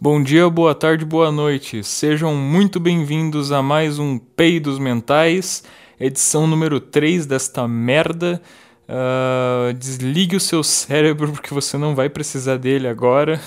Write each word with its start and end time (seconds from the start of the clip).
Bom 0.00 0.22
dia, 0.22 0.48
boa 0.48 0.76
tarde, 0.76 1.04
boa 1.04 1.32
noite. 1.32 1.82
Sejam 1.82 2.32
muito 2.32 2.78
bem-vindos 2.78 3.50
a 3.50 3.60
mais 3.60 3.98
um 3.98 4.16
Peidos 4.16 4.78
Mentais, 4.78 5.64
edição 5.98 6.46
número 6.46 6.78
3 6.78 7.26
desta 7.26 7.66
merda. 7.66 8.40
Uh, 8.88 9.74
desligue 9.74 10.36
o 10.36 10.40
seu 10.40 10.62
cérebro 10.62 11.32
porque 11.32 11.52
você 11.52 11.76
não 11.76 11.96
vai 11.96 12.08
precisar 12.08 12.58
dele 12.58 12.86
agora. 12.86 13.40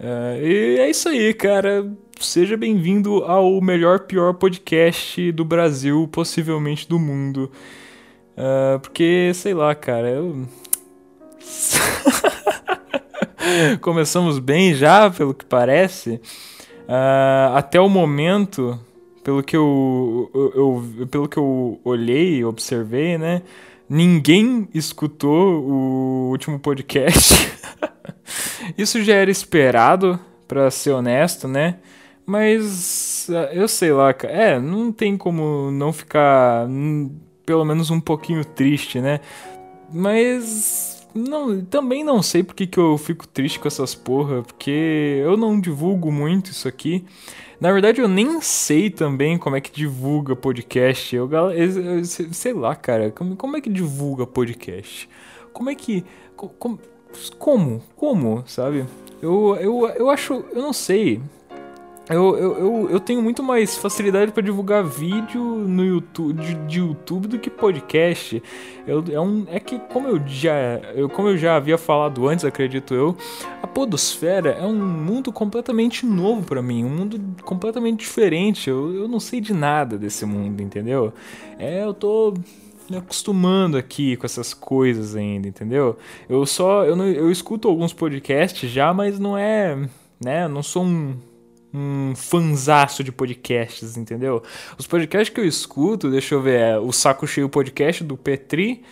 Uh, 0.00 0.42
e 0.42 0.78
é 0.80 0.88
isso 0.88 1.10
aí, 1.10 1.34
cara. 1.34 1.92
Seja 2.18 2.56
bem-vindo 2.56 3.22
ao 3.24 3.60
melhor, 3.60 4.00
pior 4.00 4.32
podcast 4.32 5.30
do 5.30 5.44
Brasil, 5.44 6.08
possivelmente 6.10 6.88
do 6.88 6.98
mundo. 6.98 7.52
Uh, 8.32 8.80
porque, 8.80 9.30
sei 9.34 9.52
lá, 9.52 9.74
cara, 9.74 10.08
eu. 10.08 10.48
Começamos 13.80 14.38
bem 14.38 14.74
já, 14.74 15.10
pelo 15.10 15.34
que 15.34 15.44
parece. 15.44 16.20
Uh, 16.88 17.54
até 17.54 17.80
o 17.80 17.88
momento, 17.88 18.78
pelo 19.22 19.42
que 19.42 19.56
eu, 19.56 20.30
eu, 20.34 20.52
eu, 20.98 21.06
pelo 21.06 21.28
que 21.28 21.36
eu 21.36 21.80
olhei, 21.84 22.44
observei, 22.44 23.18
né? 23.18 23.42
Ninguém 23.88 24.68
escutou 24.74 25.62
o 25.62 26.28
último 26.30 26.58
podcast. 26.58 27.52
Isso 28.78 29.02
já 29.02 29.14
era 29.14 29.30
esperado, 29.30 30.18
para 30.48 30.70
ser 30.70 30.90
honesto, 30.90 31.46
né? 31.46 31.76
Mas 32.26 33.28
ah, 33.30 33.50
eu 33.52 33.68
sei 33.68 33.92
lá. 33.92 34.14
É, 34.22 34.58
não 34.58 34.90
tem 34.90 35.16
como 35.16 35.70
não 35.70 35.92
ficar 35.92 36.66
pelo 37.44 37.64
menos 37.64 37.90
um 37.90 38.00
pouquinho 38.00 38.44
triste, 38.44 39.00
né? 39.00 39.20
Mas 39.92 40.93
não, 41.14 41.64
também 41.64 42.02
não 42.02 42.22
sei 42.22 42.42
porque 42.42 42.66
que 42.66 42.78
eu 42.78 42.98
fico 42.98 43.26
triste 43.26 43.60
com 43.60 43.68
essas 43.68 43.94
porra, 43.94 44.42
porque 44.42 45.20
eu 45.22 45.36
não 45.36 45.60
divulgo 45.60 46.10
muito 46.10 46.50
isso 46.50 46.66
aqui. 46.66 47.04
Na 47.60 47.72
verdade, 47.72 48.00
eu 48.00 48.08
nem 48.08 48.40
sei 48.40 48.90
também 48.90 49.38
como 49.38 49.56
é 49.56 49.60
que 49.60 49.70
divulga 49.70 50.34
podcast. 50.34 51.14
Eu, 51.14 51.30
eu 51.32 52.04
sei 52.04 52.52
lá, 52.52 52.74
cara, 52.74 53.10
como, 53.10 53.36
como 53.36 53.56
é 53.56 53.60
que 53.60 53.70
divulga 53.70 54.26
podcast? 54.26 55.08
Como 55.52 55.70
é 55.70 55.74
que. 55.74 56.04
Como? 56.36 56.78
Como? 57.38 57.82
Como, 57.94 58.42
sabe? 58.46 58.84
Eu, 59.22 59.56
eu, 59.60 59.88
eu 59.88 60.10
acho. 60.10 60.44
Eu 60.52 60.60
não 60.60 60.72
sei. 60.72 61.22
Eu, 62.10 62.36
eu, 62.36 62.58
eu, 62.58 62.90
eu, 62.90 63.00
tenho 63.00 63.22
muito 63.22 63.42
mais 63.42 63.78
facilidade 63.78 64.30
para 64.30 64.42
divulgar 64.42 64.84
vídeo 64.84 65.42
no 65.42 65.82
YouTube, 65.82 66.38
de, 66.38 66.54
de, 66.54 66.78
YouTube 66.80 67.28
do 67.28 67.38
que 67.38 67.48
podcast. 67.48 68.42
Eu, 68.86 69.02
é, 69.10 69.18
um, 69.18 69.46
é 69.48 69.58
que, 69.58 69.78
como 69.78 70.08
eu, 70.08 70.20
já, 70.26 70.54
eu, 70.94 71.08
como 71.08 71.28
eu 71.28 71.38
já 71.38 71.56
havia 71.56 71.78
falado 71.78 72.28
antes, 72.28 72.44
acredito 72.44 72.92
eu, 72.92 73.16
a 73.62 73.66
Podosfera 73.66 74.50
é 74.50 74.66
um 74.66 74.76
mundo 74.76 75.32
completamente 75.32 76.04
novo 76.04 76.44
para 76.44 76.60
mim, 76.60 76.84
um 76.84 76.90
mundo 76.90 77.18
completamente 77.42 78.00
diferente. 78.00 78.68
Eu, 78.68 78.92
eu 78.92 79.08
não 79.08 79.18
sei 79.18 79.40
de 79.40 79.54
nada 79.54 79.96
desse 79.96 80.26
mundo, 80.26 80.60
entendeu? 80.60 81.10
É, 81.58 81.84
eu 81.84 81.94
tô 81.94 82.34
me 82.90 82.98
acostumando 82.98 83.78
aqui 83.78 84.14
com 84.18 84.26
essas 84.26 84.52
coisas 84.52 85.16
ainda, 85.16 85.48
entendeu? 85.48 85.96
Eu 86.28 86.44
só. 86.44 86.84
Eu, 86.84 86.96
não, 86.96 87.06
eu 87.06 87.30
escuto 87.30 87.66
alguns 87.66 87.94
podcasts 87.94 88.70
já, 88.70 88.92
mas 88.92 89.18
não 89.18 89.38
é. 89.38 89.88
Né? 90.22 90.44
Eu 90.44 90.50
não 90.50 90.62
sou 90.62 90.84
um 90.84 91.16
um 91.74 92.14
fanzaço 92.14 93.02
de 93.02 93.10
podcasts, 93.10 93.96
entendeu? 93.96 94.40
Os 94.78 94.86
podcasts 94.86 95.34
que 95.34 95.40
eu 95.40 95.44
escuto, 95.44 96.08
deixa 96.08 96.36
eu 96.36 96.40
ver, 96.40 96.60
é 96.60 96.78
o 96.78 96.92
Saco 96.92 97.26
Cheio 97.26 97.48
Podcast 97.48 98.04
do 98.04 98.16
Petri, 98.16 98.82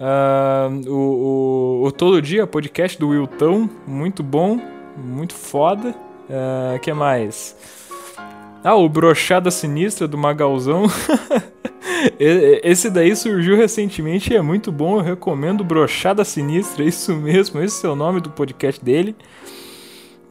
uh, 0.00 0.90
o, 0.90 1.82
o, 1.82 1.86
o, 1.86 1.92
Todo 1.92 2.20
Dia 2.20 2.44
Podcast 2.44 2.98
do 2.98 3.10
Wilton, 3.10 3.70
muito 3.86 4.24
bom, 4.24 4.60
muito 4.96 5.34
foda. 5.34 5.94
Uh, 6.28 6.78
que 6.80 6.92
mais? 6.92 7.56
Ah, 8.64 8.74
o 8.74 8.88
Brochada 8.88 9.50
Sinistra 9.50 10.08
do 10.08 10.18
Magalzão. 10.18 10.86
Esse 12.18 12.90
daí 12.90 13.14
surgiu 13.14 13.56
recentemente 13.56 14.32
e 14.32 14.36
é 14.36 14.42
muito 14.42 14.72
bom, 14.72 14.96
eu 14.96 15.02
recomendo 15.02 15.62
Brochada 15.62 16.24
Sinistra, 16.24 16.84
isso 16.84 17.14
mesmo, 17.14 17.60
esse 17.60 17.84
é 17.86 17.88
o 17.88 17.94
nome 17.94 18.20
do 18.20 18.30
podcast 18.30 18.84
dele. 18.84 19.14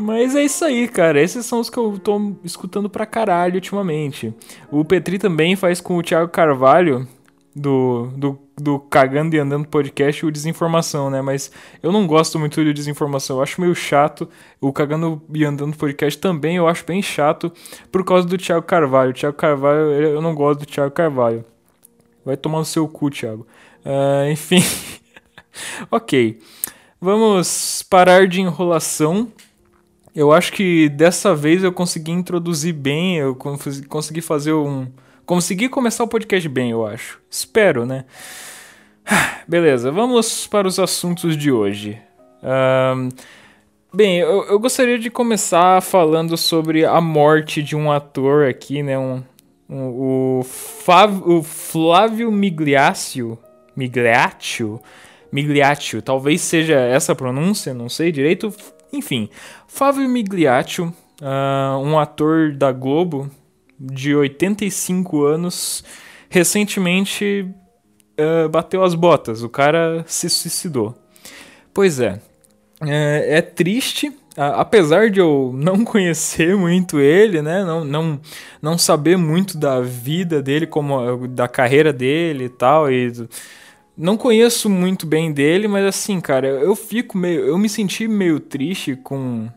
Mas 0.02 0.36
é 0.36 0.44
isso 0.44 0.66
aí, 0.66 0.88
cara. 0.88 1.22
Esses 1.22 1.46
são 1.46 1.60
os 1.60 1.70
que 1.70 1.78
eu 1.78 2.00
tô 2.00 2.34
escutando 2.44 2.90
pra 2.90 3.06
caralho 3.06 3.56
ultimamente. 3.56 4.34
O 4.72 4.84
Petri 4.84 5.20
também 5.20 5.56
faz 5.56 5.80
com 5.80 5.96
o 5.96 6.02
Thiago 6.02 6.32
Carvalho, 6.32 7.08
do, 7.56 8.08
do, 8.16 8.40
do 8.58 8.80
Cagando 8.80 9.36
e 9.36 9.40
Andando 9.40 9.68
podcast, 9.68 10.26
o 10.26 10.32
Desinformação, 10.32 11.10
né? 11.10 11.22
Mas 11.22 11.52
eu 11.84 11.92
não 11.92 12.08
gosto 12.08 12.40
muito 12.40 12.64
de 12.64 12.74
Desinformação. 12.74 13.38
Eu 13.38 13.44
acho 13.44 13.62
meio 13.62 13.76
chato. 13.76 14.28
O 14.60 14.74
Cagando 14.74 15.22
e 15.34 15.46
Andando 15.46 15.78
podcast 15.78 16.20
também 16.20 16.56
eu 16.56 16.68
acho 16.68 16.86
bem 16.86 17.02
chato 17.02 17.52
por 17.92 18.04
causa 18.04 18.28
do 18.28 18.38
Thiago 18.38 18.66
Carvalho. 18.66 19.12
O 19.12 19.14
Thiago 19.14 19.38
Carvalho, 19.38 19.92
eu 19.92 20.22
não 20.22 20.34
gosto 20.34 20.62
do 20.62 20.66
Thiago 20.66 20.92
Carvalho. 20.92 21.46
Vai 22.26 22.36
tomar 22.36 22.60
no 22.60 22.66
seu 22.66 22.88
cu, 22.88 23.12
Thiago. 23.12 23.46
Uh, 23.86 24.30
enfim. 24.32 24.64
ok. 25.92 26.40
Vamos 27.00 27.84
parar 27.84 28.28
de 28.28 28.42
enrolação 28.42 29.28
eu 30.16 30.32
acho 30.32 30.52
que 30.52 30.90
dessa 30.90 31.34
vez 31.34 31.64
eu 31.64 31.72
consegui 31.72 32.12
introduzir 32.12 32.74
bem, 32.74 33.18
eu 33.18 33.36
consegui 33.36 34.22
fazer 34.22 34.54
um. 34.54 34.88
Consegui 35.26 35.70
começar 35.70 36.04
o 36.04 36.08
podcast 36.08 36.48
bem, 36.50 36.72
eu 36.72 36.86
acho. 36.86 37.20
Espero, 37.30 37.86
né? 37.86 38.06
Beleza, 39.48 39.92
vamos 39.92 40.48
para 40.48 40.68
os 40.68 40.80
assuntos 40.80 41.38
de 41.38 41.52
hoje. 41.52 41.98
Um, 42.44 43.10
bem, 43.94 44.20
eu, 44.20 44.44
eu, 44.46 44.60
gostaria 44.60 45.00
de 45.00 45.10
começar 45.10 45.82
falando 45.82 46.36
sobre 46.36 46.86
a 46.86 47.00
morte 47.00 47.64
de 47.64 47.76
um 47.76 47.92
ator 47.92 48.48
aqui, 48.48 48.84
né? 48.84 48.98
Um, 48.98 49.24
um, 49.70 50.40
o, 50.40 50.44
Fav, 50.44 51.22
o 51.26 51.42
Flávio 51.42 52.32
Migliaccio. 52.32 53.38
Migliaccio? 53.76 54.82
Migliaccio, 55.32 56.02
talvez 56.02 56.42
seja 56.42 56.78
essa 56.78 57.14
a 57.14 57.16
pronúncia, 57.16 57.74
não 57.74 57.88
sei 57.88 58.12
direito. 58.12 58.54
Enfim, 58.94 59.30
Fábio 59.68 60.08
Migliaccio, 60.08 60.94
uh, 61.22 61.78
um 61.78 61.98
ator 61.98 62.54
da 62.54 62.72
Globo 62.72 63.30
de 63.80 64.16
85 64.16 65.24
anos, 65.24 65.84
recentemente 66.30 67.48
uh, 68.20 68.50
bateu 68.50 68.84
as 68.84 68.94
botas. 68.94 69.44
O 69.44 69.50
cara 69.50 70.04
se 70.08 70.30
suicidou. 70.30 70.96
Pois 71.74 72.00
é, 72.00 72.20
é, 72.82 73.38
é 73.38 73.42
triste, 73.42 74.12
apesar 74.36 75.10
de 75.10 75.20
eu 75.20 75.52
não 75.56 75.84
conhecer 75.86 76.56
muito 76.56 77.00
ele, 77.00 77.42
né, 77.42 77.64
não, 77.64 77.86
não, 77.86 78.20
não 78.62 78.78
saber 78.78 79.18
muito 79.18 79.58
da 79.58 79.80
vida 79.80 80.42
dele, 80.42 80.68
como 80.68 81.28
da 81.28 81.48
carreira 81.48 81.94
dele 81.94 82.46
e 82.46 82.50
tal, 82.50 82.92
e 82.92 83.14
não 84.02 84.18
conheço 84.18 84.68
muito 84.68 85.06
bem 85.06 85.32
dele, 85.32 85.68
mas 85.68 85.86
assim, 85.86 86.20
cara, 86.20 86.48
eu 86.48 86.76
fico 86.76 87.18
meio. 87.18 87.42
Eu 87.42 87.58
me 87.58 87.70
senti 87.70 88.08
meio 88.08 88.40
triste 88.40 88.96
com. 88.96 89.48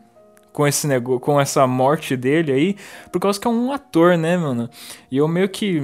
Com, 0.53 0.65
esse 0.65 0.87
negócio, 0.87 1.19
com 1.19 1.41
essa 1.41 1.67
morte 1.67 2.15
dele 2.15 2.49
aí, 2.49 2.75
por 3.11 3.19
causa 3.19 3.37
que 3.37 3.45
é 3.45 3.51
um 3.51 3.73
ator, 3.73 4.17
né, 4.17 4.37
mano? 4.37 4.69
E 5.11 5.17
eu 5.17 5.27
meio 5.27 5.49
que 5.49 5.83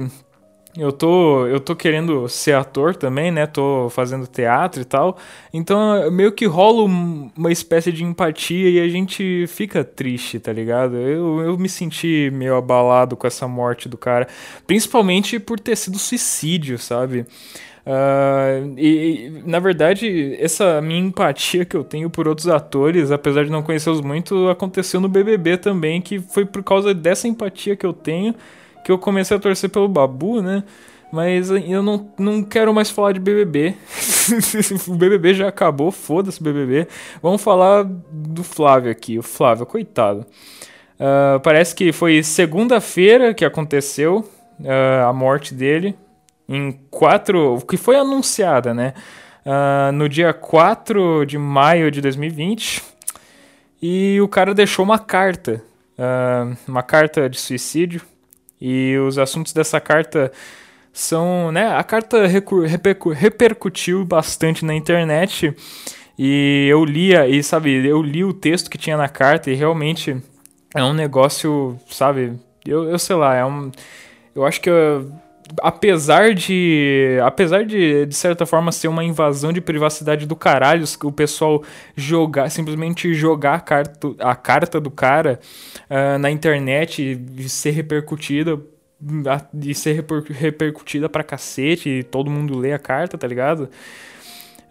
eu 0.74 0.90
tô, 0.90 1.46
eu 1.46 1.60
tô 1.60 1.76
querendo 1.76 2.26
ser 2.26 2.54
ator 2.54 2.96
também, 2.96 3.30
né? 3.30 3.46
Tô 3.46 3.90
fazendo 3.90 4.26
teatro 4.26 4.80
e 4.80 4.84
tal. 4.86 5.18
Então, 5.52 6.10
meio 6.10 6.32
que 6.32 6.46
rola 6.46 6.84
uma 6.84 7.52
espécie 7.52 7.92
de 7.92 8.02
empatia 8.02 8.70
e 8.70 8.80
a 8.80 8.88
gente 8.88 9.46
fica 9.46 9.84
triste, 9.84 10.38
tá 10.40 10.50
ligado? 10.50 10.96
Eu, 10.96 11.40
eu 11.40 11.58
me 11.58 11.68
senti 11.68 12.30
meio 12.32 12.56
abalado 12.56 13.14
com 13.14 13.26
essa 13.26 13.46
morte 13.46 13.86
do 13.86 13.98
cara. 13.98 14.26
Principalmente 14.66 15.38
por 15.38 15.60
ter 15.60 15.76
sido 15.76 15.98
suicídio, 15.98 16.78
sabe? 16.78 17.26
Uh, 17.84 18.78
e, 18.78 19.42
na 19.44 19.58
verdade, 19.58 20.36
essa 20.38 20.80
minha 20.80 21.00
empatia 21.00 21.64
que 21.64 21.76
eu 21.76 21.82
tenho 21.82 22.08
por 22.08 22.28
outros 22.28 22.48
atores, 22.48 23.10
apesar 23.10 23.44
de 23.44 23.50
não 23.50 23.62
conhecê-los 23.62 24.00
muito, 24.00 24.48
aconteceu 24.48 25.00
no 25.00 25.08
BBB 25.08 25.56
também, 25.56 26.00
que 26.00 26.20
foi 26.20 26.44
por 26.44 26.62
causa 26.62 26.94
dessa 26.94 27.26
empatia 27.26 27.74
que 27.74 27.84
eu 27.84 27.92
tenho 27.92 28.34
que 28.82 28.90
eu 28.90 28.98
comecei 28.98 29.36
a 29.36 29.40
torcer 29.40 29.70
pelo 29.70 29.88
Babu, 29.88 30.42
né? 30.42 30.64
Mas 31.12 31.50
eu 31.50 31.82
não, 31.82 32.10
não 32.18 32.42
quero 32.42 32.72
mais 32.72 32.90
falar 32.90 33.12
de 33.12 33.20
BBB. 33.20 33.74
o 34.88 34.94
BBB 34.94 35.34
já 35.34 35.48
acabou, 35.48 35.92
foda-se 35.92 36.42
BBB. 36.42 36.88
Vamos 37.22 37.42
falar 37.42 37.84
do 37.84 38.42
Flávio 38.42 38.90
aqui. 38.90 39.18
O 39.18 39.22
Flávio, 39.22 39.66
coitado. 39.66 40.26
Uh, 40.98 41.38
parece 41.40 41.74
que 41.74 41.92
foi 41.92 42.22
segunda-feira 42.22 43.34
que 43.34 43.44
aconteceu 43.44 44.24
uh, 44.60 45.06
a 45.06 45.12
morte 45.12 45.52
dele 45.52 45.94
em 46.48 46.72
4. 46.90 47.64
que 47.68 47.76
foi 47.76 47.96
anunciada, 47.96 48.72
né? 48.74 48.94
Uh, 49.44 49.92
no 49.92 50.08
dia 50.08 50.32
4 50.32 51.26
de 51.26 51.36
maio 51.38 51.90
de 51.90 52.00
2020. 52.00 52.82
E 53.80 54.20
o 54.20 54.28
cara 54.28 54.54
deixou 54.54 54.84
uma 54.84 54.98
carta. 54.98 55.62
Uh, 55.98 56.56
uma 56.68 56.82
carta 56.82 57.28
de 57.28 57.38
suicídio. 57.38 58.00
E 58.60 58.96
os 58.98 59.18
assuntos 59.18 59.52
dessa 59.52 59.80
carta 59.80 60.30
são. 60.92 61.50
Né, 61.50 61.66
a 61.74 61.82
carta 61.82 62.26
repercutiu 62.26 64.04
bastante 64.04 64.64
na 64.64 64.74
internet. 64.74 65.54
E 66.18 66.68
eu 66.70 66.84
lia, 66.84 67.26
e 67.26 67.42
sabe, 67.42 67.86
eu 67.86 68.02
li 68.02 68.22
o 68.22 68.32
texto 68.32 68.70
que 68.70 68.78
tinha 68.78 68.96
na 68.96 69.08
carta 69.08 69.50
e 69.50 69.54
realmente 69.54 70.16
é 70.74 70.84
um 70.84 70.92
negócio, 70.92 71.78
sabe? 71.90 72.38
Eu, 72.64 72.88
eu 72.88 72.98
sei 72.98 73.16
lá, 73.16 73.34
é 73.34 73.44
um. 73.44 73.72
Eu 74.34 74.44
acho 74.44 74.60
que. 74.60 74.70
Eu, 74.70 75.10
apesar 75.60 76.34
de. 76.34 77.18
Apesar 77.24 77.64
de, 77.64 78.06
de 78.06 78.14
certa 78.14 78.46
forma, 78.46 78.72
ser 78.72 78.88
uma 78.88 79.04
invasão 79.04 79.52
de 79.52 79.60
privacidade 79.60 80.26
do 80.26 80.36
caralho, 80.36 80.84
o 81.04 81.12
pessoal 81.12 81.62
jogar, 81.96 82.50
simplesmente 82.50 83.12
jogar 83.14 83.54
a 83.54 83.60
carta, 83.60 84.08
a 84.18 84.34
carta 84.34 84.80
do 84.80 84.90
cara 84.90 85.40
uh, 85.90 86.18
na 86.18 86.30
internet 86.30 87.20
e 87.36 87.48
ser 87.48 87.70
repercutida. 87.70 88.60
E 89.60 89.74
ser 89.74 89.94
reper, 89.94 90.22
repercutida 90.30 91.08
pra 91.08 91.24
cacete, 91.24 91.88
e 91.88 92.02
todo 92.04 92.30
mundo 92.30 92.56
lê 92.56 92.72
a 92.72 92.78
carta, 92.78 93.18
tá 93.18 93.26
ligado? 93.26 93.68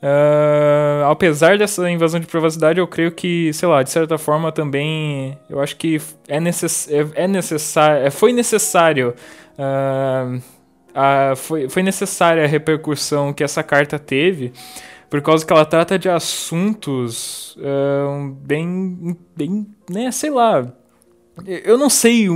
Uh, 0.01 1.05
apesar 1.11 1.59
dessa 1.59 1.87
invasão 1.89 2.19
de 2.19 2.25
privacidade, 2.25 2.79
eu 2.79 2.87
creio 2.87 3.11
que, 3.11 3.53
sei 3.53 3.67
lá, 3.67 3.83
de 3.83 3.91
certa 3.91 4.17
forma 4.17 4.51
também, 4.51 5.37
eu 5.47 5.61
acho 5.61 5.75
que 5.77 6.01
é, 6.27 6.39
necess 6.39 6.89
é, 6.91 7.05
é 7.13 7.27
necessário, 7.27 8.07
é, 8.07 8.09
foi 8.09 8.33
necessário, 8.33 9.13
uh, 9.59 10.41
uh, 10.95 11.35
foi, 11.35 11.69
foi 11.69 11.83
necessária 11.83 12.43
a 12.43 12.47
repercussão 12.47 13.33
que 13.33 13.43
essa 13.43 13.63
carta 13.63 13.97
teve, 13.99 14.53
por 15.09 15.21
causa 15.21 15.45
que 15.45 15.51
ela 15.51 15.65
trata 15.65 15.99
de 15.99 16.07
assuntos 16.07 17.57
bem, 18.45 19.17
bem, 19.35 19.67
né, 19.89 20.09
sei 20.09 20.29
lá, 20.29 20.73
eu 21.47 21.77
não 21.77 21.89
sei 21.89 22.27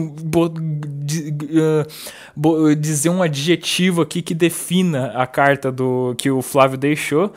dizer 2.79 3.09
um 3.09 3.21
adjetivo 3.21 4.01
aqui 4.01 4.21
que 4.21 4.33
defina 4.33 5.07
a 5.15 5.27
carta 5.27 5.71
do 5.71 6.15
que 6.17 6.31
o 6.31 6.41
Flávio 6.41 6.77
deixou, 6.77 7.27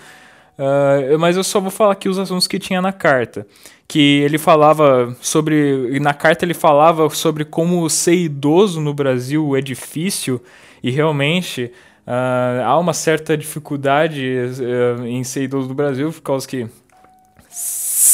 uh, 0.58 1.18
mas 1.18 1.36
eu 1.36 1.44
só 1.44 1.60
vou 1.60 1.70
falar 1.70 1.92
aqui 1.92 2.08
os 2.08 2.18
assuntos 2.18 2.46
que 2.46 2.58
tinha 2.58 2.80
na 2.80 2.92
carta. 2.92 3.46
Que 3.86 4.20
ele 4.20 4.36
falava 4.36 5.16
sobre. 5.20 5.98
Na 5.98 6.12
carta 6.12 6.44
ele 6.44 6.52
falava 6.52 7.08
sobre 7.08 7.44
como 7.44 7.88
ser 7.88 8.16
idoso 8.16 8.80
no 8.82 8.92
Brasil 8.92 9.56
é 9.56 9.62
difícil 9.62 10.42
e 10.82 10.90
realmente 10.90 11.72
uh, 12.06 12.64
há 12.64 12.78
uma 12.78 12.92
certa 12.92 13.36
dificuldade 13.36 14.24
uh, 14.26 15.06
em 15.06 15.22
ser 15.24 15.44
idoso 15.44 15.68
no 15.68 15.74
Brasil 15.74 16.12
por 16.12 16.22
causa 16.22 16.46
que 16.46 16.68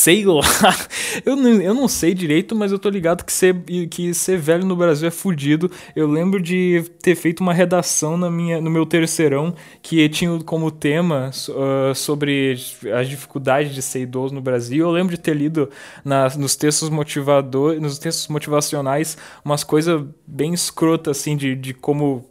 sei 0.04 0.24
lá. 0.24 0.42
Eu 1.24 1.36
não, 1.36 1.62
eu 1.62 1.72
não 1.72 1.86
sei 1.86 2.12
direito, 2.12 2.56
mas 2.56 2.72
eu 2.72 2.78
tô 2.78 2.88
ligado 2.88 3.24
que 3.24 3.32
ser, 3.32 3.54
que 3.88 4.12
ser 4.12 4.36
velho 4.36 4.66
no 4.66 4.74
Brasil 4.74 5.06
é 5.06 5.10
fudido. 5.12 5.70
Eu 5.94 6.08
lembro 6.10 6.42
de 6.42 6.84
ter 7.00 7.14
feito 7.14 7.38
uma 7.38 7.54
redação 7.54 8.16
na 8.16 8.28
minha, 8.28 8.60
no 8.60 8.68
meu 8.68 8.84
terceirão 8.84 9.54
que 9.80 10.08
tinha 10.08 10.40
como 10.40 10.72
tema 10.72 11.30
uh, 11.30 11.94
sobre 11.94 12.56
as 12.92 13.08
dificuldades 13.08 13.72
de 13.72 13.80
ser 13.80 14.00
idoso 14.00 14.34
no 14.34 14.40
Brasil. 14.40 14.84
Eu 14.84 14.90
lembro 14.90 15.14
de 15.14 15.20
ter 15.20 15.36
lido 15.36 15.70
na, 16.04 16.28
nos 16.30 16.56
textos 16.56 16.90
motivadores, 16.90 17.80
nos 17.80 17.96
textos 17.96 18.26
motivacionais 18.26 19.16
umas 19.44 19.62
coisas 19.62 20.02
bem 20.26 20.52
escrotas 20.52 21.16
assim 21.16 21.36
de, 21.36 21.54
de 21.54 21.72
como 21.72 22.28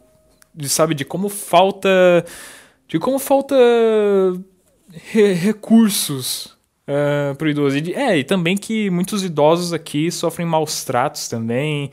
de, 0.54 0.68
sabe 0.68 0.94
de 0.94 1.04
como 1.04 1.28
falta 1.28 2.24
de 2.86 2.98
como 2.98 3.18
falta 3.18 3.54
re 5.12 5.32
recursos 5.32 6.56
uh, 6.88 7.34
pro 7.36 7.48
idoso. 7.48 7.78
E, 7.78 7.94
é, 7.94 8.18
e 8.18 8.24
também 8.24 8.56
que 8.56 8.90
muitos 8.90 9.24
idosos 9.24 9.72
aqui 9.72 10.10
sofrem 10.10 10.46
maus 10.46 10.84
tratos 10.84 11.28
também 11.28 11.90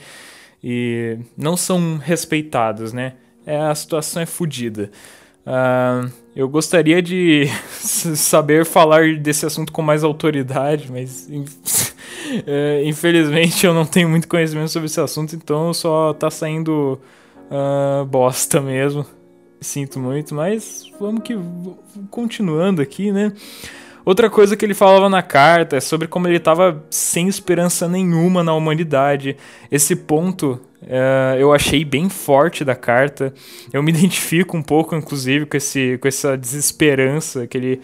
e 0.64 1.18
não 1.38 1.58
são 1.58 1.98
respeitados, 1.98 2.94
né? 2.94 3.14
É, 3.46 3.58
a 3.58 3.74
situação 3.74 4.22
é 4.22 4.26
fodida. 4.26 4.92
Uh, 5.42 6.12
eu 6.36 6.48
gostaria 6.48 7.02
de 7.02 7.48
saber 8.16 8.64
falar 8.64 9.16
desse 9.16 9.46
assunto 9.46 9.72
com 9.72 9.82
mais 9.82 10.04
autoridade, 10.04 10.92
mas 10.92 11.28
uh, 11.28 12.86
infelizmente 12.86 13.66
eu 13.66 13.74
não 13.74 13.86
tenho 13.86 14.08
muito 14.08 14.28
conhecimento 14.28 14.70
sobre 14.70 14.86
esse 14.86 15.02
assunto, 15.02 15.36
então 15.36 15.74
só 15.74 16.14
tá 16.14 16.30
saindo 16.30 17.02
uh, 17.52 18.06
bosta 18.06 18.62
mesmo. 18.62 19.06
Sinto 19.60 20.00
muito, 20.00 20.34
mas 20.34 20.92
vamos 21.00 21.22
que 21.22 21.38
continuando 22.10 22.82
aqui, 22.82 23.12
né? 23.12 23.32
Outra 24.04 24.30
coisa 24.30 24.58
que 24.58 24.66
ele 24.66 24.74
falava 24.74 25.08
na 25.08 25.22
carta 25.22 25.78
é 25.78 25.80
sobre 25.80 26.08
como 26.08 26.28
ele 26.28 26.38
estava 26.38 26.84
sem 26.90 27.28
esperança 27.28 27.88
nenhuma 27.88 28.44
na 28.44 28.54
humanidade. 28.56 29.38
Esse 29.70 29.96
ponto 29.96 30.60
uh, 30.82 31.38
eu 31.38 31.54
achei 31.54 31.86
bem 31.86 32.10
forte 32.10 32.66
da 32.66 32.76
carta. 32.76 33.34
Eu 33.72 33.84
me 33.84 33.92
identifico 33.94 34.58
um 34.58 34.64
pouco, 34.64 34.96
inclusive, 34.96 35.46
com, 35.46 35.56
esse, 35.56 36.00
com 36.00 36.08
essa 36.08 36.36
desesperança 36.36 37.46
que 37.46 37.58
ele, 37.58 37.82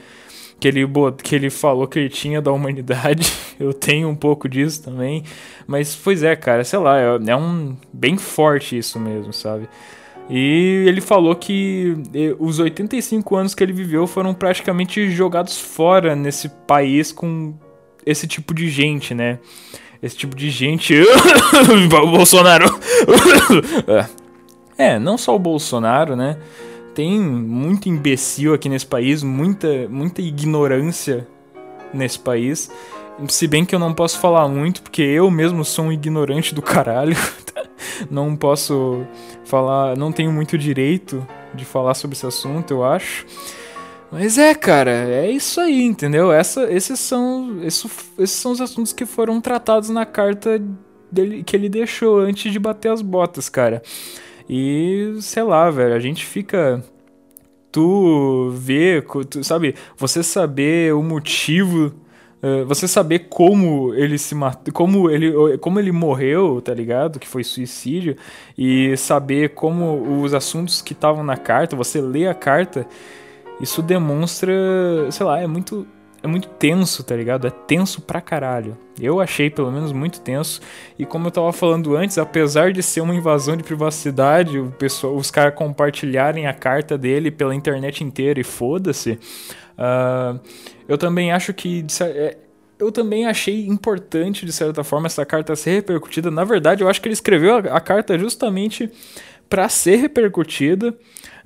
que, 0.60 0.68
ele, 0.68 0.86
que 1.24 1.36
ele 1.36 1.50
falou 1.50 1.88
que 1.88 2.00
ele 2.00 2.10
tinha 2.10 2.42
da 2.42 2.52
humanidade. 2.52 3.32
Eu 3.60 3.74
tenho 3.74 4.10
um 4.10 4.16
pouco 4.16 4.48
disso 4.48 4.84
também. 4.84 5.24
Mas, 5.66 5.96
pois 5.96 6.24
é, 6.24 6.36
cara, 6.36 6.64
sei 6.64 6.80
lá, 6.80 7.00
é, 7.00 7.20
é 7.28 7.36
um 7.36 7.76
bem 7.92 8.18
forte 8.18 8.78
isso 8.78 9.00
mesmo, 9.00 9.34
sabe? 9.34 9.68
E 10.30 10.84
ele 10.88 11.00
falou 11.00 11.36
que 11.36 11.96
os 12.38 12.60
85 12.60 13.36
anos 13.36 13.56
que 13.56 13.64
ele 13.64 13.72
viveu 13.72 14.06
foram 14.06 14.34
praticamente 14.34 15.10
jogados 15.10 15.58
fora 15.58 16.16
nesse 16.16 16.50
país 16.50 17.14
com 17.14 17.54
esse 18.06 18.28
tipo 18.28 18.54
de 18.54 18.70
gente, 18.70 19.14
né? 19.14 19.40
Esse 20.02 20.18
tipo 20.18 20.36
de 20.36 20.50
gente. 20.50 20.94
Bolsonaro! 21.90 22.66
é, 24.78 25.00
não 25.00 25.18
só 25.18 25.36
o 25.36 25.40
Bolsonaro, 25.40 26.16
né? 26.16 26.38
Tem 26.98 27.20
muito 27.22 27.88
imbecil 27.88 28.56
aqui 28.56 28.68
nesse 28.68 28.88
país, 28.88 29.22
muita, 29.22 29.88
muita 29.88 30.20
ignorância 30.20 31.28
nesse 31.94 32.18
país. 32.18 32.72
Se 33.30 33.48
bem 33.48 33.64
que 33.64 33.76
eu 33.76 33.78
não 33.78 33.94
posso 33.94 34.18
falar 34.18 34.48
muito, 34.48 34.82
porque 34.82 35.04
eu 35.04 35.30
mesmo 35.30 35.64
sou 35.64 35.86
um 35.86 35.92
ignorante 35.92 36.56
do 36.56 36.62
caralho. 36.64 37.16
não 38.10 38.36
posso 38.36 39.06
falar, 39.46 39.96
não 39.96 40.12
tenho 40.12 40.32
muito 40.32 40.58
direito 40.58 41.24
de 41.54 41.66
falar 41.66 41.94
sobre 41.94 42.18
esse 42.18 42.26
assunto, 42.26 42.74
eu 42.74 42.84
acho. 42.84 43.28
Mas 44.12 44.40
é, 44.40 44.56
cara, 44.56 44.90
é 44.90 45.30
isso 45.30 45.62
aí, 45.62 45.84
entendeu? 45.84 46.32
Essa, 46.32 46.64
esses, 46.64 47.00
são, 47.00 47.60
esses, 47.64 47.86
esses 48.18 48.38
são 48.38 48.54
os 48.54 48.60
assuntos 48.60 48.92
que 48.92 49.06
foram 49.06 49.40
tratados 49.40 49.90
na 49.90 50.04
carta 50.04 50.60
dele, 51.12 51.44
que 51.44 51.56
ele 51.56 51.70
deixou 51.70 52.18
antes 52.18 52.52
de 52.52 52.58
bater 52.58 52.90
as 52.90 53.04
botas, 53.04 53.50
cara. 53.50 53.84
E, 54.50 55.18
sei 55.22 55.44
lá, 55.44 55.70
velho, 55.70 55.94
a 55.94 56.00
gente 56.00 56.26
fica. 56.26 56.84
Tu 57.72 58.50
vê, 58.56 59.04
tu, 59.30 59.44
sabe, 59.44 59.76
você 59.98 60.24
saber 60.24 60.94
o 60.94 61.04
motivo 61.04 61.94
Uh, 62.40 62.64
você 62.68 62.88
saber 62.88 63.30
como 63.30 63.96
ele 63.96 64.16
se 64.16 64.36
matou, 64.36 64.72
como 64.72 65.10
ele, 65.10 65.58
como 65.58 65.80
ele 65.80 65.92
morreu, 65.92 66.62
tá 66.62 66.72
ligado? 66.72 67.20
Que 67.20 67.28
foi 67.28 67.44
suicídio, 67.44 68.16
e 68.56 68.96
saber 68.96 69.56
como 69.56 70.22
os 70.22 70.36
assuntos 70.36 70.80
que 70.80 70.94
estavam 70.94 71.24
na 71.24 71.36
carta, 71.36 71.76
você 71.76 72.00
lê 72.00 72.28
a 72.28 72.36
carta, 72.36 72.86
isso 73.60 73.82
demonstra, 73.82 74.54
sei 75.10 75.26
lá, 75.26 75.40
é 75.42 75.48
muito 75.48 75.88
é 76.22 76.28
muito 76.28 76.48
tenso, 76.50 77.04
tá 77.04 77.16
ligado? 77.16 77.48
É 77.48 77.50
tenso 77.50 78.02
pra 78.02 78.20
caralho. 78.20 78.78
Eu 79.00 79.20
achei, 79.20 79.50
pelo 79.50 79.72
menos, 79.72 79.92
muito 79.92 80.20
tenso. 80.20 80.60
E 80.98 81.06
como 81.06 81.28
eu 81.28 81.32
tava 81.32 81.54
falando 81.54 81.96
antes, 81.96 82.18
apesar 82.18 82.72
de 82.72 82.82
ser 82.82 83.02
uma 83.02 83.16
invasão 83.16 83.56
de 83.56 83.64
privacidade, 83.64 84.60
o 84.60 84.72
pessoal, 84.72 85.16
os 85.16 85.30
caras 85.30 85.54
compartilharem 85.54 86.48
a 86.48 86.54
carta 86.54 86.98
dele 86.98 87.30
pela 87.30 87.54
internet 87.54 88.04
inteira 88.04 88.40
e 88.40 88.44
foda-se, 88.44 89.20
uh, 89.78 90.40
eu 90.88 90.98
também 90.98 91.32
acho 91.32 91.54
que. 91.54 91.86
É, 92.02 92.38
eu 92.80 92.92
também 92.92 93.26
achei 93.26 93.66
importante, 93.66 94.46
de 94.46 94.54
certa 94.54 94.84
forma, 94.84 95.08
essa 95.08 95.26
carta 95.26 95.56
ser 95.56 95.72
repercutida. 95.72 96.30
Na 96.30 96.44
verdade, 96.44 96.84
eu 96.84 96.90
acho 96.90 97.02
que 97.02 97.08
ele 97.08 97.14
escreveu 97.14 97.56
a, 97.56 97.60
a 97.78 97.80
carta 97.80 98.18
justamente 98.20 98.92
para 99.50 99.68
ser 99.70 99.96
repercutida 99.96 100.96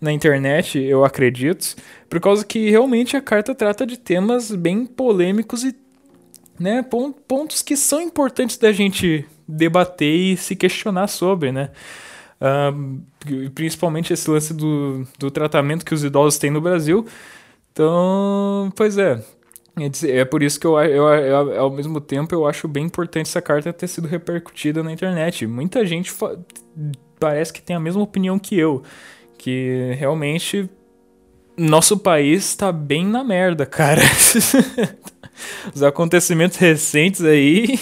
na 0.02 0.12
internet, 0.12 0.80
eu 0.80 1.06
acredito, 1.06 1.76
por 2.10 2.20
causa 2.20 2.44
que 2.44 2.72
realmente 2.72 3.16
a 3.16 3.22
carta 3.22 3.54
trata 3.54 3.86
de 3.86 3.98
temas 3.98 4.52
bem 4.52 4.86
polêmicos 4.86 5.64
e 5.64 5.76
né, 6.60 6.84
pontos 7.28 7.62
que 7.62 7.78
são 7.78 8.02
importantes 8.02 8.58
da 8.58 8.72
gente 8.72 9.26
debater 9.48 10.14
e 10.14 10.38
se 10.38 10.56
questionar 10.56 11.08
sobre, 11.08 11.52
né? 11.52 11.70
Uh, 12.42 13.50
principalmente 13.54 14.12
esse 14.14 14.30
lance 14.30 14.54
do, 14.54 15.08
do 15.20 15.30
tratamento 15.30 15.86
que 15.86 15.94
os 15.94 16.04
idosos 16.04 16.40
têm 16.40 16.50
no 16.50 16.62
Brasil. 16.62 17.06
Então, 17.72 18.72
pois 18.76 18.98
é. 18.98 19.24
É 20.10 20.26
por 20.26 20.44
isso 20.44 20.60
que 20.60 20.68
eu, 20.68 20.78
eu, 20.80 21.08
eu, 21.08 21.60
ao 21.62 21.70
mesmo 21.70 22.02
tempo, 22.02 22.36
eu 22.36 22.46
acho 22.46 22.68
bem 22.68 22.86
importante 22.86 23.28
essa 23.28 23.42
carta 23.42 23.72
ter 23.72 23.88
sido 23.88 24.08
repercutida 24.08 24.84
na 24.84 24.92
internet. 24.92 25.48
Muita 25.48 25.86
gente 25.86 26.14
parece 27.20 27.54
que 27.54 27.62
tem 27.62 27.76
a 27.76 27.80
mesma 27.80 28.02
opinião 28.02 28.38
que 28.38 28.58
eu. 28.58 28.84
Que 29.42 29.96
realmente 29.98 30.70
nosso 31.58 31.98
país 31.98 32.46
está 32.46 32.72
bem 32.72 33.04
na 33.04 33.24
merda, 33.24 33.66
cara. 33.66 34.04
Os 35.74 35.82
acontecimentos 35.82 36.58
recentes 36.58 37.26
aí 37.26 37.80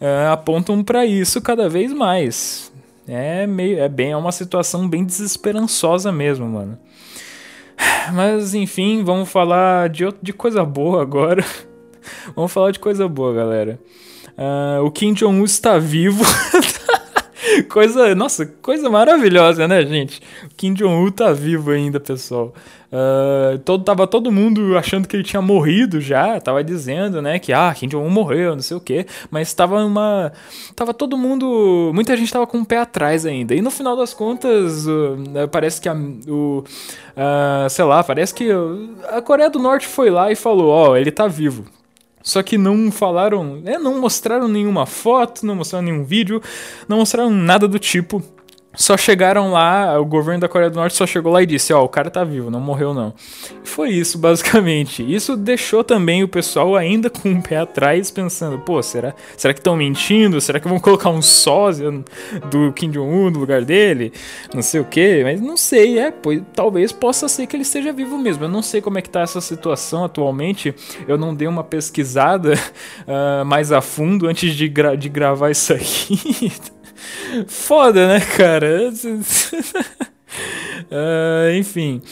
uh, 0.00 0.32
apontam 0.32 0.84
para 0.84 1.04
isso 1.04 1.42
cada 1.42 1.68
vez 1.68 1.92
mais. 1.92 2.72
É 3.08 3.44
meio, 3.44 3.80
é 3.80 3.88
bem, 3.88 4.12
é 4.12 4.16
uma 4.16 4.30
situação 4.30 4.88
bem 4.88 5.04
desesperançosa 5.04 6.12
mesmo, 6.12 6.46
mano. 6.46 6.78
Mas 8.12 8.54
enfim, 8.54 9.02
vamos 9.02 9.28
falar 9.28 9.88
de, 9.88 10.04
de 10.22 10.32
coisa 10.32 10.64
boa 10.64 11.02
agora. 11.02 11.44
vamos 12.36 12.52
falar 12.52 12.70
de 12.70 12.78
coisa 12.78 13.08
boa, 13.08 13.34
galera. 13.34 13.80
Uh, 14.38 14.84
o 14.84 14.92
Kim 14.92 15.12
Jong-un 15.12 15.42
está 15.42 15.76
vivo. 15.76 16.22
coisa, 17.68 18.14
nossa, 18.14 18.46
coisa 18.46 18.88
maravilhosa, 18.90 19.66
né, 19.68 19.84
gente? 19.84 20.20
O 20.44 20.54
Kim 20.56 20.74
Jong-un 20.74 21.10
tá 21.10 21.32
vivo 21.32 21.70
ainda, 21.70 22.00
pessoal. 22.00 22.52
Uh, 22.90 23.58
todo, 23.58 23.84
tava 23.84 24.06
todo 24.06 24.32
mundo 24.32 24.76
achando 24.78 25.06
que 25.06 25.14
ele 25.14 25.22
tinha 25.22 25.42
morrido 25.42 26.00
já, 26.00 26.40
tava 26.40 26.64
dizendo, 26.64 27.20
né, 27.20 27.38
que 27.38 27.52
ah, 27.52 27.74
Kim 27.74 27.86
Jong-un 27.86 28.08
morreu, 28.08 28.54
não 28.54 28.62
sei 28.62 28.78
o 28.78 28.80
quê, 28.80 29.04
mas 29.30 29.52
tava 29.52 29.84
uma 29.84 30.32
tava 30.74 30.94
todo 30.94 31.14
mundo, 31.14 31.90
muita 31.94 32.16
gente 32.16 32.32
tava 32.32 32.46
com 32.46 32.60
o 32.60 32.64
pé 32.64 32.78
atrás 32.78 33.26
ainda. 33.26 33.54
E 33.54 33.60
no 33.60 33.70
final 33.70 33.94
das 33.96 34.14
contas, 34.14 34.86
uh, 34.86 35.48
parece 35.50 35.80
que 35.80 35.88
a, 35.88 35.94
o 35.94 36.64
uh, 37.16 37.68
sei 37.68 37.84
lá, 37.84 38.02
parece 38.02 38.32
que 38.32 38.48
a 39.10 39.20
Coreia 39.20 39.50
do 39.50 39.58
Norte 39.58 39.86
foi 39.86 40.08
lá 40.08 40.32
e 40.32 40.34
falou, 40.34 40.70
ó, 40.70 40.90
oh, 40.90 40.96
ele 40.96 41.10
tá 41.10 41.26
vivo. 41.26 41.64
Só 42.22 42.42
que 42.42 42.58
não 42.58 42.90
falaram, 42.90 43.62
é, 43.64 43.78
não 43.78 44.00
mostraram 44.00 44.48
nenhuma 44.48 44.86
foto, 44.86 45.46
não 45.46 45.56
mostraram 45.56 45.86
nenhum 45.86 46.04
vídeo, 46.04 46.42
não 46.86 46.98
mostraram 46.98 47.30
nada 47.30 47.66
do 47.66 47.78
tipo 47.78 48.22
só 48.74 48.96
chegaram 48.96 49.50
lá, 49.50 49.98
o 49.98 50.04
governo 50.04 50.40
da 50.42 50.48
Coreia 50.48 50.70
do 50.70 50.76
Norte 50.76 50.94
só 50.94 51.06
chegou 51.06 51.32
lá 51.32 51.42
e 51.42 51.46
disse: 51.46 51.72
Ó, 51.72 51.80
oh, 51.80 51.84
o 51.84 51.88
cara 51.88 52.10
tá 52.10 52.22
vivo, 52.22 52.50
não 52.50 52.60
morreu 52.60 52.92
não. 52.92 53.14
Foi 53.64 53.90
isso, 53.90 54.18
basicamente. 54.20 55.02
Isso 55.02 55.36
deixou 55.36 55.82
também 55.82 56.22
o 56.22 56.28
pessoal 56.28 56.76
ainda 56.76 57.08
com 57.08 57.32
o 57.32 57.42
pé 57.42 57.56
atrás, 57.56 58.10
pensando: 58.10 58.58
pô, 58.58 58.82
será, 58.82 59.14
será 59.36 59.54
que 59.54 59.60
estão 59.60 59.74
mentindo? 59.74 60.40
Será 60.40 60.60
que 60.60 60.68
vão 60.68 60.78
colocar 60.78 61.08
um 61.10 61.22
sósia 61.22 61.90
do 62.50 62.72
Kim 62.72 62.90
Jong-un 62.90 63.30
no 63.30 63.40
lugar 63.40 63.64
dele? 63.64 64.12
Não 64.54 64.62
sei 64.62 64.80
o 64.80 64.84
que, 64.84 65.24
mas 65.24 65.40
não 65.40 65.56
sei, 65.56 65.98
é, 65.98 66.10
pois, 66.10 66.42
talvez 66.54 66.92
possa 66.92 67.26
ser 67.26 67.46
que 67.46 67.56
ele 67.56 67.62
esteja 67.62 67.92
vivo 67.92 68.18
mesmo. 68.18 68.44
Eu 68.44 68.48
não 68.48 68.62
sei 68.62 68.80
como 68.80 68.98
é 68.98 69.02
que 69.02 69.10
tá 69.10 69.22
essa 69.22 69.40
situação 69.40 70.04
atualmente, 70.04 70.74
eu 71.08 71.16
não 71.16 71.34
dei 71.34 71.48
uma 71.48 71.64
pesquisada 71.64 72.52
uh, 72.52 73.44
mais 73.46 73.72
a 73.72 73.80
fundo 73.80 74.28
antes 74.28 74.54
de, 74.54 74.68
gra 74.68 74.94
de 74.94 75.08
gravar 75.08 75.50
isso 75.50 75.72
aqui. 75.72 76.52
Foda, 77.46 78.08
né, 78.08 78.20
cara? 78.20 78.90
uh, 80.90 81.50
enfim. 81.58 82.02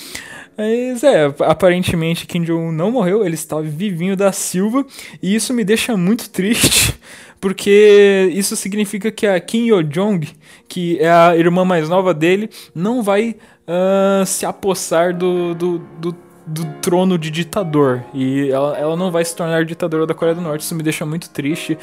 Mas 0.57 1.05
é, 1.05 1.27
aparentemente 1.41 2.27
Kim 2.27 2.43
Jong-un 2.43 2.73
não 2.73 2.91
morreu, 2.91 3.25
ele 3.25 3.35
está 3.35 3.61
vivinho 3.61 4.17
da 4.17 4.33
Silva, 4.33 4.87
e 5.23 5.35
isso 5.35 5.53
me 5.53 5.63
deixa 5.63 5.97
muito 5.99 6.31
triste, 6.31 6.99
porque 7.39 8.31
isso 8.33 8.57
significa 8.57 9.11
que 9.11 9.27
a 9.27 9.39
Kim 9.39 9.67
Yo-jong, 9.67 10.27
que 10.67 10.99
é 10.99 11.11
a 11.11 11.37
irmã 11.37 11.63
mais 11.65 11.91
nova 11.91 12.15
dele, 12.15 12.49
não 12.75 13.03
vai 13.03 13.37
uh, 13.69 14.25
se 14.25 14.47
apossar 14.47 15.15
do, 15.15 15.55
do, 15.55 15.79
do, 16.01 16.17
do, 16.47 16.65
trono 16.81 17.19
de 17.19 17.31
ditador, 17.31 18.03
e 18.15 18.49
ela, 18.49 18.79
ela 18.79 18.97
não 18.97 19.11
vai 19.11 19.27
se 19.27 19.37
tornar 19.37 19.63
ditadora 19.67 20.07
da 20.07 20.15
Coreia 20.15 20.35
do 20.35 20.41
Norte, 20.41 20.63
isso 20.63 20.75
me 20.75 20.83
deixa 20.83 21.05
muito 21.05 21.29
triste, 21.29 21.77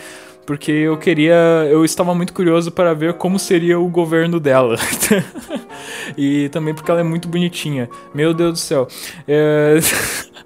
porque 0.45 0.71
eu 0.71 0.97
queria, 0.97 1.67
eu 1.69 1.85
estava 1.85 2.13
muito 2.13 2.33
curioso 2.33 2.71
para 2.71 2.93
ver 2.93 3.13
como 3.13 3.39
seria 3.39 3.79
o 3.79 3.87
governo 3.87 4.39
dela. 4.39 4.75
e 6.17 6.49
também 6.49 6.73
porque 6.73 6.91
ela 6.91 6.99
é 6.99 7.03
muito 7.03 7.27
bonitinha. 7.27 7.89
Meu 8.13 8.33
Deus 8.33 8.53
do 8.53 8.59
céu. 8.59 8.87
É... 9.27 9.79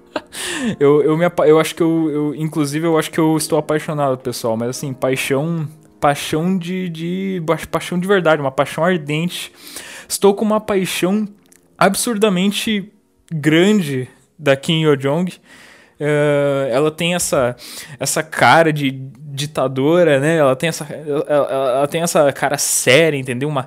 eu, 0.78 1.02
eu, 1.02 1.16
me, 1.16 1.24
eu 1.46 1.58
acho 1.58 1.74
que 1.74 1.82
eu, 1.82 2.10
eu, 2.10 2.34
inclusive, 2.34 2.86
eu 2.86 2.98
acho 2.98 3.10
que 3.10 3.18
eu 3.18 3.36
estou 3.36 3.58
apaixonado, 3.58 4.18
pessoal. 4.18 4.56
Mas 4.56 4.70
assim, 4.70 4.92
paixão, 4.92 5.68
paixão 6.00 6.56
de, 6.56 6.88
de, 6.88 7.42
paixão 7.70 7.98
de 7.98 8.06
verdade, 8.06 8.40
uma 8.40 8.52
paixão 8.52 8.84
ardente. 8.84 9.52
Estou 10.08 10.34
com 10.34 10.44
uma 10.44 10.60
paixão 10.60 11.26
absurdamente 11.76 12.92
grande 13.30 14.08
da 14.38 14.56
Kim 14.56 14.82
Yo 14.82 14.96
Jong. 14.96 15.32
Uh, 16.00 16.70
ela 16.70 16.92
tem 16.92 17.16
essa, 17.16 17.56
essa 17.98 18.22
cara 18.22 18.72
de 18.72 18.90
ditadora, 19.38 20.18
né? 20.18 20.36
Ela 20.36 20.56
tem 20.56 20.68
essa, 20.68 20.84
ela, 20.84 21.24
ela, 21.28 21.88
tem 21.88 22.02
essa 22.02 22.30
cara 22.32 22.58
séria, 22.58 23.16
entendeu? 23.16 23.48
Uma, 23.48 23.66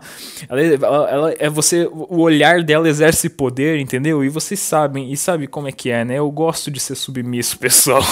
ela, 0.50 0.62
ela, 0.62 1.10
ela, 1.10 1.36
é 1.40 1.50
você, 1.50 1.90
o 1.92 2.20
olhar 2.20 2.62
dela 2.64 2.88
exerce 2.88 3.30
poder, 3.30 3.80
entendeu? 3.80 4.24
E 4.24 4.30
vocês 4.30 4.60
sabem, 4.60 5.12
e 5.12 5.18
sabe 5.18 5.48
como 5.48 5.68
é 5.68 5.72
que 5.72 5.90
é, 5.90 6.04
né? 6.04 6.20
Eu 6.20 6.30
gosto 6.30 6.70
de 6.70 6.80
ser 6.80 6.96
submisso, 6.96 7.58
pessoal. 7.60 8.04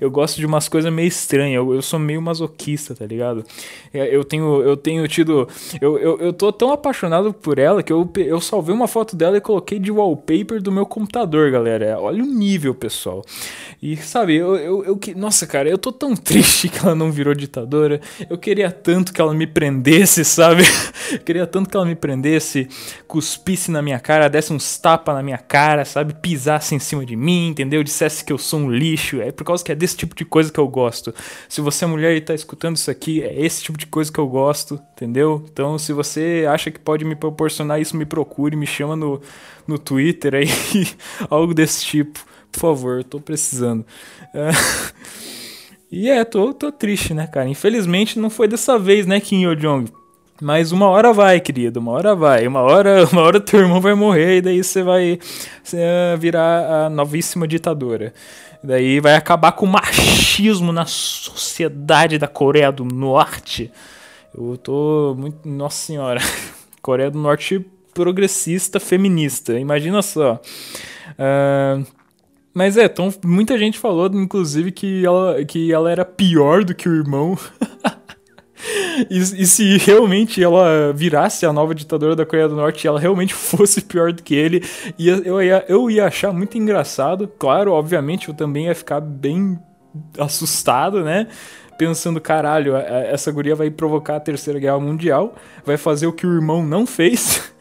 Eu 0.00 0.10
gosto 0.10 0.36
de 0.36 0.46
umas 0.46 0.68
coisas 0.68 0.92
meio 0.92 1.08
estranhas. 1.08 1.56
Eu, 1.56 1.74
eu 1.74 1.82
sou 1.82 1.98
meio 1.98 2.22
masoquista, 2.22 2.94
tá 2.94 3.06
ligado? 3.06 3.44
É, 3.92 4.14
eu 4.14 4.24
tenho, 4.24 4.62
eu 4.62 4.76
tenho 4.76 5.06
tido, 5.06 5.48
eu, 5.80 5.98
eu, 5.98 6.18
eu 6.18 6.32
tô 6.32 6.52
tão 6.52 6.72
apaixonado 6.72 7.32
por 7.32 7.58
ela 7.58 7.82
que 7.82 7.92
eu, 7.92 8.10
eu 8.16 8.40
salvei 8.40 8.74
uma 8.74 8.88
foto 8.88 9.14
dela 9.14 9.36
e 9.36 9.40
coloquei 9.40 9.78
de 9.78 9.90
wallpaper 9.90 10.62
do 10.62 10.72
meu 10.72 10.86
computador, 10.86 11.50
galera. 11.50 11.98
Olha 12.00 12.22
o 12.22 12.26
nível, 12.26 12.74
pessoal. 12.74 13.24
E 13.82 13.96
sabe, 13.96 14.36
eu, 14.36 14.56
eu, 14.56 14.84
eu 14.84 14.98
nossa, 15.16 15.46
cara, 15.46 15.68
eu 15.68 15.78
tô 15.78 15.92
tão 15.92 16.14
triste 16.16 16.68
que 16.78 16.86
ela 16.86 16.94
não 16.94 17.10
virou 17.10 17.34
ditadora. 17.34 18.00
Eu 18.28 18.38
queria 18.38 18.70
tanto 18.70 19.12
que 19.12 19.20
ela 19.20 19.34
me 19.34 19.46
prendesse, 19.46 20.24
sabe? 20.24 20.62
Eu 21.10 21.18
queria 21.18 21.46
tanto 21.46 21.70
que 21.70 21.76
ela 21.76 21.86
me 21.86 21.94
prendesse, 21.94 22.68
cuspisse 23.06 23.70
na 23.70 23.80
minha 23.80 23.98
cara, 23.98 24.28
desse 24.28 24.52
uns 24.52 24.78
tapas 24.78 25.14
na 25.14 25.22
minha 25.22 25.38
cara, 25.38 25.84
sabe? 25.84 26.14
Pisasse 26.14 26.74
em 26.74 26.78
cima 26.78 27.04
de 27.04 27.16
mim, 27.16 27.48
entendeu? 27.48 27.82
Dissesse 27.82 28.24
que 28.24 28.32
eu 28.32 28.36
sou 28.36 28.60
um 28.60 28.70
lixo. 28.70 29.20
É 29.20 29.32
por 29.32 29.44
causa 29.44 29.64
que 29.64 29.72
é 29.72 29.74
desse 29.74 29.96
tipo 29.96 30.14
de 30.14 30.24
coisa 30.24 30.52
que 30.52 30.60
eu 30.60 30.68
gosto. 30.68 31.14
Se 31.48 31.60
você 31.60 31.84
é 31.84 31.88
mulher 31.88 32.14
e 32.14 32.20
tá 32.20 32.34
escutando 32.34 32.76
isso 32.76 32.90
aqui, 32.90 33.22
é 33.22 33.40
esse 33.40 33.62
tipo 33.62 33.78
de 33.78 33.86
coisa 33.86 34.12
que 34.12 34.18
eu 34.18 34.28
gosto, 34.28 34.80
entendeu? 34.92 35.44
Então, 35.50 35.78
se 35.78 35.92
você 35.92 36.46
acha 36.48 36.70
que 36.70 36.78
pode 36.78 37.04
me 37.04 37.16
proporcionar 37.16 37.80
isso, 37.80 37.96
me 37.96 38.04
procure, 38.04 38.54
me 38.54 38.66
chama 38.66 38.94
no, 38.94 39.20
no 39.66 39.78
Twitter 39.78 40.34
aí, 40.34 40.48
algo 41.30 41.54
desse 41.54 41.84
tipo. 41.84 42.20
Por 42.52 42.60
favor, 42.60 42.98
eu 42.98 43.04
tô 43.04 43.20
precisando. 43.20 43.84
É... 44.34 44.50
E 45.90 46.08
é, 46.08 46.24
tô, 46.24 46.52
tô 46.52 46.70
triste, 46.70 47.14
né, 47.14 47.26
cara? 47.26 47.48
Infelizmente 47.48 48.18
não 48.18 48.28
foi 48.28 48.46
dessa 48.46 48.78
vez, 48.78 49.06
né, 49.06 49.20
Kim 49.20 49.42
Yo 49.42 49.54
Jong. 49.54 49.90
Mas 50.40 50.70
uma 50.70 50.88
hora 50.88 51.12
vai, 51.12 51.40
querido, 51.40 51.80
uma 51.80 51.92
hora 51.92 52.14
vai. 52.14 52.46
Uma 52.46 52.60
hora, 52.60 53.06
uma 53.10 53.22
hora 53.22 53.40
teu 53.40 53.60
irmão 53.60 53.80
vai 53.80 53.94
morrer 53.94 54.36
e 54.36 54.40
daí 54.40 54.62
você 54.62 54.82
vai 54.82 55.18
você 55.62 55.78
virar 56.18 56.86
a 56.86 56.90
novíssima 56.90 57.48
ditadora. 57.48 58.12
Daí 58.62 59.00
vai 59.00 59.14
acabar 59.14 59.52
com 59.52 59.66
o 59.66 59.68
machismo 59.68 60.72
na 60.72 60.84
sociedade 60.84 62.18
da 62.18 62.26
Coreia 62.26 62.70
do 62.70 62.84
Norte. 62.84 63.70
Eu 64.36 64.56
tô 64.56 65.14
muito. 65.18 65.48
Nossa 65.48 65.86
senhora. 65.86 66.20
Coreia 66.82 67.10
do 67.10 67.18
Norte 67.18 67.64
progressista 67.94 68.78
feminista. 68.78 69.58
Imagina 69.58 70.02
só. 70.02 70.40
Uh, 71.18 71.84
mas 72.58 72.76
é, 72.76 72.86
então, 72.86 73.14
muita 73.24 73.56
gente 73.56 73.78
falou, 73.78 74.10
inclusive, 74.12 74.72
que 74.72 75.06
ela, 75.06 75.44
que 75.44 75.72
ela 75.72 75.92
era 75.92 76.04
pior 76.04 76.64
do 76.64 76.74
que 76.74 76.88
o 76.88 76.92
irmão. 76.92 77.38
e, 79.08 79.16
e, 79.16 79.46
se 79.46 79.78
realmente 79.78 80.42
ela 80.42 80.92
virasse 80.92 81.46
a 81.46 81.52
nova 81.52 81.72
ditadora 81.72 82.16
da 82.16 82.26
Coreia 82.26 82.48
do 82.48 82.56
Norte 82.56 82.82
e 82.82 82.88
ela 82.88 82.98
realmente 82.98 83.30
fosse 83.38 83.80
pior 83.80 84.12
do 84.12 84.24
que 84.24 84.34
ele, 84.34 84.64
ia, 84.98 85.22
eu, 85.24 85.40
ia, 85.40 85.64
eu 85.68 85.88
ia 85.88 86.06
achar 86.06 86.32
muito 86.32 86.58
engraçado. 86.58 87.30
Claro, 87.38 87.70
obviamente, 87.70 88.28
eu 88.28 88.34
também 88.34 88.66
ia 88.66 88.74
ficar 88.74 89.00
bem 89.00 89.56
assustado, 90.18 91.04
né? 91.04 91.28
Pensando, 91.78 92.20
caralho, 92.20 92.74
essa 92.76 93.30
guria 93.30 93.54
vai 93.54 93.70
provocar 93.70 94.16
a 94.16 94.20
Terceira 94.20 94.58
Guerra 94.58 94.80
Mundial, 94.80 95.36
vai 95.64 95.76
fazer 95.76 96.08
o 96.08 96.12
que 96.12 96.26
o 96.26 96.34
irmão 96.34 96.66
não 96.66 96.84
fez. 96.84 97.52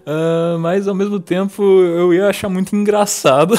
Uh, 0.00 0.58
mas 0.58 0.88
ao 0.88 0.94
mesmo 0.96 1.20
tempo 1.20 1.62
eu 1.62 2.12
ia 2.12 2.26
achar 2.26 2.48
muito 2.48 2.74
engraçado. 2.74 3.54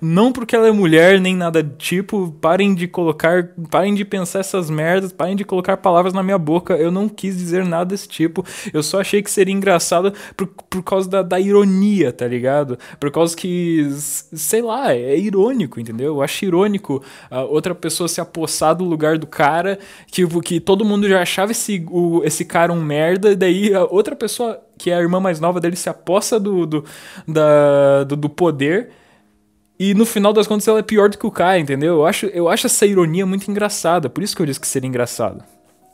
Não 0.00 0.32
porque 0.32 0.54
ela 0.54 0.68
é 0.68 0.72
mulher, 0.72 1.20
nem 1.20 1.36
nada 1.36 1.62
do 1.62 1.76
tipo. 1.76 2.32
Parem 2.40 2.74
de 2.74 2.86
colocar. 2.86 3.50
Parem 3.70 3.94
de 3.94 4.04
pensar 4.04 4.40
essas 4.40 4.68
merdas. 4.70 5.12
Parem 5.12 5.36
de 5.36 5.44
colocar 5.44 5.76
palavras 5.76 6.12
na 6.12 6.22
minha 6.22 6.38
boca. 6.38 6.74
Eu 6.74 6.90
não 6.90 7.08
quis 7.08 7.36
dizer 7.36 7.64
nada 7.64 7.86
desse 7.86 8.08
tipo. 8.08 8.44
Eu 8.72 8.82
só 8.82 9.00
achei 9.00 9.22
que 9.22 9.30
seria 9.30 9.54
engraçado 9.54 10.12
por, 10.36 10.46
por 10.46 10.82
causa 10.82 11.08
da, 11.08 11.22
da 11.22 11.40
ironia, 11.40 12.12
tá 12.12 12.26
ligado? 12.26 12.78
Por 12.98 13.10
causa 13.10 13.36
que. 13.36 13.88
Sei 13.90 14.62
lá, 14.62 14.92
é 14.92 15.16
irônico, 15.16 15.80
entendeu? 15.80 16.14
Eu 16.14 16.22
acho 16.22 16.44
irônico 16.44 17.02
a 17.30 17.42
outra 17.42 17.74
pessoa 17.74 18.08
se 18.08 18.20
apossar 18.20 18.74
do 18.74 18.84
lugar 18.84 19.18
do 19.18 19.26
cara. 19.26 19.78
Que, 20.10 20.26
que 20.40 20.60
todo 20.60 20.84
mundo 20.84 21.08
já 21.08 21.22
achava 21.22 21.52
esse, 21.52 21.84
o, 21.90 22.22
esse 22.24 22.44
cara 22.44 22.72
um 22.72 22.82
merda. 22.82 23.32
E 23.32 23.36
daí 23.36 23.74
a 23.74 23.84
outra 23.84 24.14
pessoa, 24.16 24.60
que 24.78 24.90
é 24.90 24.96
a 24.96 25.00
irmã 25.00 25.20
mais 25.20 25.40
nova 25.40 25.60
dele, 25.60 25.76
se 25.76 25.88
apossa 25.88 26.38
do, 26.38 26.66
do, 26.66 26.84
da, 27.26 28.04
do, 28.04 28.16
do 28.16 28.28
poder 28.28 28.90
e 29.78 29.94
no 29.94 30.06
final 30.06 30.32
das 30.32 30.46
contas 30.46 30.66
ela 30.66 30.78
é 30.78 30.82
pior 30.82 31.08
do 31.08 31.18
que 31.18 31.26
o 31.26 31.30
Kai, 31.30 31.60
entendeu? 31.60 31.96
Eu 31.96 32.06
acho, 32.06 32.26
eu 32.26 32.48
acho 32.48 32.66
essa 32.66 32.86
ironia 32.86 33.26
muito 33.26 33.50
engraçada, 33.50 34.08
por 34.08 34.22
isso 34.22 34.34
que 34.34 34.42
eu 34.42 34.46
disse 34.46 34.60
que 34.60 34.66
seria 34.66 34.88
engraçado. 34.88 35.44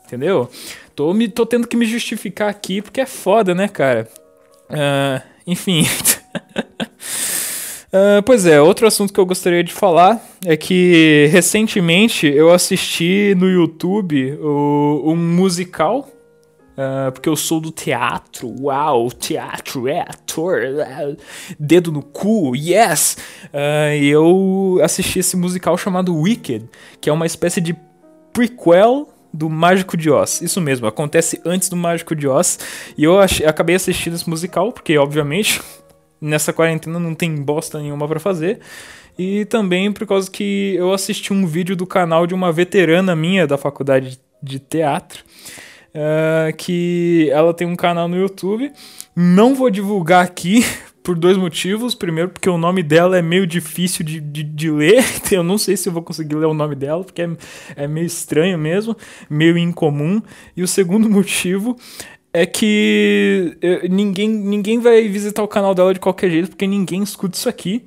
Entendeu? 0.06 0.48
Tô, 0.94 1.12
me, 1.14 1.26
tô 1.28 1.46
tendo 1.46 1.66
que 1.66 1.76
me 1.76 1.86
justificar 1.86 2.48
aqui 2.48 2.82
porque 2.82 3.00
é 3.00 3.06
foda, 3.06 3.54
né, 3.54 3.66
cara? 3.66 4.08
Uh, 4.68 5.22
enfim. 5.46 5.86
uh, 7.88 8.22
pois 8.24 8.46
é, 8.46 8.60
outro 8.60 8.86
assunto 8.86 9.12
que 9.12 9.18
eu 9.18 9.26
gostaria 9.26 9.64
de 9.64 9.72
falar 9.72 10.22
é 10.44 10.56
que 10.56 11.28
recentemente 11.32 12.26
eu 12.26 12.52
assisti 12.52 13.34
no 13.36 13.48
YouTube 13.48 14.38
o, 14.40 15.02
um 15.06 15.16
musical 15.16 16.08
Uh, 16.72 17.12
porque 17.12 17.28
eu 17.28 17.36
sou 17.36 17.60
do 17.60 17.70
teatro, 17.70 18.54
uau, 18.62 19.10
teatro, 19.10 19.86
é 19.86 20.00
ator, 20.00 20.62
uh, 20.62 21.16
dedo 21.60 21.92
no 21.92 22.02
cu, 22.02 22.56
yes! 22.56 23.18
Uh, 23.52 23.92
e 24.00 24.08
eu 24.08 24.78
assisti 24.82 25.18
esse 25.18 25.36
musical 25.36 25.76
chamado 25.76 26.16
Wicked, 26.16 26.66
que 26.98 27.10
é 27.10 27.12
uma 27.12 27.26
espécie 27.26 27.60
de 27.60 27.76
prequel 28.32 29.08
do 29.32 29.50
Mágico 29.50 29.96
de 29.96 30.10
Oz. 30.10 30.40
Isso 30.40 30.60
mesmo, 30.60 30.86
acontece 30.86 31.40
antes 31.44 31.68
do 31.68 31.76
Mágico 31.76 32.14
de 32.14 32.26
Oz. 32.26 32.58
E 32.96 33.04
eu 33.04 33.20
achei, 33.20 33.46
acabei 33.46 33.76
assistindo 33.76 34.14
esse 34.14 34.28
musical, 34.28 34.72
porque, 34.72 34.96
obviamente, 34.96 35.60
nessa 36.20 36.52
quarentena 36.52 36.98
não 36.98 37.14
tem 37.14 37.34
bosta 37.36 37.78
nenhuma 37.80 38.08
para 38.08 38.20
fazer. 38.20 38.60
E 39.18 39.44
também 39.44 39.92
por 39.92 40.06
causa 40.06 40.30
que 40.30 40.74
eu 40.74 40.92
assisti 40.92 41.32
um 41.32 41.46
vídeo 41.46 41.76
do 41.76 41.86
canal 41.86 42.26
de 42.26 42.34
uma 42.34 42.50
veterana 42.50 43.14
minha 43.14 43.46
da 43.46 43.58
faculdade 43.58 44.18
de 44.42 44.58
teatro. 44.58 45.22
Uh, 45.94 46.56
que 46.56 47.28
ela 47.30 47.52
tem 47.52 47.66
um 47.66 47.76
canal 47.76 48.08
no 48.08 48.16
YouTube. 48.16 48.72
Não 49.14 49.54
vou 49.54 49.68
divulgar 49.68 50.24
aqui 50.24 50.64
por 51.04 51.16
dois 51.16 51.36
motivos. 51.36 51.94
Primeiro, 51.94 52.30
porque 52.30 52.48
o 52.48 52.56
nome 52.56 52.82
dela 52.82 53.18
é 53.18 53.22
meio 53.22 53.46
difícil 53.46 54.04
de, 54.04 54.20
de, 54.20 54.42
de, 54.42 54.70
ler. 54.70 55.04
Eu 55.30 55.42
não 55.42 55.58
sei 55.58 55.76
se 55.76 55.88
eu 55.88 55.92
vou 55.92 56.02
conseguir 56.02 56.34
ler 56.34 56.46
o 56.46 56.54
nome 56.54 56.74
dela, 56.74 57.04
porque 57.04 57.22
é, 57.22 57.30
é 57.76 57.86
meio 57.86 58.06
estranho 58.06 58.58
mesmo, 58.58 58.96
meio 59.28 59.58
incomum. 59.58 60.22
E 60.56 60.62
o 60.62 60.68
segundo 60.68 61.08
motivo 61.10 61.76
é 62.32 62.46
que 62.46 63.58
eh, 63.60 63.86
ninguém, 63.88 64.28
ninguém 64.28 64.78
vai 64.78 65.06
visitar 65.06 65.42
o 65.42 65.48
canal 65.48 65.74
dela 65.74 65.92
de 65.92 66.00
qualquer 66.00 66.30
jeito, 66.30 66.48
porque 66.48 66.66
ninguém 66.66 67.02
escuta 67.02 67.36
isso 67.36 67.48
aqui. 67.48 67.84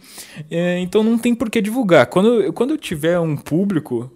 É, 0.51 0.77
então 0.79 1.03
não 1.03 1.17
tem 1.17 1.33
por 1.33 1.50
que 1.50 1.59
divulgar. 1.62 2.05
Quando, 2.05 2.53
quando 2.53 2.71
eu 2.71 2.77
tiver 2.77 3.19
um 3.19 3.35
público, 3.35 4.12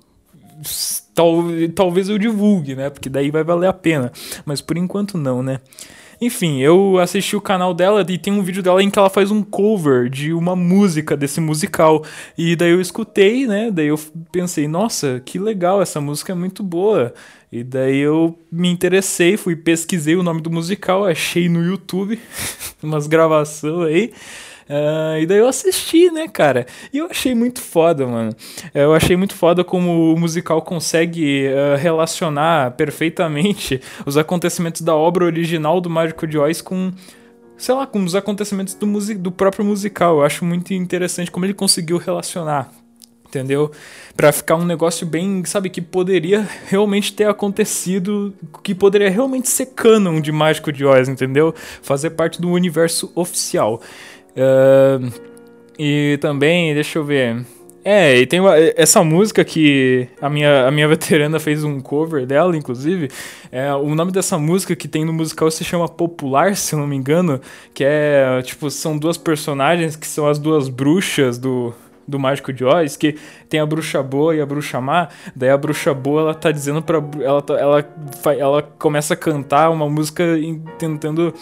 tal, 1.13 1.43
talvez 1.75 2.09
eu 2.09 2.17
divulgue, 2.17 2.75
né? 2.75 2.89
Porque 2.89 3.09
daí 3.09 3.31
vai 3.31 3.43
valer 3.43 3.67
a 3.67 3.73
pena. 3.73 4.11
Mas 4.45 4.61
por 4.61 4.77
enquanto 4.77 5.17
não, 5.17 5.43
né? 5.43 5.59
Enfim, 6.21 6.59
eu 6.59 6.97
assisti 6.97 7.35
o 7.37 7.41
canal 7.41 7.73
dela 7.73 8.05
e 8.07 8.17
tem 8.17 8.33
um 8.33 8.43
vídeo 8.43 8.61
dela 8.61 8.83
em 8.83 8.89
que 8.89 8.99
ela 8.99 9.09
faz 9.09 9.31
um 9.31 9.41
cover 9.41 10.09
de 10.09 10.33
uma 10.33 10.53
música 10.53 11.15
desse 11.15 11.39
musical. 11.39 12.03
E 12.37 12.57
daí 12.57 12.71
eu 12.71 12.81
escutei, 12.81 13.47
né? 13.47 13.71
Daí 13.71 13.87
eu 13.87 13.97
pensei, 14.29 14.67
nossa, 14.67 15.21
que 15.23 15.39
legal, 15.39 15.81
essa 15.81 16.01
música 16.01 16.33
é 16.33 16.35
muito 16.35 16.61
boa. 16.61 17.13
E 17.49 17.63
daí 17.63 17.99
eu 17.99 18.37
me 18.51 18.69
interessei, 18.69 19.37
fui 19.37 19.55
pesquisei 19.55 20.15
o 20.15 20.23
nome 20.23 20.41
do 20.41 20.51
musical, 20.51 21.05
achei 21.05 21.47
no 21.47 21.63
YouTube 21.63 22.19
umas 22.83 23.07
gravações 23.07 23.87
aí. 23.87 24.13
Uh, 24.69 25.17
e 25.19 25.25
daí 25.25 25.39
eu 25.39 25.47
assisti, 25.47 26.11
né, 26.11 26.27
cara? 26.27 26.67
E 26.93 26.99
eu 26.99 27.07
achei 27.07 27.33
muito 27.33 27.59
foda, 27.59 28.05
mano. 28.05 28.31
Eu 28.71 28.93
achei 28.93 29.15
muito 29.15 29.33
foda 29.33 29.63
como 29.63 30.13
o 30.13 30.19
musical 30.19 30.61
consegue 30.61 31.47
uh, 31.47 31.75
relacionar 31.77 32.71
perfeitamente 32.71 33.81
os 34.05 34.15
acontecimentos 34.15 34.81
da 34.81 34.95
obra 34.95 35.25
original 35.25 35.81
do 35.81 35.89
Mágico 35.89 36.27
de 36.27 36.37
Oz 36.37 36.61
com 36.61 36.91
sei 37.57 37.75
lá, 37.75 37.85
com 37.85 38.01
os 38.01 38.15
acontecimentos 38.15 38.73
do, 38.73 39.15
do 39.15 39.31
próprio 39.31 39.65
musical. 39.65 40.17
Eu 40.19 40.23
acho 40.23 40.45
muito 40.45 40.73
interessante 40.73 41.31
como 41.31 41.45
ele 41.45 41.53
conseguiu 41.53 41.97
relacionar 41.97 42.71
entendeu? 43.29 43.71
Para 44.17 44.31
ficar 44.31 44.55
um 44.55 44.65
negócio 44.65 45.05
bem, 45.05 45.45
sabe, 45.45 45.69
que 45.69 45.81
poderia 45.81 46.47
realmente 46.67 47.13
ter 47.13 47.25
acontecido, 47.25 48.33
que 48.63 48.75
poderia 48.75 49.09
realmente 49.09 49.47
ser 49.47 49.67
canon 49.67 50.19
de 50.19 50.31
Mágico 50.31 50.71
de 50.71 50.83
Oz, 50.83 51.07
entendeu? 51.07 51.53
Fazer 51.81 52.09
parte 52.11 52.41
do 52.41 52.49
universo 52.49 53.11
oficial. 53.15 53.81
Uh, 54.39 55.11
e 55.77 56.17
também, 56.21 56.73
deixa 56.73 56.97
eu 56.97 57.03
ver. 57.03 57.45
É, 57.83 58.17
e 58.17 58.25
tem 58.27 58.39
uma, 58.39 58.57
essa 58.75 59.03
música 59.03 59.43
que 59.43 60.07
a 60.21 60.29
minha, 60.29 60.67
a 60.67 60.71
minha 60.71 60.87
veterana 60.89 61.39
fez 61.39 61.63
um 61.63 61.79
cover 61.79 62.25
dela, 62.25 62.55
inclusive. 62.55 63.09
É, 63.51 63.73
o 63.73 63.95
nome 63.95 64.11
dessa 64.11 64.37
música 64.37 64.75
que 64.75 64.87
tem 64.87 65.05
no 65.05 65.13
musical 65.13 65.49
se 65.49 65.63
chama 65.63 65.87
Popular, 65.87 66.55
se 66.55 66.75
eu 66.75 66.79
não 66.79 66.87
me 66.87 66.95
engano. 66.95 67.39
Que 67.73 67.83
é, 67.83 68.41
tipo, 68.43 68.69
são 68.69 68.97
duas 68.97 69.17
personagens 69.17 69.95
que 69.95 70.07
são 70.07 70.27
as 70.27 70.37
duas 70.37 70.69
bruxas 70.69 71.37
do, 71.37 71.73
do 72.07 72.19
Mágico 72.19 72.51
de 72.51 72.65
Oz, 72.65 72.97
que 72.97 73.15
tem 73.47 73.59
a 73.59 73.65
bruxa 73.65 74.03
boa 74.03 74.35
e 74.35 74.41
a 74.41 74.45
bruxa 74.45 74.81
má. 74.81 75.07
Daí 75.35 75.49
a 75.49 75.57
bruxa 75.57 75.93
boa, 75.93 76.21
ela 76.21 76.33
tá 76.33 76.51
dizendo 76.51 76.81
pra. 76.81 77.01
Ela, 77.21 77.41
tá, 77.41 77.53
ela, 77.53 77.89
ela 78.37 78.61
começa 78.61 79.13
a 79.13 79.17
cantar 79.17 79.69
uma 79.69 79.89
música 79.89 80.23
tentando 80.77 81.33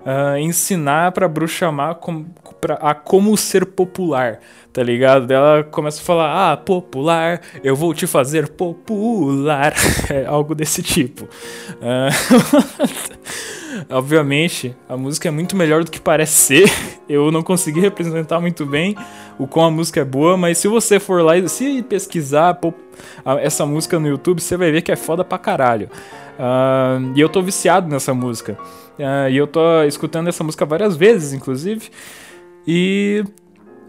uh, 0.00 0.36
ensinar 0.38 1.12
pra 1.12 1.28
bruxa 1.28 1.70
má 1.70 1.94
com, 1.94 2.24
pra, 2.60 2.74
a 2.74 2.94
como 2.94 3.36
ser 3.36 3.66
popular, 3.66 4.40
tá 4.72 4.82
ligado? 4.82 5.30
Ela 5.30 5.64
começa 5.64 6.00
a 6.00 6.04
falar, 6.04 6.52
ah, 6.52 6.56
popular, 6.56 7.40
eu 7.62 7.74
vou 7.74 7.94
te 7.94 8.06
fazer 8.06 8.48
popular. 8.48 9.74
é 10.10 10.26
algo 10.26 10.54
desse 10.54 10.82
tipo. 10.82 11.28
Uh, 11.80 13.59
Obviamente, 13.88 14.76
a 14.88 14.96
música 14.96 15.28
é 15.28 15.30
muito 15.30 15.56
melhor 15.56 15.84
do 15.84 15.90
que 15.90 16.00
parece 16.00 16.32
ser. 16.66 16.72
Eu 17.08 17.30
não 17.30 17.42
consegui 17.42 17.80
representar 17.80 18.40
muito 18.40 18.64
bem 18.64 18.96
o 19.38 19.46
quão 19.46 19.66
a 19.66 19.70
música 19.70 20.00
é 20.00 20.04
boa, 20.04 20.36
mas 20.36 20.58
se 20.58 20.68
você 20.68 21.00
for 21.00 21.22
lá 21.22 21.36
e 21.36 21.48
se 21.48 21.82
pesquisar 21.82 22.58
essa 23.40 23.66
música 23.66 23.98
no 23.98 24.08
YouTube, 24.08 24.40
você 24.40 24.56
vai 24.56 24.70
ver 24.70 24.82
que 24.82 24.92
é 24.92 24.96
foda 24.96 25.24
pra 25.24 25.38
caralho. 25.38 25.88
Uh, 26.38 27.12
e 27.14 27.20
eu 27.20 27.28
tô 27.28 27.42
viciado 27.42 27.88
nessa 27.88 28.14
música. 28.14 28.56
Uh, 28.98 29.30
e 29.30 29.36
eu 29.36 29.46
tô 29.46 29.82
escutando 29.84 30.28
essa 30.28 30.42
música 30.42 30.64
várias 30.64 30.96
vezes, 30.96 31.32
inclusive. 31.32 31.90
E. 32.66 33.24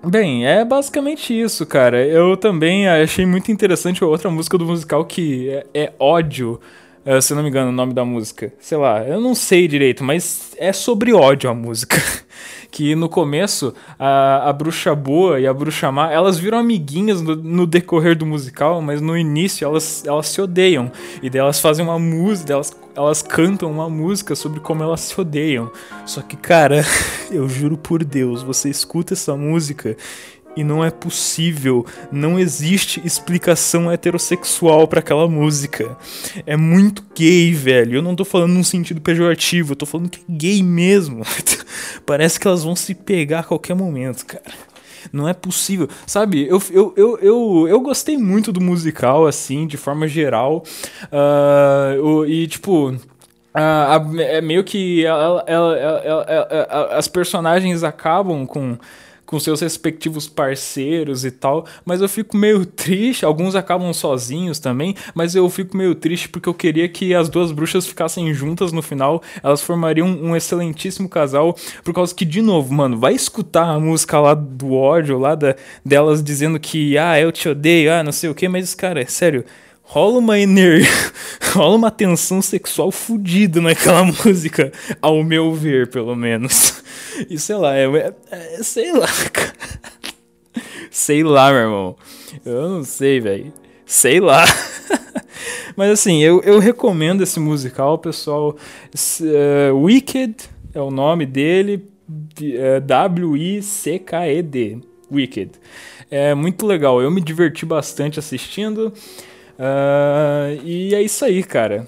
Bem, 0.04 0.48
é 0.48 0.66
basicamente 0.66 1.40
isso, 1.40 1.64
cara. 1.64 2.04
Eu 2.04 2.36
também 2.36 2.90
achei 2.90 3.24
muito 3.24 3.52
interessante 3.52 4.04
outra 4.04 4.32
música 4.32 4.58
do 4.58 4.66
musical 4.66 5.06
que 5.06 5.48
é, 5.50 5.66
é 5.76 5.94
Ódio. 6.00 6.60
Uh, 7.06 7.22
se 7.22 7.34
não 7.34 7.42
me 7.42 7.50
engano, 7.50 7.70
o 7.70 7.74
nome 7.74 7.94
da 7.94 8.06
música. 8.06 8.54
Sei 8.60 8.78
lá, 8.78 9.04
eu 9.04 9.20
não 9.20 9.34
sei 9.34 9.68
direito, 9.68 10.04
mas 10.04 10.52
é 10.58 10.72
sobre 10.72 11.14
ódio 11.14 11.50
a 11.50 11.54
música. 11.54 11.98
que 12.72 12.96
no 12.96 13.10
começo 13.10 13.74
a, 14.00 14.50
a 14.50 14.54
bruxa 14.54 14.96
boa 14.96 15.40
e 15.40 15.46
a 15.46 15.54
bruxa 15.54 15.92
má 15.92 16.10
elas 16.10 16.40
viram 16.40 16.58
amiguinhas 16.58 17.22
no, 17.22 17.36
no, 17.36 17.68
decorrer 17.68 18.16
do 18.16 18.26
musical, 18.26 18.82
mas 18.82 19.02
no 19.02 19.18
início 19.18 19.66
elas, 19.66 20.04
elas 20.06 20.30
se 20.30 20.42
odeiam. 20.42 20.90
E 21.22 21.30
daí 21.30 21.42
elas 21.42 21.60
fazem 21.60 21.84
uma 21.84 22.00
música, 22.00 22.54
elas, 22.54 22.76
elas 22.96 23.22
cantam 23.22 23.70
uma 23.70 23.90
música 23.90 24.36
sobre 24.36 24.62
como 24.62 24.82
elas 24.82 25.02
se 25.02 25.20
odeiam. 25.20 25.70
Só 26.06 26.22
que, 26.22 26.38
cara, 26.38 26.86
eu 27.30 27.48
juro 27.50 27.78
por 27.78 28.04
Deus, 28.04 28.42
você 28.42 28.70
escuta 28.70 29.14
essa 29.14 29.36
música 29.36 29.98
e 30.56 30.64
não 30.64 30.84
é 30.84 30.92
possível, 30.92 31.86
não 32.12 32.38
existe 32.38 33.02
explicação 33.06 33.92
heterossexual 33.92 34.88
para 34.88 35.00
aquela 35.00 35.28
música. 35.28 35.98
É 36.46 36.58
muito 36.58 37.04
gay, 37.16 37.54
velho. 37.54 37.96
Eu 37.96 38.02
não 38.02 38.16
tô 38.16 38.26
falando 38.26 38.54
num 38.54 38.64
sentido 38.64 39.02
pejorativo, 39.02 39.72
eu 39.72 39.76
tô 39.76 39.86
falando 39.86 40.10
que 40.10 40.20
é 40.20 40.24
gay 40.28 40.64
mesmo. 40.64 41.24
Parece 42.06 42.40
que 42.40 42.48
elas 42.48 42.64
vão 42.64 42.76
se 42.76 42.94
pegar 42.94 43.40
a 43.40 43.44
qualquer 43.44 43.76
momento, 43.76 44.26
cara. 44.26 44.44
Não 45.12 45.28
é 45.28 45.34
possível. 45.34 45.88
Sabe, 46.06 46.48
eu, 46.48 46.62
eu, 46.70 46.94
eu, 46.96 47.20
eu, 47.20 47.68
eu 47.68 47.80
gostei 47.80 48.18
muito 48.18 48.52
do 48.52 48.62
musical, 48.62 49.26
assim, 49.26 49.66
de 49.66 49.78
forma 49.78 50.08
geral. 50.08 50.64
Uh, 51.06 52.26
e, 52.26 52.48
tipo. 52.48 52.96
É 54.24 54.40
meio 54.40 54.64
que 54.64 55.06
ela, 55.06 55.44
ela, 55.46 55.78
ela, 55.78 56.98
as 56.98 57.10
personagens 57.10 57.84
acabam 57.84 58.46
com 58.48 58.78
com 59.32 59.40
seus 59.40 59.62
respectivos 59.62 60.28
parceiros 60.28 61.24
e 61.24 61.32
tal, 61.32 61.66
mas 61.86 62.02
eu 62.02 62.10
fico 62.10 62.36
meio 62.36 62.66
triste, 62.66 63.24
alguns 63.24 63.56
acabam 63.56 63.94
sozinhos 63.94 64.60
também, 64.60 64.94
mas 65.16 65.36
eu 65.36 65.50
fico 65.50 65.78
meio 65.78 65.96
triste 65.96 66.28
porque 66.28 66.50
eu 66.50 66.54
queria 66.54 66.90
que 66.90 67.16
as 67.16 67.30
duas 67.30 67.54
bruxas 67.54 67.88
ficassem 67.88 68.34
juntas 68.34 68.74
no 68.74 68.82
final, 68.82 69.24
elas 69.42 69.62
formariam 69.62 70.06
um 70.06 70.36
excelentíssimo 70.36 71.08
casal, 71.08 71.56
por 71.82 71.94
causa 71.94 72.14
que, 72.14 72.26
de 72.26 72.42
novo, 72.42 72.74
mano, 72.74 73.00
vai 73.00 73.14
escutar 73.14 73.70
a 73.70 73.80
música 73.80 74.20
lá 74.20 74.34
do 74.34 74.74
ódio, 74.74 75.18
lá 75.18 75.34
da, 75.34 75.56
delas 75.86 76.22
dizendo 76.22 76.60
que, 76.60 76.98
ah, 76.98 77.18
eu 77.18 77.32
te 77.32 77.48
odeio, 77.48 77.94
ah, 77.94 78.04
não 78.04 78.12
sei 78.12 78.30
o 78.30 78.36
que, 78.36 78.50
mas, 78.50 78.76
cara, 78.76 79.02
é 79.02 79.06
sério, 79.06 79.46
rola 79.92 80.20
uma 80.20 80.40
energia, 80.40 80.88
rola 81.52 81.76
uma 81.76 81.92
tensão 81.92 82.42
sexual 82.42 82.92
fodida 82.94 83.60
naquela 83.60 84.06
música, 84.24 84.72
ao 85.02 85.22
meu 85.22 85.54
ver, 85.54 85.90
pelo 85.90 86.16
menos. 86.16 86.82
E 87.30 87.38
sei 87.38 87.58
lá, 87.58 87.76
é, 87.76 87.86
é, 87.86 88.14
é 88.32 88.64
sei 88.64 88.94
lá, 88.94 89.08
cara. 89.32 89.54
Sei 90.90 91.24
lá, 91.24 91.50
meu 91.52 91.62
irmão. 91.62 91.96
Eu 92.46 92.68
não 92.68 92.84
sei, 92.84 93.22
velho. 93.22 93.54
Sei 93.86 94.20
lá. 94.20 94.44
Mas 95.74 95.90
assim, 95.92 96.22
eu, 96.22 96.42
eu 96.42 96.60
recomendo 96.60 97.24
esse 97.24 97.40
musical, 97.40 97.98
pessoal. 97.98 98.58
Uh, 99.22 99.74
Wicked 99.74 100.36
é 100.74 100.82
o 100.82 100.92
nome 100.92 101.26
dele. 101.26 101.88
Uh, 102.10 102.82
W-I-C-K-E-D. 102.82 104.80
Wicked. 105.10 105.52
É 106.10 106.36
muito 106.36 106.68
legal. 106.68 107.02
Eu 107.02 107.10
me 107.10 107.22
diverti 107.22 107.66
bastante 107.66 108.20
assistindo. 108.20 108.92
Uh, 109.62 110.60
e 110.64 110.96
é 110.96 111.02
isso 111.04 111.24
aí, 111.24 111.44
cara. 111.44 111.88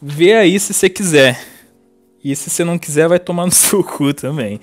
Vê 0.00 0.34
aí 0.34 0.60
se 0.60 0.74
você 0.74 0.90
quiser. 0.90 1.42
E 2.22 2.36
se 2.36 2.50
você 2.50 2.64
não 2.64 2.78
quiser, 2.78 3.08
vai 3.08 3.18
tomar 3.18 3.46
no 3.46 3.52
seu 3.52 3.82
cu 3.82 4.12
também. 4.12 4.60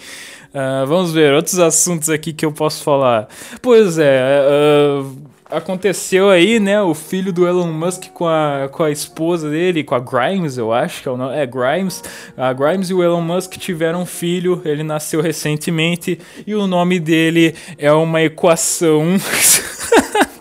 Uh, 0.53 0.85
vamos 0.85 1.11
ver 1.11 1.33
outros 1.33 1.57
assuntos 1.57 2.11
aqui 2.11 2.31
que 2.31 2.45
eu 2.45 2.51
posso 2.51 2.83
falar. 2.83 3.27
Pois 3.59 3.97
é, 3.97 4.21
uh, 4.45 5.17
aconteceu 5.49 6.29
aí, 6.29 6.59
né? 6.59 6.79
O 6.83 6.93
filho 6.93 7.33
do 7.33 7.47
Elon 7.47 7.71
Musk 7.71 8.09
com 8.13 8.27
a, 8.27 8.69
com 8.71 8.83
a 8.83 8.91
esposa 8.91 9.49
dele, 9.49 9.83
com 9.83 9.95
a 9.95 9.99
Grimes, 9.99 10.59
eu 10.59 10.71
acho 10.71 11.01
que 11.01 11.07
é 11.07 11.11
o 11.11 11.17
nome. 11.17 11.35
É 11.35 11.47
Grimes. 11.47 12.03
A 12.37 12.53
Grimes 12.53 12.91
e 12.91 12.93
o 12.93 13.01
Elon 13.01 13.21
Musk 13.21 13.53
tiveram 13.53 14.03
um 14.03 14.05
filho. 14.05 14.61
Ele 14.63 14.83
nasceu 14.83 15.19
recentemente 15.19 16.19
e 16.45 16.53
o 16.53 16.67
nome 16.67 16.99
dele 16.99 17.55
é 17.79 17.91
uma 17.91 18.21
equação. 18.21 19.03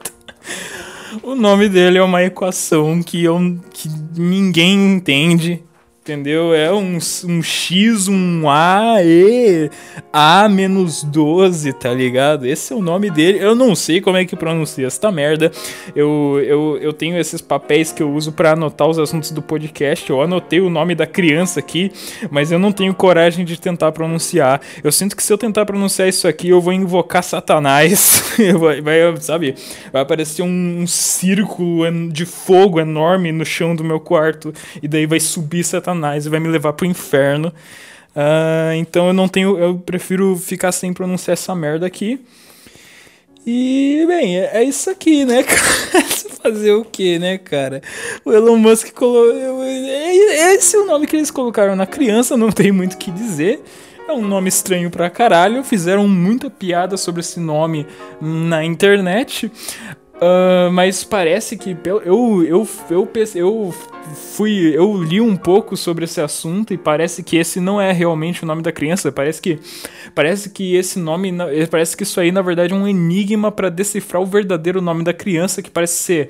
o 1.23 1.35
nome 1.35 1.69
dele 1.69 1.99
é 1.99 2.03
uma 2.03 2.23
equação 2.23 3.03
que, 3.03 3.23
eu, 3.23 3.59
que 3.73 3.89
ninguém 4.17 4.95
entende 4.95 5.63
Entendeu? 6.03 6.53
É 6.53 6.73
um, 6.73 6.99
um 7.27 7.43
X, 7.45 8.09
um 8.09 8.51
A, 8.51 8.97
E, 9.05 9.71
A 10.13 10.49
menos 10.49 11.05
12, 11.05 11.73
tá 11.75 11.95
ligado? 11.95 12.45
Esse 12.45 12.73
é 12.73 12.77
o 12.77 12.83
nome 12.83 13.09
dele. 13.09 13.39
Eu 13.41 13.55
não 13.55 13.77
sei 13.77 14.01
como 14.01 14.17
é 14.17 14.25
que 14.25 14.35
pronuncia 14.35 14.89
essa 14.89 15.13
merda. 15.13 15.53
Eu, 15.95 16.43
eu, 16.45 16.77
eu 16.79 16.93
tenho 16.93 17.17
esses 17.17 17.41
papéis 17.41 17.93
que 17.93 18.03
eu 18.03 18.13
uso 18.13 18.33
para 18.33 18.51
anotar 18.51 18.89
os 18.89 18.99
assuntos 18.99 19.31
do 19.31 19.41
podcast. 19.41 20.11
Eu 20.11 20.21
anotei 20.21 20.61
o 20.61 20.69
nome 20.69 20.97
da 20.97 21.07
criança 21.07 21.61
aqui, 21.61 21.93
mas 22.33 22.51
eu 22.51 22.59
não 22.59 22.73
tenho 22.73 22.93
coragem 22.93 23.45
de 23.45 23.61
tentar 23.61 23.93
pronunciar. 23.93 24.61
Eu 24.83 24.91
sinto 24.91 25.17
que 25.17 25.23
se 25.23 25.33
eu 25.33 25.39
tentar 25.39 25.65
pronunciar 25.65 26.09
isso 26.09 26.27
aqui, 26.27 26.49
eu 26.49 26.61
vou 26.61 26.73
invocar 26.73 27.23
Satanás. 27.23 28.35
vai, 28.59 28.81
vai, 28.81 29.17
sabe? 29.21 29.55
Vai 29.93 30.03
aparecer 30.03 30.43
um, 30.43 30.81
um 30.81 30.87
círculo 30.89 32.11
de 32.11 32.27
fogo 32.27 32.81
enorme 32.81 33.31
no 33.31 33.45
chão 33.45 33.77
do 33.77 33.85
meu 33.85 34.01
quarto. 34.01 34.53
E 34.83 34.89
daí 34.89 35.07
vai 35.07 35.21
subir 35.21 35.63
Satanás 35.63 35.92
Satanás 35.93 36.27
e 36.27 36.29
vai 36.29 36.41
me 36.41 36.49
levar 36.49 36.73
pro 36.73 36.87
inferno. 36.87 37.53
Uh, 38.15 38.75
então 38.77 39.09
eu 39.09 39.13
não 39.13 39.29
tenho. 39.29 39.59
Eu 39.59 39.79
prefiro 39.79 40.37
ficar 40.37 40.73
sem 40.73 40.93
pronunciar 40.93 41.35
essa 41.35 41.55
merda 41.55 41.87
aqui. 41.87 42.21
E, 43.47 44.05
bem, 44.07 44.39
é, 44.39 44.59
é 44.59 44.65
isso 44.65 44.89
aqui, 44.89 45.25
né, 45.25 45.43
cara? 45.45 46.05
Fazer 46.43 46.73
o 46.73 46.85
que, 46.85 47.19
né, 47.19 47.39
cara? 47.39 47.83
O 48.25 48.33
Elon 48.33 48.57
Musk 48.57 48.93
colocou. 48.93 49.63
É, 49.65 50.55
esse 50.55 50.77
é 50.77 50.79
o 50.79 50.87
nome 50.87 51.07
que 51.07 51.17
eles 51.17 51.31
colocaram 51.31 51.77
na 51.77 51.87
criança, 51.87 52.37
não 52.37 52.51
tem 52.51 52.73
muito 52.73 52.95
o 52.95 52.99
que 52.99 53.11
dizer. 53.11 53.63
É 54.09 54.13
um 54.13 54.23
nome 54.27 54.49
estranho 54.49 54.91
pra 54.91 55.09
caralho. 55.09 55.63
Fizeram 55.63 56.09
muita 56.09 56.51
piada 56.51 56.97
sobre 56.97 57.21
esse 57.21 57.39
nome 57.39 57.87
na 58.21 58.65
internet. 58.65 59.51
Uh, 60.23 60.71
mas 60.71 61.03
parece 61.03 61.57
que 61.57 61.77
eu, 61.85 62.01
eu, 62.03 62.45
eu, 62.45 62.69
eu, 62.89 63.09
eu 63.35 63.75
fui 64.15 64.73
eu 64.73 65.03
li 65.03 65.21
um 65.21 65.35
pouco 65.35 65.77
sobre 65.77 66.05
esse 66.05 66.21
assunto 66.21 66.73
e 66.73 66.79
parece 66.79 67.25
que 67.25 67.37
esse 67.37 67.59
não 67.59 67.81
é 67.81 67.91
realmente 67.91 68.45
o 68.45 68.47
nome 68.47 68.63
da 68.63 68.71
criança. 68.71 69.11
Parece 69.11 69.43
que 69.43 69.59
parece 70.15 70.51
que 70.51 70.77
esse 70.77 71.01
nome 71.01 71.33
parece 71.69 71.97
que 71.97 72.05
isso 72.05 72.21
aí 72.21 72.31
na 72.31 72.41
verdade 72.41 72.73
é 72.73 72.77
um 72.77 72.87
enigma 72.87 73.51
para 73.51 73.69
decifrar 73.69 74.23
o 74.23 74.27
verdadeiro 74.27 74.81
nome 74.81 75.03
da 75.03 75.13
criança 75.13 75.61
que 75.61 75.71
parece 75.71 75.95
ser 75.95 76.29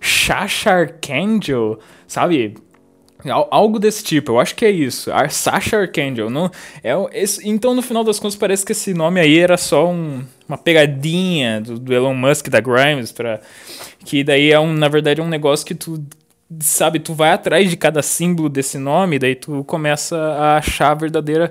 Shasha 0.00 0.70
Archangel 0.70 1.78
sabe 2.06 2.54
Algo 3.30 3.78
desse 3.78 4.04
tipo, 4.04 4.32
eu 4.32 4.40
acho 4.40 4.54
que 4.54 4.64
é 4.64 4.70
isso. 4.70 5.10
A 5.12 5.28
Sasha 5.28 5.78
Archangel. 5.78 6.28
Não, 6.28 6.50
é, 6.82 6.92
esse, 7.12 7.48
então, 7.48 7.74
no 7.74 7.80
final 7.80 8.04
das 8.04 8.18
contas, 8.18 8.36
parece 8.36 8.64
que 8.64 8.72
esse 8.72 8.92
nome 8.92 9.18
aí 9.20 9.38
era 9.38 9.56
só 9.56 9.90
um, 9.90 10.22
uma 10.48 10.58
pegadinha 10.58 11.60
do, 11.60 11.78
do, 11.78 11.94
Elon 11.94 12.14
Musk, 12.14 12.48
da 12.48 12.60
Grimes, 12.60 13.12
pra, 13.12 13.40
que 14.04 14.22
daí 14.22 14.52
é, 14.52 14.60
um, 14.60 14.72
na 14.72 14.88
verdade, 14.88 15.22
um 15.22 15.28
negócio 15.28 15.64
que 15.64 15.74
tu, 15.74 16.04
sabe, 16.60 16.98
tu 16.98 17.14
vai 17.14 17.32
atrás 17.32 17.70
de 17.70 17.76
cada 17.76 18.02
símbolo 18.02 18.48
desse 18.48 18.76
nome, 18.76 19.18
daí 19.18 19.34
tu 19.34 19.64
começa 19.64 20.16
a 20.16 20.56
achar 20.58 20.90
a 20.90 20.94
verdadeira, 20.94 21.50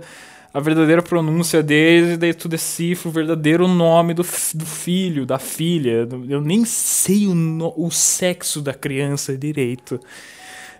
a 0.53 0.59
verdadeira 0.59 1.01
pronúncia 1.01 1.63
deles, 1.63 2.13
e 2.13 2.17
daí 2.17 2.33
tu 2.35 2.47
decifra 2.47 3.09
o 3.09 3.11
verdadeiro 3.11 3.67
nome 3.67 4.13
do, 4.13 4.21
do 4.21 4.65
filho, 4.65 5.25
da 5.25 5.39
filha. 5.39 6.07
Eu 6.29 6.39
nem 6.39 6.65
sei 6.65 7.25
o, 7.27 7.73
o 7.75 7.89
sexo 7.89 8.61
da 8.61 8.75
criança 8.75 9.35
direito. 9.35 9.99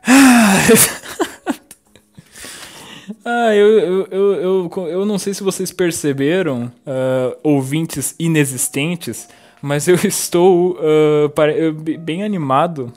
ah, 3.25 3.55
eu, 3.55 3.79
eu, 3.79 4.07
eu, 4.11 4.33
eu, 4.41 4.69
eu 4.87 5.05
não 5.05 5.17
sei 5.17 5.33
se 5.33 5.43
vocês 5.43 5.71
perceberam, 5.71 6.69
uh, 6.85 7.37
ouvintes 7.41 8.13
inexistentes, 8.19 9.29
mas 9.61 9.87
eu 9.87 9.95
estou 10.03 10.77
uh, 10.77 11.29
bem 11.99 12.23
animado 12.23 12.91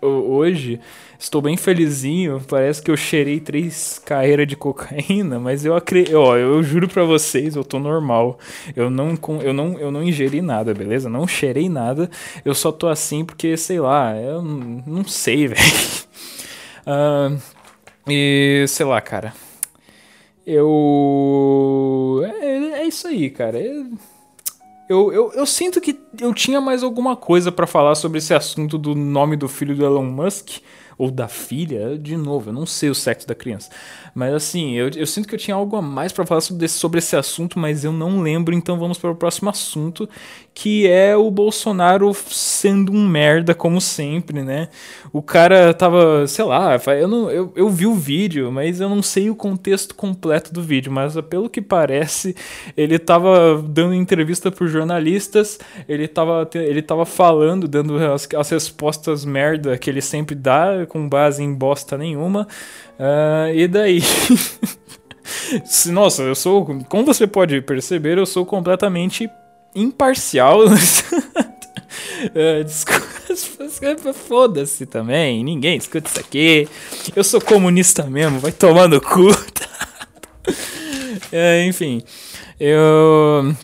hoje. 0.00 0.80
Estou 1.18 1.40
bem 1.40 1.56
felizinho. 1.56 2.42
Parece 2.48 2.82
que 2.82 2.90
eu 2.90 2.96
cheirei 2.96 3.40
três 3.40 4.00
carreiras 4.04 4.46
de 4.46 4.56
cocaína, 4.56 5.38
mas 5.38 5.64
eu 5.64 5.74
acredito. 5.74 6.14
Ó, 6.14 6.36
eu 6.36 6.62
juro 6.62 6.88
pra 6.88 7.04
vocês, 7.04 7.56
eu 7.56 7.64
tô 7.64 7.78
normal. 7.78 8.38
Eu 8.74 8.90
não, 8.90 9.18
eu, 9.42 9.52
não, 9.52 9.78
eu 9.78 9.90
não 9.90 10.02
ingeri 10.02 10.42
nada, 10.42 10.74
beleza? 10.74 11.08
Não 11.08 11.26
cheirei 11.26 11.68
nada. 11.68 12.10
Eu 12.44 12.54
só 12.54 12.70
tô 12.70 12.86
assim 12.86 13.24
porque, 13.24 13.56
sei 13.56 13.80
lá, 13.80 14.14
eu 14.16 14.42
não 14.42 15.04
sei, 15.04 15.48
velho. 15.48 16.05
Uh, 16.86 17.40
e 18.08 18.64
sei 18.68 18.86
lá, 18.86 19.00
cara. 19.00 19.34
Eu. 20.46 22.22
É, 22.24 22.80
é 22.80 22.86
isso 22.86 23.08
aí, 23.08 23.28
cara. 23.30 23.58
Eu, 24.88 25.12
eu, 25.12 25.32
eu, 25.32 25.44
sinto 25.44 25.80
que 25.80 25.98
eu 26.20 26.32
tinha 26.32 26.60
mais 26.60 26.84
alguma 26.84 27.16
coisa 27.16 27.50
para 27.50 27.66
falar 27.66 27.96
sobre 27.96 28.18
esse 28.18 28.32
assunto 28.32 28.78
do 28.78 28.94
nome 28.94 29.36
do 29.36 29.48
filho 29.48 29.74
do 29.74 29.84
Elon 29.84 30.04
Musk 30.04 30.60
ou 30.96 31.10
da 31.10 31.26
filha, 31.26 31.98
de 31.98 32.16
novo, 32.16 32.50
eu 32.50 32.54
não 32.54 32.64
sei 32.64 32.88
o 32.88 32.94
sexo 32.94 33.26
da 33.26 33.34
criança. 33.34 33.70
Mas 34.16 34.32
assim, 34.32 34.72
eu, 34.72 34.88
eu 34.96 35.06
sinto 35.06 35.28
que 35.28 35.34
eu 35.34 35.38
tinha 35.38 35.54
algo 35.54 35.76
a 35.76 35.82
mais 35.82 36.10
para 36.10 36.24
falar 36.24 36.40
sobre, 36.40 36.66
sobre 36.68 37.00
esse 37.00 37.14
assunto, 37.14 37.58
mas 37.58 37.84
eu 37.84 37.92
não 37.92 38.22
lembro, 38.22 38.54
então 38.54 38.78
vamos 38.78 38.96
para 38.96 39.10
o 39.10 39.14
próximo 39.14 39.50
assunto, 39.50 40.08
que 40.54 40.86
é 40.86 41.14
o 41.14 41.30
Bolsonaro 41.30 42.10
sendo 42.14 42.92
um 42.94 43.06
merda, 43.06 43.54
como 43.54 43.78
sempre, 43.78 44.42
né? 44.42 44.70
O 45.12 45.20
cara 45.20 45.74
tava, 45.74 46.26
sei 46.26 46.46
lá, 46.46 46.80
eu, 46.98 47.06
não, 47.06 47.30
eu, 47.30 47.52
eu 47.54 47.68
vi 47.68 47.86
o 47.86 47.94
vídeo, 47.94 48.50
mas 48.50 48.80
eu 48.80 48.88
não 48.88 49.02
sei 49.02 49.28
o 49.28 49.36
contexto 49.36 49.94
completo 49.94 50.50
do 50.50 50.62
vídeo, 50.62 50.90
mas 50.90 51.14
pelo 51.28 51.50
que 51.50 51.60
parece, 51.60 52.34
ele 52.74 52.98
tava 52.98 53.62
dando 53.68 53.92
entrevista 53.92 54.50
por 54.50 54.66
jornalistas, 54.66 55.58
ele 55.86 56.08
tava, 56.08 56.48
ele 56.54 56.80
tava 56.80 57.04
falando, 57.04 57.68
dando 57.68 57.98
as, 57.98 58.26
as 58.34 58.48
respostas 58.48 59.26
merda 59.26 59.76
que 59.76 59.90
ele 59.90 60.00
sempre 60.00 60.34
dá, 60.34 60.86
com 60.88 61.06
base 61.06 61.42
em 61.42 61.52
bosta 61.52 61.98
nenhuma. 61.98 62.48
Uh, 62.98 63.52
e 63.54 63.68
daí? 63.68 64.05
Nossa, 65.92 66.22
eu 66.22 66.34
sou. 66.34 66.64
Como 66.88 67.04
você 67.04 67.26
pode 67.26 67.60
perceber, 67.60 68.18
eu 68.18 68.26
sou 68.26 68.44
completamente 68.44 69.28
imparcial. 69.74 70.60
uh, 70.66 70.72
Foda-se 74.28 74.86
também, 74.86 75.44
ninguém 75.44 75.76
escuta 75.76 76.08
isso 76.08 76.20
aqui. 76.20 76.68
Eu 77.14 77.22
sou 77.22 77.40
comunista 77.40 78.04
mesmo, 78.04 78.40
vai 78.40 78.52
tomando 78.52 79.00
cu. 79.00 79.30
uh, 79.30 79.34
enfim, 81.68 82.02
eu 82.58 83.54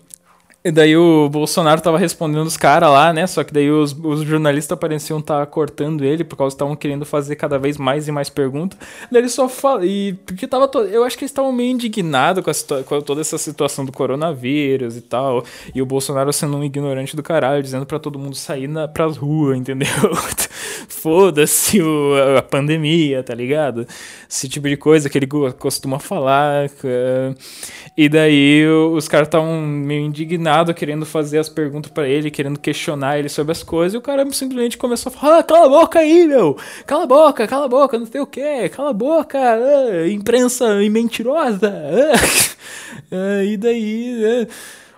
e 0.64 0.70
daí 0.70 0.96
o 0.96 1.28
Bolsonaro 1.28 1.80
tava 1.80 1.98
respondendo 1.98 2.46
os 2.46 2.56
caras 2.56 2.88
lá, 2.88 3.12
né? 3.12 3.26
Só 3.26 3.42
que 3.42 3.52
daí 3.52 3.68
os, 3.68 3.92
os 3.92 4.22
jornalistas 4.22 4.78
pareciam 4.78 5.18
estar 5.18 5.40
tá 5.40 5.46
cortando 5.46 6.04
ele, 6.04 6.22
por 6.22 6.36
causa 6.36 6.54
que 6.54 6.54
estavam 6.54 6.76
querendo 6.76 7.04
fazer 7.04 7.34
cada 7.34 7.58
vez 7.58 7.76
mais 7.76 8.06
e 8.06 8.12
mais 8.12 8.30
perguntas. 8.30 8.78
Daí 9.10 9.22
ele 9.22 9.28
só 9.28 9.48
fala. 9.48 9.84
E 9.84 10.12
porque 10.24 10.46
tava. 10.46 10.68
To... 10.68 10.78
Eu 10.82 11.02
acho 11.02 11.18
que 11.18 11.24
eles 11.24 11.32
estavam 11.32 11.50
meio 11.50 11.72
indignados 11.72 12.44
com, 12.44 12.84
com, 12.84 13.00
toda 13.00 13.20
essa 13.20 13.36
situação 13.38 13.84
do 13.84 13.90
coronavírus 13.90 14.96
e 14.96 15.00
tal. 15.00 15.44
E 15.74 15.82
o 15.82 15.86
Bolsonaro 15.86 16.32
sendo 16.32 16.56
um 16.56 16.62
ignorante 16.62 17.16
do 17.16 17.24
caralho, 17.24 17.60
dizendo 17.60 17.84
para 17.84 17.98
todo 17.98 18.16
mundo 18.16 18.36
sair 18.36 18.68
na, 18.68 18.86
pras 18.86 19.16
ruas, 19.16 19.58
entendeu? 19.58 19.88
Foda-se 20.86 21.80
a 22.38 22.42
pandemia, 22.42 23.24
tá 23.24 23.34
ligado? 23.34 23.84
Esse 24.30 24.48
tipo 24.48 24.68
de 24.68 24.76
coisa 24.76 25.10
que 25.10 25.18
ele 25.18 25.26
costuma 25.58 25.98
falar. 25.98 26.70
E 27.96 28.08
daí 28.08 28.64
os 28.68 29.08
caras 29.08 29.26
estavam 29.26 29.60
meio 29.60 30.02
indignados 30.02 30.51
querendo 30.74 31.06
fazer 31.06 31.38
as 31.38 31.48
perguntas 31.48 31.90
para 31.90 32.08
ele, 32.08 32.30
querendo 32.30 32.58
questionar 32.58 33.18
ele 33.18 33.28
sobre 33.28 33.52
as 33.52 33.62
coisas, 33.62 33.94
e 33.94 33.96
o 33.96 34.02
cara 34.02 34.24
simplesmente 34.32 34.76
começou 34.76 35.10
a 35.10 35.16
falar: 35.16 35.38
ah, 35.38 35.42
cala 35.42 35.66
a 35.66 35.68
boca 35.68 35.98
aí, 35.98 36.26
meu! 36.26 36.56
Cala 36.86 37.04
a 37.04 37.06
boca, 37.06 37.46
cala 37.46 37.64
a 37.64 37.68
boca, 37.68 37.98
não 37.98 38.06
sei 38.06 38.20
o 38.20 38.26
que, 38.26 38.68
cala 38.68 38.90
a 38.90 38.92
boca, 38.94 39.38
ah, 39.38 40.08
imprensa 40.08 40.76
mentirosa! 40.90 41.72
Ah. 43.10 43.42
e 43.42 43.56
daí, 43.56 44.46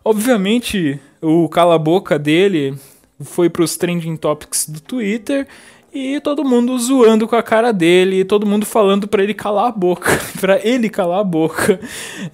obviamente, 0.05 1.01
o 1.23 1.49
cala 1.49 1.77
a 1.77 1.79
boca 1.79 2.19
dele 2.19 2.77
foi 3.21 3.49
pros 3.49 3.77
trending 3.77 4.17
topics 4.17 4.69
do 4.69 4.81
Twitter. 4.81 5.47
E 5.93 6.19
todo 6.21 6.45
mundo 6.45 6.77
zoando 6.77 7.29
com 7.29 7.37
a 7.37 7.43
cara 7.43 7.73
dele, 7.73 8.25
todo 8.25 8.45
mundo 8.45 8.67
falando 8.67 9.07
para 9.07 9.23
ele 9.23 9.33
calar 9.33 9.69
a 9.69 9.71
boca, 9.71 10.11
para 10.41 10.59
ele 10.67 10.91
calar 10.91 11.21
a 11.21 11.25
boca. 11.25 11.79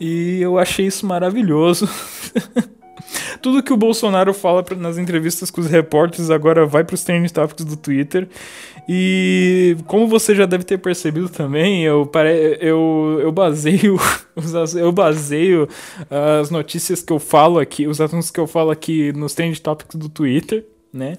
E 0.00 0.40
eu 0.40 0.58
achei 0.58 0.86
isso 0.86 1.04
maravilhoso. 1.04 1.86
Tudo 3.40 3.62
que 3.62 3.72
o 3.72 3.76
Bolsonaro 3.76 4.32
fala 4.34 4.64
nas 4.76 4.98
entrevistas 4.98 5.50
com 5.50 5.60
os 5.60 5.66
repórteres 5.66 6.30
agora 6.30 6.66
vai 6.66 6.84
para 6.84 6.94
os 6.94 7.04
trending 7.04 7.28
topics 7.28 7.64
do 7.64 7.76
Twitter. 7.76 8.28
E 8.88 9.76
como 9.86 10.06
você 10.08 10.34
já 10.34 10.46
deve 10.46 10.64
ter 10.64 10.78
percebido 10.78 11.28
também, 11.28 11.84
eu, 11.84 12.10
eu, 12.60 13.18
eu 13.22 13.32
baseio 13.32 13.98
eu 14.76 14.92
baseio 14.92 15.68
as 16.40 16.50
notícias 16.50 17.02
que 17.02 17.12
eu 17.12 17.18
falo 17.18 17.58
aqui, 17.58 17.86
os 17.86 18.00
assuntos 18.00 18.30
que 18.30 18.40
eu 18.40 18.46
falo 18.46 18.70
aqui 18.70 19.12
nos 19.12 19.34
trending 19.34 19.60
topics 19.60 19.96
do 19.96 20.08
Twitter, 20.08 20.64
né? 20.92 21.18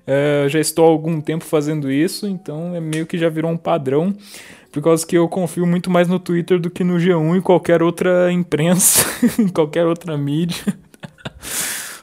Uh, 0.00 0.48
já 0.48 0.58
estou 0.58 0.86
há 0.86 0.88
algum 0.88 1.20
tempo 1.20 1.44
fazendo 1.44 1.90
isso, 1.90 2.26
então 2.26 2.74
é 2.74 2.80
meio 2.80 3.06
que 3.06 3.18
já 3.18 3.28
virou 3.28 3.50
um 3.50 3.56
padrão, 3.56 4.16
por 4.72 4.82
causa 4.82 5.06
que 5.06 5.16
eu 5.16 5.28
confio 5.28 5.66
muito 5.66 5.90
mais 5.90 6.08
no 6.08 6.18
Twitter 6.18 6.58
do 6.58 6.70
que 6.70 6.82
no 6.82 6.96
G1 6.96 7.38
e 7.38 7.42
qualquer 7.42 7.82
outra 7.82 8.32
imprensa, 8.32 9.04
qualquer 9.52 9.86
outra 9.86 10.16
mídia. 10.16 10.64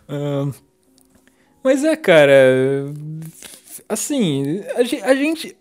Uh, 0.09 0.53
mas 1.63 1.83
é, 1.83 1.95
cara. 1.95 2.31
assim, 3.89 4.61
a, 4.75 5.09
a 5.09 5.15
gente. 5.15 5.55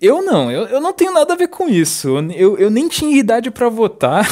Eu 0.00 0.20
não, 0.22 0.50
eu, 0.50 0.66
eu 0.66 0.80
não 0.80 0.92
tenho 0.92 1.12
nada 1.12 1.32
a 1.32 1.36
ver 1.36 1.48
com 1.48 1.68
isso. 1.68 2.18
Eu, 2.34 2.58
eu 2.58 2.70
nem 2.70 2.88
tinha 2.88 3.16
idade 3.16 3.50
para 3.50 3.68
votar 3.68 4.26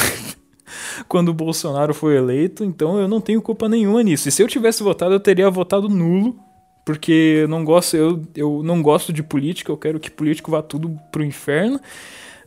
quando 1.07 1.29
o 1.29 1.33
Bolsonaro 1.33 1.93
foi 1.93 2.17
eleito, 2.17 2.63
então 2.63 2.99
eu 2.99 3.07
não 3.07 3.21
tenho 3.21 3.41
culpa 3.41 3.69
nenhuma 3.69 4.03
nisso. 4.03 4.27
E 4.27 4.31
se 4.31 4.43
eu 4.43 4.47
tivesse 4.47 4.83
votado, 4.83 5.13
eu 5.13 5.19
teria 5.19 5.49
votado 5.49 5.87
nulo, 5.87 6.37
porque 6.85 7.39
eu 7.43 7.47
não 7.47 7.63
gosto, 7.63 7.95
eu, 7.95 8.21
eu 8.35 8.61
não 8.61 8.81
gosto 8.81 9.13
de 9.13 9.23
política, 9.23 9.71
eu 9.71 9.77
quero 9.77 9.99
que 9.99 10.11
político 10.11 10.51
vá 10.51 10.61
tudo 10.61 10.99
pro 11.11 11.23
inferno. 11.23 11.79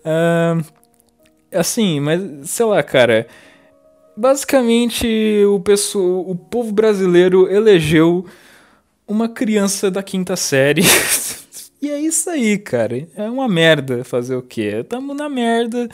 Uh, 0.00 0.64
assim, 1.50 1.98
mas 2.00 2.20
sei 2.50 2.66
lá, 2.66 2.82
cara. 2.82 3.26
Basicamente, 4.16 5.06
o, 5.46 5.60
pessoal, 5.60 6.28
o 6.28 6.34
povo 6.34 6.72
brasileiro 6.72 7.50
elegeu 7.52 8.24
uma 9.06 9.28
criança 9.28 9.90
da 9.90 10.02
quinta 10.02 10.34
série. 10.36 10.82
e 11.82 11.90
é 11.90 12.00
isso 12.00 12.30
aí, 12.30 12.56
cara. 12.56 13.06
É 13.14 13.28
uma 13.28 13.46
merda 13.46 14.04
fazer 14.04 14.34
o 14.34 14.42
quê? 14.42 14.84
Tamo 14.88 15.12
na 15.12 15.28
merda. 15.28 15.88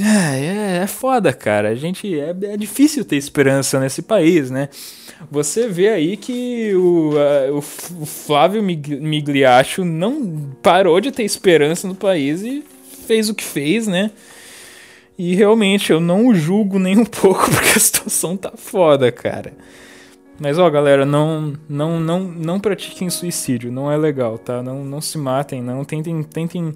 É, 0.00 0.78
é, 0.78 0.82
é 0.82 0.86
foda, 0.86 1.32
cara. 1.32 1.68
A 1.68 1.74
gente 1.74 2.18
é, 2.18 2.30
é 2.30 2.56
difícil 2.56 3.04
ter 3.04 3.16
esperança 3.16 3.78
nesse 3.78 4.00
país, 4.00 4.50
né? 4.50 4.70
Você 5.30 5.68
vê 5.68 5.90
aí 5.90 6.16
que 6.16 6.72
o, 6.74 7.12
o, 7.52 7.58
o 7.58 8.06
Flávio 8.06 8.62
Migliacho 8.62 9.84
não 9.84 10.56
parou 10.62 11.00
de 11.00 11.12
ter 11.12 11.24
esperança 11.24 11.86
no 11.86 11.94
país 11.94 12.40
e 12.40 12.64
fez 13.06 13.28
o 13.28 13.34
que 13.34 13.44
fez, 13.44 13.86
né? 13.86 14.10
E 15.22 15.34
realmente 15.34 15.92
eu 15.92 16.00
não 16.00 16.34
julgo 16.34 16.78
nem 16.78 16.96
um 16.98 17.04
pouco 17.04 17.44
porque 17.50 17.76
a 17.76 17.78
situação 17.78 18.38
tá 18.38 18.52
foda, 18.56 19.12
cara. 19.12 19.52
Mas 20.40 20.58
ó, 20.58 20.70
galera, 20.70 21.04
não 21.04 21.52
não 21.68 22.00
não 22.00 22.20
não 22.20 22.58
pratiquem 22.58 23.10
suicídio, 23.10 23.70
não 23.70 23.92
é 23.92 23.98
legal, 23.98 24.38
tá? 24.38 24.62
Não 24.62 24.82
não 24.82 24.98
se 24.98 25.18
matem, 25.18 25.60
não 25.60 25.84
tentem 25.84 26.22
tentem 26.22 26.74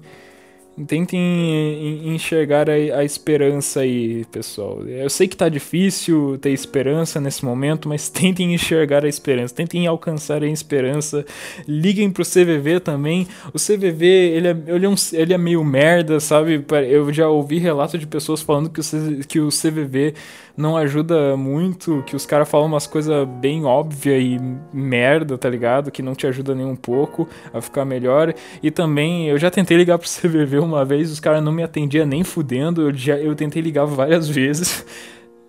Tentem 0.87 2.13
enxergar 2.13 2.69
a, 2.69 3.03
esperança 3.05 3.79
aí, 3.79 4.25
pessoal. 4.25 4.85
Eu 4.85 5.09
sei 5.09 5.25
que 5.25 5.37
tá 5.37 5.47
difícil 5.47 6.37
ter 6.41 6.49
esperança 6.49 7.21
nesse 7.21 7.45
momento, 7.45 7.87
mas 7.87 8.09
tentem 8.11 8.53
enxergar 8.53 9.05
a 9.05 9.07
esperança, 9.07 9.55
tentem 9.55 9.87
alcançar 9.87 10.43
a 10.43 10.47
esperança. 10.47 11.25
Liguem 11.65 12.11
pro 12.11 12.25
CVV 12.25 12.81
também. 12.81 13.25
O 13.53 13.57
CVV, 13.57 14.05
ele 14.05 14.47
é, 14.49 14.57
ele 14.67 14.85
é, 14.85 14.89
um, 14.89 14.95
ele 15.13 15.33
é 15.33 15.37
meio 15.37 15.63
merda, 15.63 16.19
sabe? 16.19 16.65
Eu 16.89 17.13
já 17.13 17.29
ouvi 17.29 17.57
relatos 17.57 17.97
de 17.97 18.05
pessoas 18.05 18.41
falando 18.41 18.69
que 18.69 18.81
o, 18.81 18.83
que 19.25 19.39
o 19.39 19.47
CVV 19.47 20.13
não 20.57 20.77
ajuda 20.77 21.35
muito, 21.35 22.03
que 22.05 22.15
os 22.15 22.25
caras 22.25 22.49
falam 22.49 22.67
umas 22.67 22.87
coisas 22.87 23.27
bem 23.27 23.65
óbvias 23.65 24.23
e 24.23 24.39
merda, 24.73 25.37
tá 25.37 25.49
ligado? 25.49 25.91
Que 25.91 26.01
não 26.01 26.15
te 26.15 26.25
ajuda 26.25 26.55
nem 26.55 26.65
um 26.65 26.75
pouco 26.75 27.27
a 27.53 27.61
ficar 27.61 27.83
melhor. 27.83 28.33
E 28.63 28.71
também, 28.71 29.27
eu 29.27 29.37
já 29.37 29.51
tentei 29.51 29.75
ligar 29.75 29.97
pro 29.97 30.07
CVV 30.09 30.59
uma 30.59 30.85
vez, 30.85 31.11
os 31.11 31.19
caras 31.19 31.43
não 31.43 31.51
me 31.51 31.63
atendiam 31.63 32.05
nem 32.05 32.23
fudendo, 32.23 32.83
eu, 32.83 32.93
já, 32.93 33.17
eu 33.17 33.35
tentei 33.35 33.61
ligar 33.61 33.85
várias 33.85 34.29
vezes. 34.29 34.85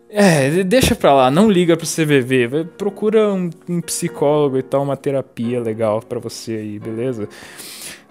É, 0.08 0.62
deixa 0.62 0.94
pra 0.94 1.12
lá, 1.12 1.30
não 1.32 1.50
liga 1.50 1.76
pro 1.76 1.84
CVV, 1.84 2.68
procura 2.78 3.34
um, 3.34 3.50
um 3.68 3.80
psicólogo 3.80 4.56
e 4.56 4.62
tal, 4.62 4.84
uma 4.84 4.96
terapia 4.96 5.60
legal 5.60 6.00
para 6.00 6.20
você 6.20 6.52
aí, 6.52 6.78
beleza? 6.78 7.28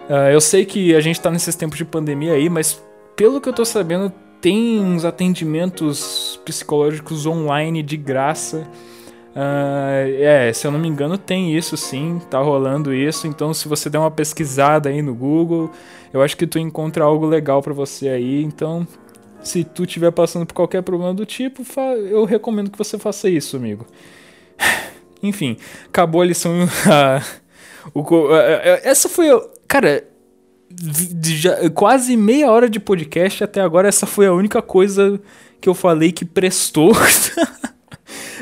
Uh, 0.02 0.30
eu 0.30 0.40
sei 0.40 0.64
que 0.66 0.94
a 0.94 1.00
gente 1.00 1.20
tá 1.20 1.30
nesses 1.30 1.56
tempos 1.56 1.78
de 1.78 1.84
pandemia 1.86 2.34
aí, 2.34 2.50
mas 2.50 2.80
pelo 3.16 3.40
que 3.40 3.48
eu 3.48 3.52
tô 3.52 3.64
sabendo, 3.64 4.12
tem 4.46 4.78
uns 4.78 5.04
atendimentos 5.04 6.40
psicológicos 6.44 7.26
online 7.26 7.82
de 7.82 7.96
graça. 7.96 8.58
Uh, 9.34 10.22
é, 10.22 10.52
se 10.52 10.64
eu 10.64 10.70
não 10.70 10.78
me 10.78 10.86
engano, 10.86 11.18
tem 11.18 11.56
isso 11.56 11.76
sim, 11.76 12.20
tá 12.30 12.38
rolando 12.38 12.94
isso. 12.94 13.26
Então, 13.26 13.52
se 13.52 13.66
você 13.66 13.90
der 13.90 13.98
uma 13.98 14.08
pesquisada 14.08 14.88
aí 14.88 15.02
no 15.02 15.12
Google, 15.16 15.68
eu 16.12 16.22
acho 16.22 16.36
que 16.36 16.46
tu 16.46 16.60
encontra 16.60 17.02
algo 17.02 17.26
legal 17.26 17.60
para 17.60 17.72
você 17.72 18.08
aí. 18.08 18.44
Então, 18.44 18.86
se 19.42 19.64
tu 19.64 19.82
estiver 19.82 20.12
passando 20.12 20.46
por 20.46 20.54
qualquer 20.54 20.80
problema 20.84 21.12
do 21.12 21.26
tipo, 21.26 21.64
eu 22.08 22.24
recomendo 22.24 22.70
que 22.70 22.78
você 22.78 22.96
faça 23.00 23.28
isso, 23.28 23.56
amigo. 23.56 23.84
Enfim, 25.24 25.56
acabou 25.88 26.22
a 26.22 26.24
lição. 26.24 26.52
o, 27.92 28.28
essa 28.84 29.08
foi. 29.08 29.26
Cara, 29.66 30.04
já, 31.22 31.70
quase 31.70 32.16
meia 32.16 32.50
hora 32.50 32.68
de 32.68 32.80
podcast 32.80 33.44
até 33.44 33.60
agora, 33.60 33.88
essa 33.88 34.06
foi 34.06 34.26
a 34.26 34.32
única 34.32 34.60
coisa 34.60 35.20
que 35.60 35.68
eu 35.68 35.74
falei 35.74 36.12
que 36.12 36.24
prestou. 36.24 36.92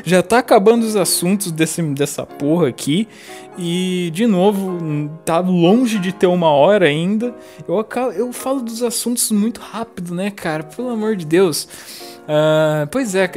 já 0.05 0.21
tá 0.21 0.37
acabando 0.37 0.83
os 0.83 0.95
assuntos 0.95 1.51
desse, 1.51 1.81
dessa 1.81 2.25
porra 2.25 2.67
aqui. 2.67 3.07
E, 3.57 4.11
de 4.13 4.27
novo, 4.27 5.09
tá 5.23 5.39
longe 5.39 5.97
de 5.97 6.13
ter 6.13 6.27
uma 6.27 6.49
hora 6.49 6.85
ainda. 6.85 7.33
Eu, 7.67 7.85
eu 8.15 8.33
falo 8.33 8.61
dos 8.61 8.83
assuntos 8.83 9.31
muito 9.31 9.59
rápido, 9.59 10.13
né, 10.13 10.29
cara? 10.29 10.63
Pelo 10.63 10.89
amor 10.89 11.15
de 11.15 11.25
Deus. 11.25 11.67
Uh, 12.25 12.87
pois 12.91 13.13
é, 13.13 13.31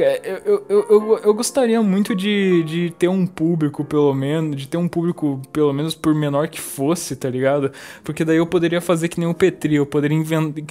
eu, 0.45 0.65
eu, 0.67 0.85
eu, 0.89 1.19
eu 1.25 1.33
gostaria 1.33 1.81
muito 1.81 2.15
de, 2.15 2.63
de 2.63 2.89
ter 2.97 3.07
um 3.07 3.25
público, 3.25 3.85
pelo 3.85 4.13
menos, 4.13 4.55
de 4.55 4.67
ter 4.67 4.77
um 4.77 4.87
público, 4.87 5.39
pelo 5.53 5.71
menos 5.71 5.93
por 5.95 6.13
menor 6.13 6.47
que 6.49 6.59
fosse, 6.59 7.15
tá 7.15 7.29
ligado? 7.29 7.71
Porque 8.03 8.25
daí 8.25 8.37
eu 8.37 8.47
poderia 8.47 8.81
fazer 8.81 9.07
que 9.07 9.19
nem 9.19 9.29
o 9.29 9.33
Petri, 9.33 9.75
eu 9.75 9.85
poderia 9.85 10.19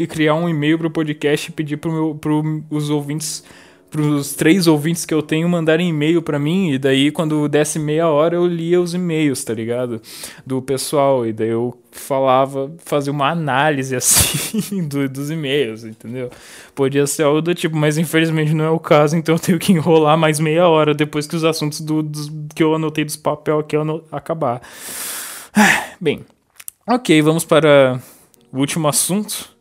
criar 0.08 0.34
um 0.34 0.48
e-mail 0.48 0.78
pro 0.78 0.90
podcast 0.90 1.48
e 1.48 1.52
pedir 1.52 1.76
pro 1.76 1.92
meu, 1.92 2.14
pro 2.14 2.62
os 2.70 2.90
ouvintes 2.90 3.44
pros 3.90 4.34
três 4.34 4.66
ouvintes 4.66 5.04
que 5.04 5.14
eu 5.14 5.22
tenho 5.22 5.48
mandarem 5.48 5.88
e-mail 5.88 6.20
para 6.20 6.38
mim, 6.38 6.72
e 6.72 6.78
daí 6.78 7.10
quando 7.10 7.48
desse 7.48 7.78
meia 7.78 8.08
hora 8.08 8.36
eu 8.36 8.46
lia 8.46 8.80
os 8.80 8.94
e-mails, 8.94 9.42
tá 9.44 9.54
ligado? 9.54 10.00
Do 10.46 10.60
pessoal, 10.60 11.26
e 11.26 11.32
daí 11.32 11.48
eu 11.48 11.76
falava, 11.90 12.70
fazia 12.84 13.12
uma 13.12 13.30
análise 13.30 13.94
assim 13.96 14.86
do, 14.86 15.08
dos 15.08 15.30
e-mails, 15.30 15.84
entendeu? 15.84 16.30
Podia 16.74 17.06
ser 17.06 17.24
algo 17.24 17.40
do 17.40 17.54
tipo, 17.54 17.76
mas 17.76 17.98
infelizmente 17.98 18.54
não 18.54 18.64
é 18.64 18.70
o 18.70 18.78
caso, 18.78 19.16
então 19.16 19.34
eu 19.34 19.38
tenho 19.38 19.58
que 19.58 19.72
enrolar 19.72 20.16
mais 20.16 20.38
meia 20.38 20.68
hora 20.68 20.94
depois 20.94 21.26
que 21.26 21.36
os 21.36 21.44
assuntos 21.44 21.80
do, 21.80 22.02
dos, 22.02 22.30
que 22.54 22.62
eu 22.62 22.74
anotei 22.74 23.04
dos 23.04 23.16
papel 23.16 23.58
aqui 23.58 23.76
acabar. 24.12 24.60
Bem, 26.00 26.24
ok, 26.86 27.20
vamos 27.22 27.44
para 27.44 28.00
o 28.52 28.58
último 28.58 28.86
assunto 28.86 29.57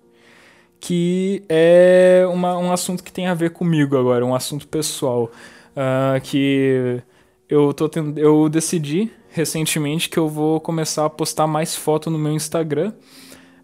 que 0.80 1.44
é 1.50 2.26
uma, 2.32 2.58
um 2.58 2.72
assunto 2.72 3.04
que 3.04 3.12
tem 3.12 3.28
a 3.28 3.34
ver 3.34 3.52
comigo 3.52 3.98
agora, 3.98 4.26
um 4.26 4.36
assunto 4.36 4.68
pessoal. 4.68 5.32
Uh, 5.76 6.20
que 6.24 7.02
eu, 7.48 7.74
tô 7.74 7.88
tendo, 7.88 8.20
eu 8.20 8.50
decidi 8.50 9.12
recentemente 9.30 10.10
que 10.10 10.18
eu 10.18 10.28
vou 10.28 10.60
começar 10.60 11.06
a 11.06 11.10
postar 11.10 11.46
mais 11.46 11.76
foto 11.76 12.10
no 12.10 12.18
meu 12.18 12.34
Instagram. 12.34 12.94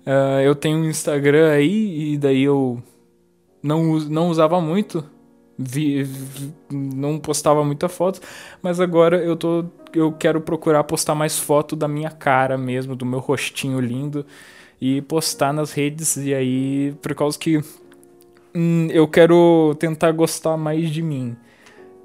Uh, 0.05 0.41
eu 0.43 0.53
tenho 0.53 0.77
um 0.77 0.89
Instagram 0.89 1.51
aí 1.51 2.13
e 2.13 2.17
daí 2.17 2.43
eu 2.43 2.81
não, 3.61 3.99
não 3.99 4.29
usava 4.29 4.59
muito, 4.59 5.03
vi, 5.57 6.03
vi, 6.03 6.53
não 6.71 7.17
postava 7.17 7.63
muita 7.63 7.87
foto, 7.87 8.19
mas 8.61 8.79
agora 8.79 9.17
eu 9.17 9.35
tô 9.35 9.65
eu 9.93 10.11
quero 10.11 10.41
procurar 10.41 10.83
postar 10.83 11.13
mais 11.13 11.37
foto 11.39 11.75
da 11.75 11.87
minha 11.87 12.09
cara 12.09 12.57
mesmo, 12.57 12.95
do 12.95 13.05
meu 13.05 13.19
rostinho 13.19 13.79
lindo 13.79 14.25
e 14.83 15.01
postar 15.01 15.53
nas 15.53 15.71
redes. 15.71 16.17
E 16.17 16.33
aí, 16.33 16.93
por 17.01 17.15
causa 17.15 17.39
que 17.39 17.63
hum, 18.53 18.89
eu 18.91 19.07
quero 19.07 19.73
tentar 19.79 20.11
gostar 20.11 20.57
mais 20.57 20.89
de 20.89 21.01
mim. 21.01 21.37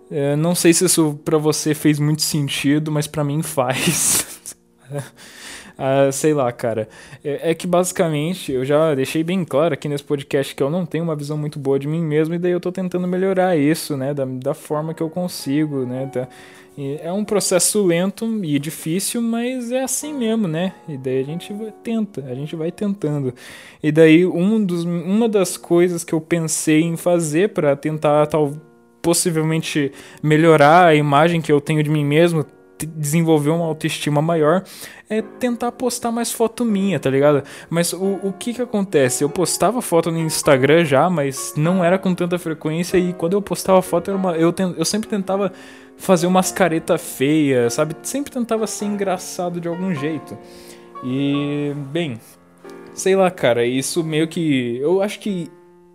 É, 0.08 0.36
não 0.36 0.54
sei 0.54 0.72
se 0.72 0.84
isso 0.84 1.18
para 1.24 1.36
você 1.36 1.74
fez 1.74 1.98
muito 1.98 2.22
sentido, 2.22 2.92
mas 2.92 3.08
para 3.08 3.24
mim 3.24 3.42
faz. 3.42 4.48
Uh, 5.76 6.12
sei 6.14 6.32
lá, 6.32 6.52
cara. 6.52 6.88
É, 7.24 7.50
é, 7.50 7.54
que 7.54 7.66
basicamente 7.66 8.52
eu 8.52 8.64
já 8.64 8.94
deixei 8.94 9.24
bem 9.24 9.44
claro 9.44 9.74
aqui 9.74 9.88
nesse 9.88 10.04
podcast 10.04 10.54
que 10.54 10.62
eu 10.62 10.70
não 10.70 10.86
tenho 10.86 11.02
uma 11.02 11.16
visão 11.16 11.36
muito 11.36 11.58
boa 11.58 11.80
de 11.80 11.88
mim 11.88 12.04
mesmo, 12.04 12.36
e 12.36 12.38
daí 12.38 12.52
eu 12.52 12.60
tô 12.60 12.70
tentando 12.70 13.08
melhorar 13.08 13.56
isso, 13.56 13.96
né? 13.96 14.14
Da, 14.14 14.24
da 14.24 14.54
forma 14.54 14.94
que 14.94 15.02
eu 15.02 15.10
consigo, 15.10 15.84
né? 15.84 16.08
Da, 16.14 16.28
é 17.02 17.12
um 17.12 17.24
processo 17.24 17.84
lento 17.84 18.44
e 18.44 18.58
difícil, 18.58 19.20
mas 19.20 19.72
é 19.72 19.82
assim 19.82 20.14
mesmo, 20.14 20.46
né? 20.46 20.72
E 20.88 20.96
daí 20.96 21.20
a 21.20 21.24
gente 21.24 21.52
tenta, 21.82 22.24
a 22.24 22.34
gente 22.34 22.54
vai 22.54 22.70
tentando. 22.70 23.34
E 23.82 23.90
daí 23.90 24.24
um 24.24 24.64
dos, 24.64 24.84
uma 24.84 25.28
das 25.28 25.56
coisas 25.56 26.04
que 26.04 26.12
eu 26.12 26.20
pensei 26.20 26.82
em 26.82 26.96
fazer 26.96 27.48
para 27.48 27.74
tentar 27.74 28.26
tal, 28.26 28.52
possivelmente 29.02 29.90
melhorar 30.22 30.86
a 30.86 30.94
imagem 30.94 31.40
que 31.40 31.50
eu 31.50 31.60
tenho 31.60 31.82
de 31.82 31.90
mim 31.90 32.04
mesmo, 32.04 32.44
desenvolver 32.86 33.50
uma 33.50 33.64
autoestima 33.64 34.20
maior, 34.22 34.62
é 35.08 35.22
tentar 35.22 35.72
postar 35.72 36.10
mais 36.10 36.32
foto 36.32 36.64
minha, 36.64 37.00
tá 37.00 37.10
ligado? 37.10 37.42
Mas 37.70 37.92
o, 37.92 38.20
o 38.22 38.32
que 38.32 38.54
que 38.54 38.62
acontece? 38.62 39.24
Eu 39.24 39.30
postava 39.30 39.80
foto 39.80 40.10
no 40.10 40.18
Instagram 40.18 40.84
já, 40.84 41.08
mas 41.08 41.54
não 41.56 41.84
era 41.84 41.98
com 41.98 42.14
tanta 42.14 42.38
frequência 42.38 42.98
e 42.98 43.12
quando 43.12 43.32
eu 43.34 43.42
postava 43.42 43.80
foto, 43.82 44.10
uma, 44.12 44.36
eu, 44.36 44.54
eu 44.76 44.84
sempre 44.84 45.08
tentava 45.08 45.52
fazer 45.96 46.26
umas 46.26 46.52
caretas 46.52 47.00
feias, 47.00 47.74
sabe? 47.74 47.96
Sempre 48.02 48.32
tentava 48.32 48.66
ser 48.66 48.86
engraçado 48.86 49.60
de 49.60 49.68
algum 49.68 49.94
jeito. 49.94 50.38
E, 51.04 51.72
bem, 51.90 52.20
sei 52.94 53.16
lá, 53.16 53.30
cara, 53.30 53.64
isso 53.64 54.02
meio 54.02 54.26
que. 54.28 54.78
Eu 54.78 55.02
acho 55.02 55.18
que 55.20 55.50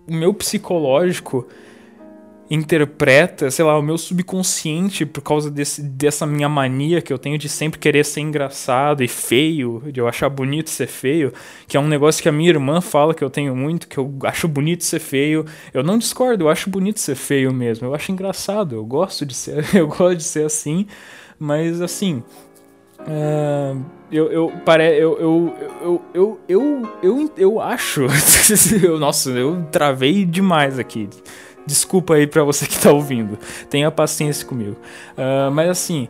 o 0.07 0.13
meu 0.13 0.33
psicológico 0.33 1.47
interpreta, 2.53 3.49
sei 3.49 3.65
lá, 3.65 3.75
o 3.77 3.81
meu 3.81 3.97
subconsciente 3.97 5.07
por 5.07 5.21
causa 5.21 5.49
desse, 5.49 5.81
dessa 5.81 6.23
minha 6.23 6.47
mania 6.47 7.01
que 7.01 7.11
eu 7.11 7.17
tenho 7.17 7.35
de 7.35 7.49
sempre 7.49 7.79
querer 7.79 8.05
ser 8.05 8.21
engraçado 8.21 9.03
e 9.03 9.07
feio, 9.07 9.81
de 9.91 9.99
eu 9.99 10.07
achar 10.07 10.29
bonito 10.29 10.69
ser 10.69 10.85
feio, 10.85 11.33
que 11.67 11.75
é 11.75 11.79
um 11.79 11.87
negócio 11.87 12.21
que 12.21 12.29
a 12.29 12.31
minha 12.31 12.49
irmã 12.49 12.79
fala 12.79 13.15
que 13.15 13.23
eu 13.23 13.29
tenho 13.29 13.55
muito, 13.55 13.87
que 13.87 13.97
eu 13.97 14.13
acho 14.25 14.47
bonito 14.47 14.83
ser 14.83 14.99
feio. 14.99 15.45
Eu 15.73 15.81
não 15.81 15.97
discordo, 15.97 16.43
eu 16.43 16.49
acho 16.49 16.69
bonito 16.69 16.99
ser 16.99 17.15
feio 17.15 17.51
mesmo. 17.51 17.87
Eu 17.87 17.95
acho 17.95 18.11
engraçado, 18.11 18.75
eu 18.75 18.85
gosto 18.85 19.25
de 19.25 19.33
ser, 19.33 19.65
eu 19.73 19.87
gosto 19.87 20.17
de 20.17 20.23
ser 20.23 20.45
assim, 20.45 20.85
mas 21.39 21.81
assim, 21.81 22.21
Uh, 23.05 23.83
eu, 24.09 24.31
eu, 24.31 24.53
pare, 24.63 24.97
eu, 24.97 25.19
eu, 25.19 25.55
eu, 25.81 26.01
eu, 26.13 26.39
eu, 26.47 26.89
eu, 27.03 27.31
eu 27.35 27.59
acho. 27.59 28.07
nossa, 28.97 29.29
eu 29.31 29.61
travei 29.69 30.23
demais 30.23 30.79
aqui. 30.79 31.09
Desculpa 31.65 32.15
aí 32.15 32.27
pra 32.27 32.43
você 32.43 32.67
que 32.67 32.79
tá 32.79 32.91
ouvindo. 32.91 33.37
Tenha 33.69 33.89
paciência 33.89 34.45
comigo. 34.45 34.77
Uh, 35.17 35.51
mas 35.51 35.69
assim, 35.69 36.07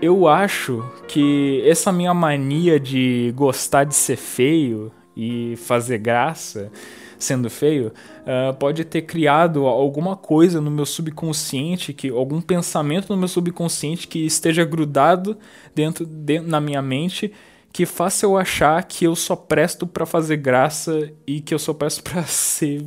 eu 0.00 0.26
acho 0.26 0.84
que 1.06 1.62
essa 1.64 1.92
minha 1.92 2.12
mania 2.12 2.80
de 2.80 3.32
gostar 3.36 3.84
de 3.84 3.94
ser 3.94 4.16
feio 4.16 4.92
e 5.16 5.54
fazer 5.56 5.98
graça 5.98 6.70
sendo 7.18 7.48
feio 7.48 7.92
uh, 8.22 8.52
pode 8.54 8.84
ter 8.84 9.02
criado 9.02 9.66
alguma 9.66 10.16
coisa 10.16 10.60
no 10.60 10.70
meu 10.70 10.84
subconsciente, 10.84 11.92
que 11.92 12.08
algum 12.08 12.40
pensamento 12.40 13.10
no 13.10 13.16
meu 13.16 13.28
subconsciente 13.28 14.08
que 14.08 14.26
esteja 14.26 14.64
grudado 14.64 15.38
dentro, 15.72 16.04
dentro 16.04 16.50
na 16.50 16.60
minha 16.60 16.82
mente 16.82 17.32
que 17.72 17.86
faça 17.86 18.26
eu 18.26 18.36
achar 18.36 18.82
que 18.84 19.06
eu 19.06 19.16
só 19.16 19.34
presto 19.34 19.86
para 19.86 20.04
fazer 20.04 20.36
graça 20.36 21.10
e 21.26 21.40
que 21.40 21.54
eu 21.54 21.58
só 21.58 21.72
presto 21.72 22.02
para 22.02 22.22
ser 22.26 22.84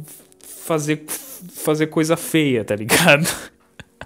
fazer 0.65 1.06
fazer 1.54 1.88
coisa 1.88 2.17
feia, 2.17 2.65
tá 2.65 2.75
ligado? 2.75 3.28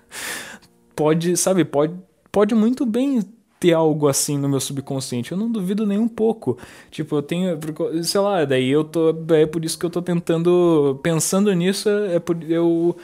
pode, 0.94 1.38
sabe, 1.38 1.64
pode, 1.64 1.94
pode 2.32 2.54
muito 2.54 2.86
bem 2.86 3.22
ter 3.60 3.74
algo 3.74 4.08
assim 4.08 4.38
no 4.38 4.50
meu 4.50 4.60
subconsciente. 4.60 5.32
Eu 5.32 5.38
não 5.38 5.50
duvido 5.50 5.86
nem 5.86 5.98
um 5.98 6.08
pouco. 6.08 6.58
Tipo, 6.92 7.16
eu 7.18 7.22
tenho, 7.22 7.58
sei 8.04 8.20
lá, 8.20 8.44
daí 8.44 8.70
eu 8.70 8.84
tô, 8.84 9.16
é 9.34 9.46
por 9.46 9.64
isso 9.64 9.80
que 9.80 9.86
eu 9.86 9.90
tô 9.90 10.02
tentando, 10.02 11.00
pensando 11.02 11.54
nisso, 11.54 11.90
é 11.90 12.20
por 12.20 12.38
eu 12.44 12.96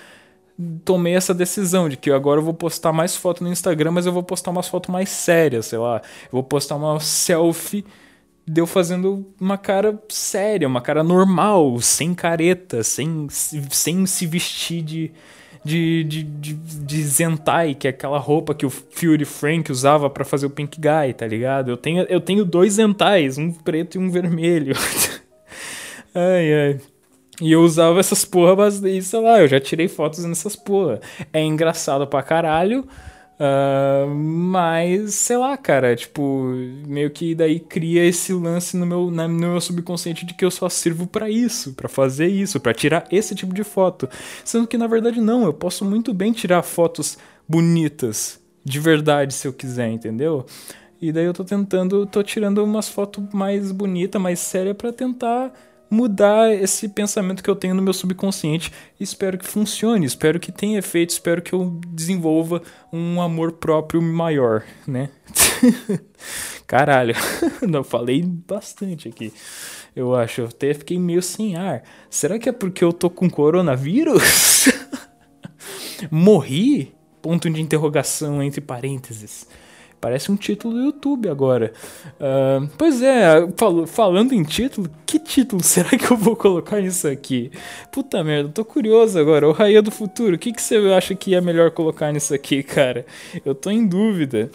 tomei 0.86 1.16
essa 1.16 1.34
decisão 1.34 1.90
de 1.90 1.98
que 1.98 2.12
agora 2.12 2.40
eu 2.40 2.44
vou 2.44 2.54
postar 2.54 2.94
mais 2.94 3.16
foto 3.16 3.44
no 3.44 3.50
Instagram, 3.50 3.92
mas 3.92 4.06
eu 4.06 4.12
vou 4.12 4.24
postar 4.24 4.52
umas 4.52 4.68
fotos 4.68 4.90
mais 4.90 5.10
sérias, 5.10 5.68
sei 5.68 5.80
lá. 5.80 6.02
Eu 6.26 6.32
vou 6.32 6.44
postar 6.44 6.76
uma 6.76 7.00
selfie 7.00 7.86
deu 8.48 8.68
fazendo 8.68 9.26
uma 9.40 9.58
cara 9.58 10.00
séria, 10.10 10.68
uma 10.68 10.82
cara 10.82 11.04
normal, 11.04 11.80
sem 11.82 12.14
careta, 12.14 12.84
sem, 12.84 13.28
sem 13.30 14.06
se 14.06 14.28
vestir 14.28 14.84
de, 14.84 15.12
de, 15.64 16.04
de, 16.04 16.24
de, 16.24 16.54
de 16.54 17.04
Zentai, 17.04 17.74
que 17.74 17.88
é 17.88 17.90
aquela 17.90 18.20
roupa 18.20 18.54
que 18.54 18.66
o 18.66 18.70
Fury 18.70 19.26
Frank 19.26 19.72
usava 19.72 20.10
para 20.10 20.24
fazer 20.24 20.46
o 20.46 20.50
Pink 20.52 20.80
Guy, 20.80 21.14
tá 21.14 21.26
ligado? 21.26 21.72
Eu 21.72 21.78
tenho, 21.78 22.04
eu 22.04 22.22
tenho 22.22 22.46
dois 22.46 22.74
Zentais, 22.74 23.38
um 23.38 23.52
preto 23.52 23.96
e 23.96 23.98
um 24.00 24.12
vermelho. 24.12 24.76
ai, 26.14 26.54
ai. 26.54 26.80
E 27.42 27.52
eu 27.52 27.62
usava 27.62 28.00
essas 28.00 28.24
porra, 28.24 28.56
mas 28.56 28.76
sei 29.06 29.20
lá, 29.20 29.42
eu 29.42 29.48
já 29.48 29.60
tirei 29.60 29.88
fotos 29.88 30.24
nessas 30.24 30.56
porra. 30.56 31.02
É 31.34 31.42
engraçado 31.42 32.08
pra 32.08 32.24
caralho. 32.24 32.88
Uh, 33.38 34.08
mas, 34.16 35.14
sei 35.16 35.36
lá, 35.36 35.58
cara, 35.58 35.94
tipo, 35.96 36.44
meio 36.88 37.12
que 37.12 37.36
daí 37.36 37.60
cria 37.60 38.06
esse 38.06 38.32
lance 38.32 38.78
no 38.78 38.86
meu, 38.86 39.12
na, 39.12 39.28
no 39.28 39.34
meu 39.34 39.62
subconsciente 39.62 40.26
de 40.26 40.34
que 40.34 40.46
eu 40.46 40.52
só 40.52 40.70
sirvo 40.70 41.06
para 41.06 41.30
isso, 41.30 41.74
para 41.74 41.90
fazer 41.90 42.28
isso, 42.28 42.60
para 42.62 42.74
tirar 42.74 43.06
esse 43.12 43.36
tipo 43.36 43.54
de 43.54 43.64
foto. 43.64 44.10
Sendo 44.44 44.68
que 44.68 44.78
na 44.78 44.88
verdade 44.88 45.20
não, 45.20 45.44
eu 45.44 45.54
posso 45.54 45.84
muito 45.84 46.14
bem 46.14 46.32
tirar 46.32 46.64
fotos 46.64 47.18
bonitas, 47.48 48.40
de 48.64 48.80
verdade, 48.80 49.34
se 49.34 49.48
eu 49.48 49.54
quiser, 49.54 49.90
entendeu? 49.90 50.46
E 51.02 51.12
daí 51.12 51.26
eu 51.26 51.34
tô 51.34 51.44
tentando, 51.44 52.06
tô 52.06 52.24
tirando 52.24 52.64
umas 52.64 52.88
fotos 52.88 53.24
mais 53.34 53.72
bonitas, 53.72 54.22
mais 54.22 54.40
sérias 54.40 54.78
para 54.78 54.94
tentar 54.94 55.54
mudar 55.90 56.52
esse 56.54 56.90
pensamento 56.90 57.44
que 57.44 57.50
eu 57.50 57.56
tenho 57.56 57.76
no 57.76 57.82
meu 57.82 57.94
subconsciente. 57.94 58.72
Espero 59.00 59.38
que 59.38 59.48
funcione, 59.48 60.06
espero 60.06 60.40
que 60.40 60.52
tenha 60.52 60.80
efeito, 60.80 61.12
espero 61.12 61.42
que 61.42 61.54
eu 61.54 61.80
desenvolva 61.88 62.62
um 62.92 63.22
amor 63.22 63.54
próprio 63.54 64.02
maior, 64.02 64.64
né? 64.88 65.10
Caralho, 66.68 67.16
não 67.68 67.84
falei 67.84 68.24
bastante 68.24 69.08
aqui. 69.08 69.32
Eu 69.96 70.14
acho, 70.14 70.42
eu 70.42 70.46
até 70.48 70.74
fiquei 70.74 71.00
meio 71.00 71.22
sem 71.22 71.56
ar. 71.56 71.84
Será 72.10 72.38
que 72.38 72.50
é 72.50 72.52
porque 72.52 72.84
eu 72.84 72.92
tô 72.92 73.10
com 73.10 73.30
coronavírus? 73.30 74.68
Morri? 76.12 76.94
Ponto 77.22 77.50
de 77.50 77.62
interrogação 77.62 78.44
entre 78.44 78.62
parênteses. 78.62 79.48
Parece 80.06 80.32
um 80.32 80.36
título 80.36 80.76
do 80.76 80.82
YouTube 80.82 81.28
agora. 81.28 81.74
Uh, 82.20 82.70
pois 82.78 83.02
é, 83.02 83.44
fal 83.58 83.88
falando 83.88 84.34
em 84.34 84.44
título, 84.44 84.88
que 85.04 85.18
título 85.18 85.64
será 85.66 85.90
que 85.90 86.12
eu 86.12 86.16
vou 86.16 86.36
colocar 86.36 86.80
nisso 86.80 87.08
aqui? 87.08 87.50
Puta 87.92 88.24
merda, 88.24 88.50
tô 88.50 88.64
curioso 88.64 89.18
agora. 89.18 89.50
O 89.50 89.52
Raia 89.52 89.82
do 89.82 89.90
Futuro, 89.90 90.36
o 90.36 90.38
que, 90.38 90.54
que 90.54 90.62
você 90.62 90.76
acha 90.96 91.16
que 91.16 91.34
é 91.34 91.42
melhor 91.42 91.72
colocar 91.72 92.12
nisso 92.12 92.36
aqui, 92.36 92.62
cara? 92.62 93.04
Eu 93.44 93.56
tô 93.56 93.72
em 93.72 93.84
dúvida. 93.84 94.52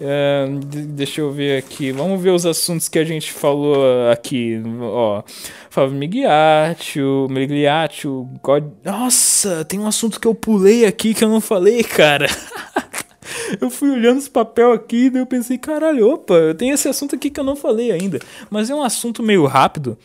Uh, 0.00 0.60
deixa 0.60 1.20
eu 1.20 1.32
ver 1.32 1.58
aqui. 1.58 1.90
Vamos 1.90 2.22
ver 2.22 2.30
os 2.30 2.46
assuntos 2.46 2.88
que 2.88 3.00
a 3.00 3.04
gente 3.04 3.32
falou 3.32 4.08
aqui. 4.08 4.62
Ó, 4.82 5.24
Fábio 5.68 5.96
Migliaccio, 5.96 7.26
Migliaccio, 7.28 8.30
God... 8.40 8.66
Nossa, 8.84 9.64
tem 9.64 9.80
um 9.80 9.88
assunto 9.88 10.20
que 10.20 10.28
eu 10.28 10.34
pulei 10.36 10.86
aqui 10.86 11.12
que 11.12 11.24
eu 11.24 11.28
não 11.28 11.40
falei, 11.40 11.82
cara. 11.82 12.28
eu 13.60 13.70
fui 13.70 13.90
olhando 13.90 14.18
os 14.18 14.28
papel 14.28 14.72
aqui 14.72 15.10
e 15.12 15.18
eu 15.18 15.26
pensei, 15.26 15.58
caralho, 15.58 16.08
opa, 16.08 16.54
tem 16.56 16.70
esse 16.70 16.88
assunto 16.88 17.14
aqui 17.14 17.30
que 17.30 17.40
eu 17.40 17.44
não 17.44 17.56
falei 17.56 17.90
ainda. 17.90 18.18
Mas 18.50 18.70
é 18.70 18.74
um 18.74 18.82
assunto 18.82 19.22
meio 19.22 19.46
rápido. 19.46 19.96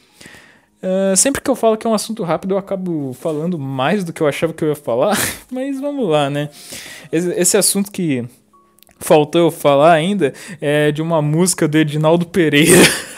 Uh, 0.81 1.15
sempre 1.17 1.41
que 1.41 1.49
eu 1.49 1.55
falo 1.55 1.75
que 1.75 1.87
é 1.87 1.89
um 1.89 1.93
assunto 1.93 2.23
rápido, 2.23 2.53
eu 2.53 2.57
acabo 2.57 3.13
falando 3.13 3.57
mais 3.57 4.03
do 4.03 4.13
que 4.13 4.21
eu 4.21 4.27
achava 4.27 4.53
que 4.53 4.63
eu 4.63 4.69
ia 4.69 4.75
falar. 4.75 5.17
Mas 5.51 5.79
vamos 5.79 6.07
lá, 6.07 6.29
né? 6.29 6.49
Esse, 7.11 7.31
esse 7.31 7.57
assunto 7.57 7.91
que 7.91 8.23
faltou 8.99 9.41
eu 9.41 9.51
falar 9.51 9.93
ainda 9.93 10.33
é 10.61 10.91
de 10.91 11.01
uma 11.01 11.21
música 11.21 11.67
do 11.67 11.77
Edinaldo 11.77 12.25
Pereira. 12.27 12.77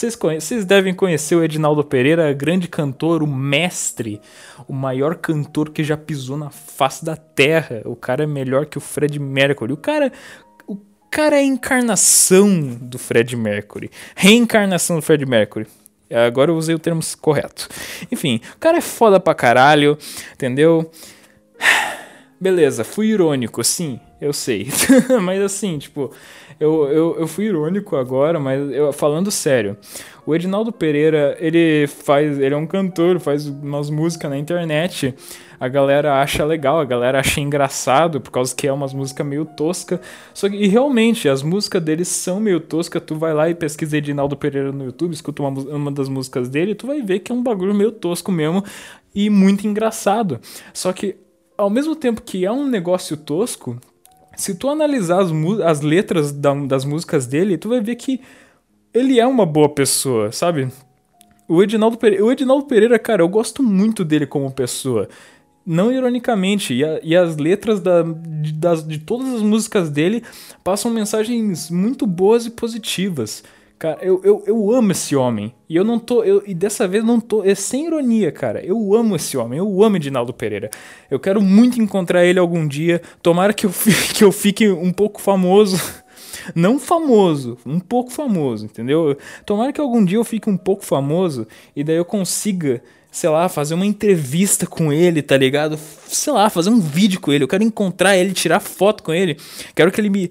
Vocês, 0.00 0.16
Vocês 0.16 0.64
devem 0.64 0.94
conhecer 0.94 1.34
o 1.34 1.44
Edinaldo 1.44 1.84
Pereira, 1.84 2.32
grande 2.32 2.66
cantor, 2.66 3.22
o 3.22 3.26
mestre, 3.26 4.18
o 4.66 4.72
maior 4.72 5.14
cantor 5.16 5.68
que 5.68 5.84
já 5.84 5.94
pisou 5.94 6.38
na 6.38 6.48
face 6.48 7.04
da 7.04 7.16
terra. 7.16 7.82
O 7.84 7.94
cara 7.94 8.24
é 8.24 8.26
melhor 8.26 8.64
que 8.64 8.78
o 8.78 8.80
Fred 8.80 9.18
Mercury. 9.18 9.74
O 9.74 9.76
cara, 9.76 10.10
o 10.66 10.78
cara 11.10 11.36
é 11.36 11.40
a 11.40 11.44
encarnação 11.44 12.78
do 12.80 12.98
Fred 12.98 13.36
Mercury. 13.36 13.90
Reencarnação 14.16 14.96
do 14.96 15.02
Fred 15.02 15.26
Mercury. 15.26 15.66
Agora 16.10 16.50
eu 16.50 16.56
usei 16.56 16.74
o 16.74 16.78
termo 16.78 17.02
correto. 17.20 17.68
Enfim, 18.10 18.40
o 18.54 18.58
cara 18.58 18.78
é 18.78 18.80
foda 18.80 19.20
pra 19.20 19.34
caralho, 19.34 19.98
entendeu? 20.32 20.90
Beleza, 22.40 22.84
fui 22.84 23.08
irônico, 23.08 23.62
sim, 23.62 24.00
eu 24.18 24.32
sei. 24.32 24.66
Mas 25.20 25.42
assim, 25.42 25.76
tipo, 25.76 26.10
eu, 26.60 26.86
eu, 26.88 27.16
eu 27.20 27.26
fui 27.26 27.46
irônico 27.46 27.96
agora, 27.96 28.38
mas 28.38 28.70
eu, 28.70 28.92
falando 28.92 29.30
sério. 29.30 29.78
O 30.26 30.34
Edinaldo 30.34 30.70
Pereira, 30.70 31.34
ele 31.40 31.86
faz. 31.86 32.38
Ele 32.38 32.54
é 32.54 32.56
um 32.56 32.66
cantor, 32.66 33.18
faz 33.18 33.46
umas 33.46 33.88
músicas 33.88 34.30
na 34.30 34.36
internet. 34.36 35.14
A 35.58 35.68
galera 35.68 36.20
acha 36.20 36.44
legal, 36.44 36.78
a 36.78 36.84
galera 36.84 37.18
acha 37.18 37.40
engraçado, 37.40 38.20
por 38.20 38.30
causa 38.30 38.54
que 38.54 38.68
é 38.68 38.72
umas 38.72 38.92
músicas 38.92 39.26
meio 39.26 39.46
tosca. 39.46 40.02
Só 40.34 40.50
que, 40.50 40.56
e 40.56 40.68
realmente, 40.68 41.30
as 41.30 41.42
músicas 41.42 41.82
dele 41.82 42.04
são 42.04 42.38
meio 42.38 42.60
tosca. 42.60 43.00
Tu 43.00 43.16
vai 43.16 43.32
lá 43.32 43.48
e 43.48 43.54
pesquisa 43.54 43.96
Edinaldo 43.96 44.36
Pereira 44.36 44.70
no 44.70 44.84
YouTube, 44.84 45.14
escuta 45.14 45.42
uma, 45.42 45.58
uma 45.62 45.90
das 45.90 46.10
músicas 46.10 46.50
dele, 46.50 46.74
tu 46.74 46.86
vai 46.86 47.00
ver 47.00 47.20
que 47.20 47.32
é 47.32 47.34
um 47.34 47.42
bagulho 47.42 47.74
meio 47.74 47.90
tosco 47.90 48.30
mesmo 48.30 48.62
e 49.14 49.30
muito 49.30 49.66
engraçado. 49.66 50.38
Só 50.74 50.92
que 50.92 51.16
ao 51.56 51.70
mesmo 51.70 51.96
tempo 51.96 52.20
que 52.20 52.44
é 52.44 52.52
um 52.52 52.66
negócio 52.66 53.16
tosco, 53.16 53.78
se 54.40 54.54
tu 54.54 54.70
analisar 54.70 55.20
as, 55.20 55.30
as 55.64 55.80
letras 55.82 56.32
da, 56.32 56.54
das 56.54 56.84
músicas 56.84 57.26
dele, 57.26 57.58
tu 57.58 57.68
vai 57.68 57.80
ver 57.80 57.96
que 57.96 58.20
ele 58.92 59.20
é 59.20 59.26
uma 59.26 59.44
boa 59.44 59.68
pessoa, 59.68 60.32
sabe? 60.32 60.68
O 61.46 61.62
Edinaldo, 61.62 61.98
Pereira, 61.98 62.24
o 62.24 62.32
Edinaldo 62.32 62.64
Pereira, 62.64 62.98
cara, 62.98 63.22
eu 63.22 63.28
gosto 63.28 63.62
muito 63.62 64.02
dele 64.02 64.26
como 64.26 64.50
pessoa. 64.50 65.08
Não 65.66 65.92
ironicamente, 65.92 66.72
e, 66.72 66.82
a, 66.82 67.00
e 67.02 67.14
as 67.14 67.36
letras 67.36 67.80
da, 67.80 68.02
de, 68.02 68.52
das, 68.52 68.86
de 68.86 68.98
todas 68.98 69.28
as 69.34 69.42
músicas 69.42 69.90
dele 69.90 70.22
passam 70.64 70.90
mensagens 70.90 71.70
muito 71.70 72.06
boas 72.06 72.46
e 72.46 72.50
positivas. 72.50 73.44
Cara, 73.80 73.98
eu, 74.02 74.20
eu, 74.22 74.44
eu 74.46 74.72
amo 74.72 74.92
esse 74.92 75.16
homem. 75.16 75.54
E 75.66 75.74
eu 75.74 75.82
não 75.82 75.98
tô. 75.98 76.22
Eu, 76.22 76.42
e 76.46 76.52
dessa 76.52 76.86
vez 76.86 77.02
não 77.02 77.18
tô. 77.18 77.42
É 77.42 77.54
sem 77.54 77.86
ironia, 77.86 78.30
cara. 78.30 78.62
Eu 78.62 78.94
amo 78.94 79.16
esse 79.16 79.38
homem. 79.38 79.58
Eu 79.58 79.82
amo 79.82 79.96
Edinaldo 79.96 80.34
Pereira. 80.34 80.68
Eu 81.10 81.18
quero 81.18 81.40
muito 81.40 81.80
encontrar 81.80 82.26
ele 82.26 82.38
algum 82.38 82.68
dia. 82.68 83.00
Tomara 83.22 83.54
que 83.54 83.64
eu, 83.64 83.72
fique, 83.72 84.12
que 84.12 84.22
eu 84.22 84.30
fique 84.30 84.68
um 84.68 84.92
pouco 84.92 85.18
famoso. 85.18 85.80
Não 86.54 86.78
famoso, 86.78 87.56
um 87.64 87.80
pouco 87.80 88.10
famoso, 88.10 88.64
entendeu? 88.66 89.16
Tomara 89.46 89.72
que 89.72 89.80
algum 89.80 90.04
dia 90.04 90.18
eu 90.18 90.24
fique 90.24 90.48
um 90.48 90.56
pouco 90.56 90.84
famoso 90.84 91.46
e 91.74 91.82
daí 91.82 91.96
eu 91.96 92.04
consiga 92.04 92.82
sei 93.10 93.28
lá, 93.28 93.48
fazer 93.48 93.74
uma 93.74 93.86
entrevista 93.86 94.66
com 94.66 94.92
ele, 94.92 95.20
tá 95.20 95.36
ligado? 95.36 95.76
Sei 96.06 96.32
lá, 96.32 96.48
fazer 96.48 96.70
um 96.70 96.80
vídeo 96.80 97.20
com 97.20 97.32
ele. 97.32 97.44
Eu 97.44 97.48
quero 97.48 97.64
encontrar 97.64 98.16
ele, 98.16 98.32
tirar 98.32 98.60
foto 98.60 99.02
com 99.02 99.12
ele. 99.12 99.36
Quero 99.74 99.90
que 99.90 100.00
ele 100.00 100.10
me. 100.10 100.30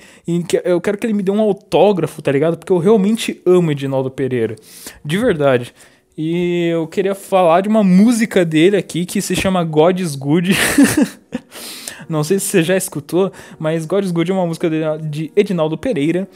Eu 0.63 0.79
quero 0.79 0.97
que 0.97 1.05
ele 1.05 1.13
me 1.13 1.23
dê 1.23 1.31
um 1.31 1.41
autógrafo, 1.41 2.21
tá 2.21 2.31
ligado? 2.31 2.57
Porque 2.57 2.71
eu 2.71 2.77
realmente 2.77 3.41
amo 3.45 3.71
Edinaldo 3.71 4.09
Pereira. 4.09 4.55
De 5.03 5.17
verdade. 5.17 5.73
E 6.17 6.67
eu 6.73 6.87
queria 6.87 7.15
falar 7.15 7.61
de 7.61 7.69
uma 7.69 7.83
música 7.83 8.43
dele 8.43 8.75
aqui 8.75 9.05
que 9.05 9.21
se 9.21 9.35
chama 9.35 9.63
God 9.63 9.99
is 9.99 10.15
Good. 10.15 10.51
Não 12.09 12.23
sei 12.23 12.39
se 12.39 12.47
você 12.47 12.63
já 12.63 12.75
escutou, 12.75 13.31
mas 13.59 13.85
God 13.85 14.03
is 14.03 14.11
Good 14.11 14.31
é 14.31 14.33
uma 14.33 14.45
música 14.45 14.69
de 14.99 15.31
Edinaldo 15.35 15.77
Pereira 15.77 16.27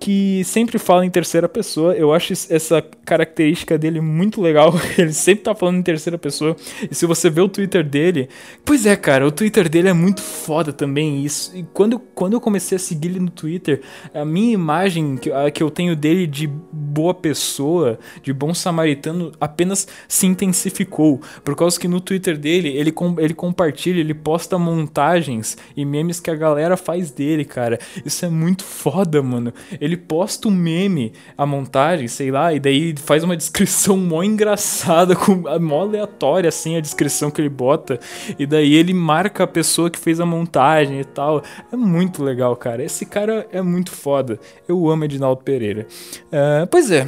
que 0.00 0.42
sempre 0.44 0.78
fala 0.78 1.04
em 1.04 1.10
terceira 1.10 1.48
pessoa. 1.48 1.94
Eu 1.94 2.12
acho 2.12 2.32
essa 2.32 2.82
característica 3.04 3.78
dele 3.78 4.00
muito 4.00 4.40
legal. 4.40 4.74
Ele 4.98 5.12
sempre 5.12 5.44
tá 5.44 5.54
falando 5.54 5.78
em 5.78 5.82
terceira 5.82 6.18
pessoa. 6.18 6.56
E 6.90 6.94
se 6.94 7.06
você 7.06 7.30
vê 7.30 7.40
o 7.40 7.48
Twitter 7.48 7.84
dele. 7.84 8.28
Pois 8.64 8.86
é, 8.86 8.96
cara, 8.96 9.26
o 9.26 9.32
Twitter 9.32 9.68
dele 9.68 9.88
é 9.88 9.92
muito 9.92 10.20
foda 10.20 10.72
também. 10.72 11.24
Isso. 11.24 11.52
E 11.54 11.62
quando, 11.72 11.98
quando 11.98 12.34
eu 12.34 12.40
comecei 12.40 12.76
a 12.76 12.78
seguir 12.78 13.08
ele 13.08 13.20
no 13.20 13.30
Twitter, 13.30 13.82
a 14.12 14.24
minha 14.24 14.52
imagem 14.52 15.16
que, 15.16 15.30
a, 15.30 15.50
que 15.50 15.62
eu 15.62 15.70
tenho 15.70 15.94
dele 15.94 16.26
de 16.26 16.46
boa 16.46 17.14
pessoa, 17.14 17.98
de 18.22 18.32
bom 18.32 18.54
samaritano, 18.54 19.32
apenas 19.40 19.86
se 20.08 20.26
intensificou. 20.26 21.20
Por 21.44 21.54
causa 21.54 21.78
que 21.78 21.88
no 21.88 22.00
Twitter 22.00 22.36
dele, 22.36 22.68
ele, 22.68 22.90
com, 22.90 23.14
ele 23.18 23.34
compartilha, 23.34 24.00
ele 24.00 24.14
posta 24.14 24.58
montagens 24.58 25.56
e 25.76 25.84
memes 25.84 26.20
que 26.20 26.30
a 26.30 26.34
galera 26.34 26.76
faz 26.76 27.10
dele, 27.10 27.44
cara. 27.44 27.78
Isso 28.04 28.24
é 28.24 28.28
muito 28.28 28.64
foda, 28.64 29.22
mano 29.22 29.52
ele 29.84 29.96
posta 29.96 30.48
um 30.48 30.50
meme, 30.50 31.12
a 31.36 31.44
montagem, 31.44 32.08
sei 32.08 32.30
lá, 32.30 32.54
e 32.54 32.58
daí 32.58 32.94
faz 32.96 33.22
uma 33.22 33.36
descrição 33.36 33.96
mó 33.96 34.22
engraçada, 34.22 35.14
com, 35.14 35.42
mó 35.60 35.82
aleatória, 35.82 36.48
assim, 36.48 36.76
a 36.76 36.80
descrição 36.80 37.30
que 37.30 37.40
ele 37.40 37.50
bota, 37.50 38.00
e 38.38 38.46
daí 38.46 38.74
ele 38.74 38.94
marca 38.94 39.44
a 39.44 39.46
pessoa 39.46 39.90
que 39.90 39.98
fez 39.98 40.20
a 40.20 40.26
montagem 40.26 41.00
e 41.00 41.04
tal. 41.04 41.42
É 41.70 41.76
muito 41.76 42.24
legal, 42.24 42.56
cara. 42.56 42.82
Esse 42.82 43.04
cara 43.04 43.46
é 43.52 43.60
muito 43.60 43.90
foda. 43.90 44.40
Eu 44.66 44.88
amo 44.88 45.04
Edinaldo 45.04 45.42
Pereira. 45.42 45.86
Uh, 46.26 46.66
pois 46.70 46.90
é. 46.90 47.06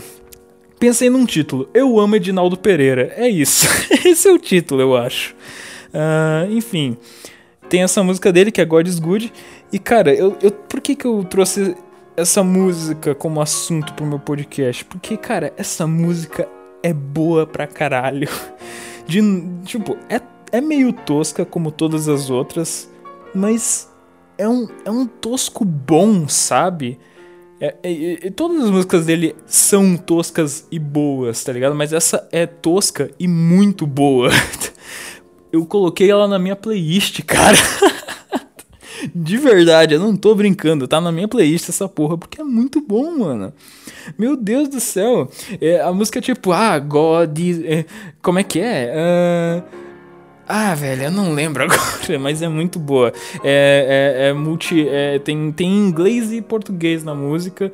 Pensei 0.78 1.08
num 1.08 1.24
título. 1.24 1.70
Eu 1.72 1.98
amo 1.98 2.16
Edinaldo 2.16 2.58
Pereira. 2.58 3.12
É 3.16 3.26
isso. 3.26 3.66
Esse 4.04 4.28
é 4.28 4.32
o 4.32 4.38
título, 4.38 4.82
eu 4.82 4.94
acho. 4.94 5.34
Uh, 5.94 6.52
enfim. 6.52 6.98
Tem 7.68 7.82
essa 7.82 8.02
música 8.02 8.32
dele, 8.32 8.52
que 8.52 8.60
é 8.60 8.64
God 8.64 8.86
is 8.86 8.98
Good. 8.98 9.32
E, 9.72 9.78
cara, 9.78 10.14
eu, 10.14 10.36
eu, 10.40 10.52
por 10.52 10.80
que, 10.80 10.94
que 10.94 11.06
eu 11.06 11.24
trouxe 11.24 11.74
essa 12.16 12.42
música 12.42 13.14
como 13.14 13.40
assunto 13.40 13.92
pro 13.94 14.06
meu 14.06 14.18
podcast, 14.18 14.84
porque, 14.84 15.16
cara, 15.16 15.52
essa 15.56 15.86
música 15.86 16.48
é 16.82 16.92
boa 16.92 17.46
pra 17.46 17.66
caralho. 17.66 18.28
De, 19.06 19.20
tipo, 19.64 19.96
é, 20.08 20.20
é 20.50 20.60
meio 20.60 20.92
tosca 20.92 21.44
como 21.44 21.70
todas 21.70 22.08
as 22.08 22.28
outras, 22.28 22.90
mas 23.32 23.88
é 24.36 24.48
um, 24.48 24.66
é 24.84 24.90
um 24.90 25.06
tosco 25.06 25.64
bom, 25.64 26.26
sabe? 26.26 26.98
É, 27.60 27.74
é, 27.82 28.26
é, 28.26 28.30
todas 28.30 28.64
as 28.64 28.70
músicas 28.70 29.06
dele 29.06 29.36
são 29.46 29.96
toscas 29.96 30.66
e 30.70 30.78
boas, 30.78 31.42
tá 31.44 31.52
ligado? 31.52 31.74
Mas 31.74 31.92
essa 31.92 32.28
é 32.32 32.46
tosca 32.46 33.10
e 33.18 33.28
muito 33.28 33.86
boa. 33.86 34.30
Eu 35.52 35.64
coloquei 35.64 36.10
ela 36.10 36.26
na 36.26 36.38
minha 36.38 36.56
playlist, 36.56 37.22
cara. 37.22 37.56
De 39.14 39.36
verdade, 39.36 39.94
eu 39.94 40.00
não 40.00 40.16
tô 40.16 40.34
brincando, 40.34 40.88
tá 40.88 41.00
na 41.00 41.12
minha 41.12 41.28
playlist 41.28 41.68
essa 41.68 41.88
porra, 41.88 42.16
porque 42.16 42.40
é 42.40 42.44
muito 42.44 42.80
bom, 42.80 43.18
mano. 43.18 43.52
Meu 44.18 44.36
Deus 44.36 44.68
do 44.68 44.80
céu. 44.80 45.30
É, 45.60 45.80
a 45.80 45.92
música 45.92 46.18
é 46.18 46.22
tipo, 46.22 46.52
ah, 46.52 46.78
God. 46.78 47.38
É, 47.64 47.84
como 48.22 48.38
é 48.38 48.42
que 48.42 48.60
é? 48.60 48.92
Uh, 48.94 49.85
ah, 50.48 50.74
velho, 50.74 51.04
eu 51.04 51.10
não 51.10 51.32
lembro 51.32 51.62
agora, 51.64 52.18
mas 52.20 52.42
é 52.42 52.48
muito 52.48 52.78
boa. 52.78 53.12
É, 53.42 54.14
é, 54.18 54.28
é 54.28 54.32
multi. 54.32 54.88
É, 54.88 55.18
tem, 55.18 55.50
tem 55.52 55.68
inglês 55.68 56.32
e 56.32 56.40
português 56.40 57.02
na 57.02 57.14
música 57.14 57.72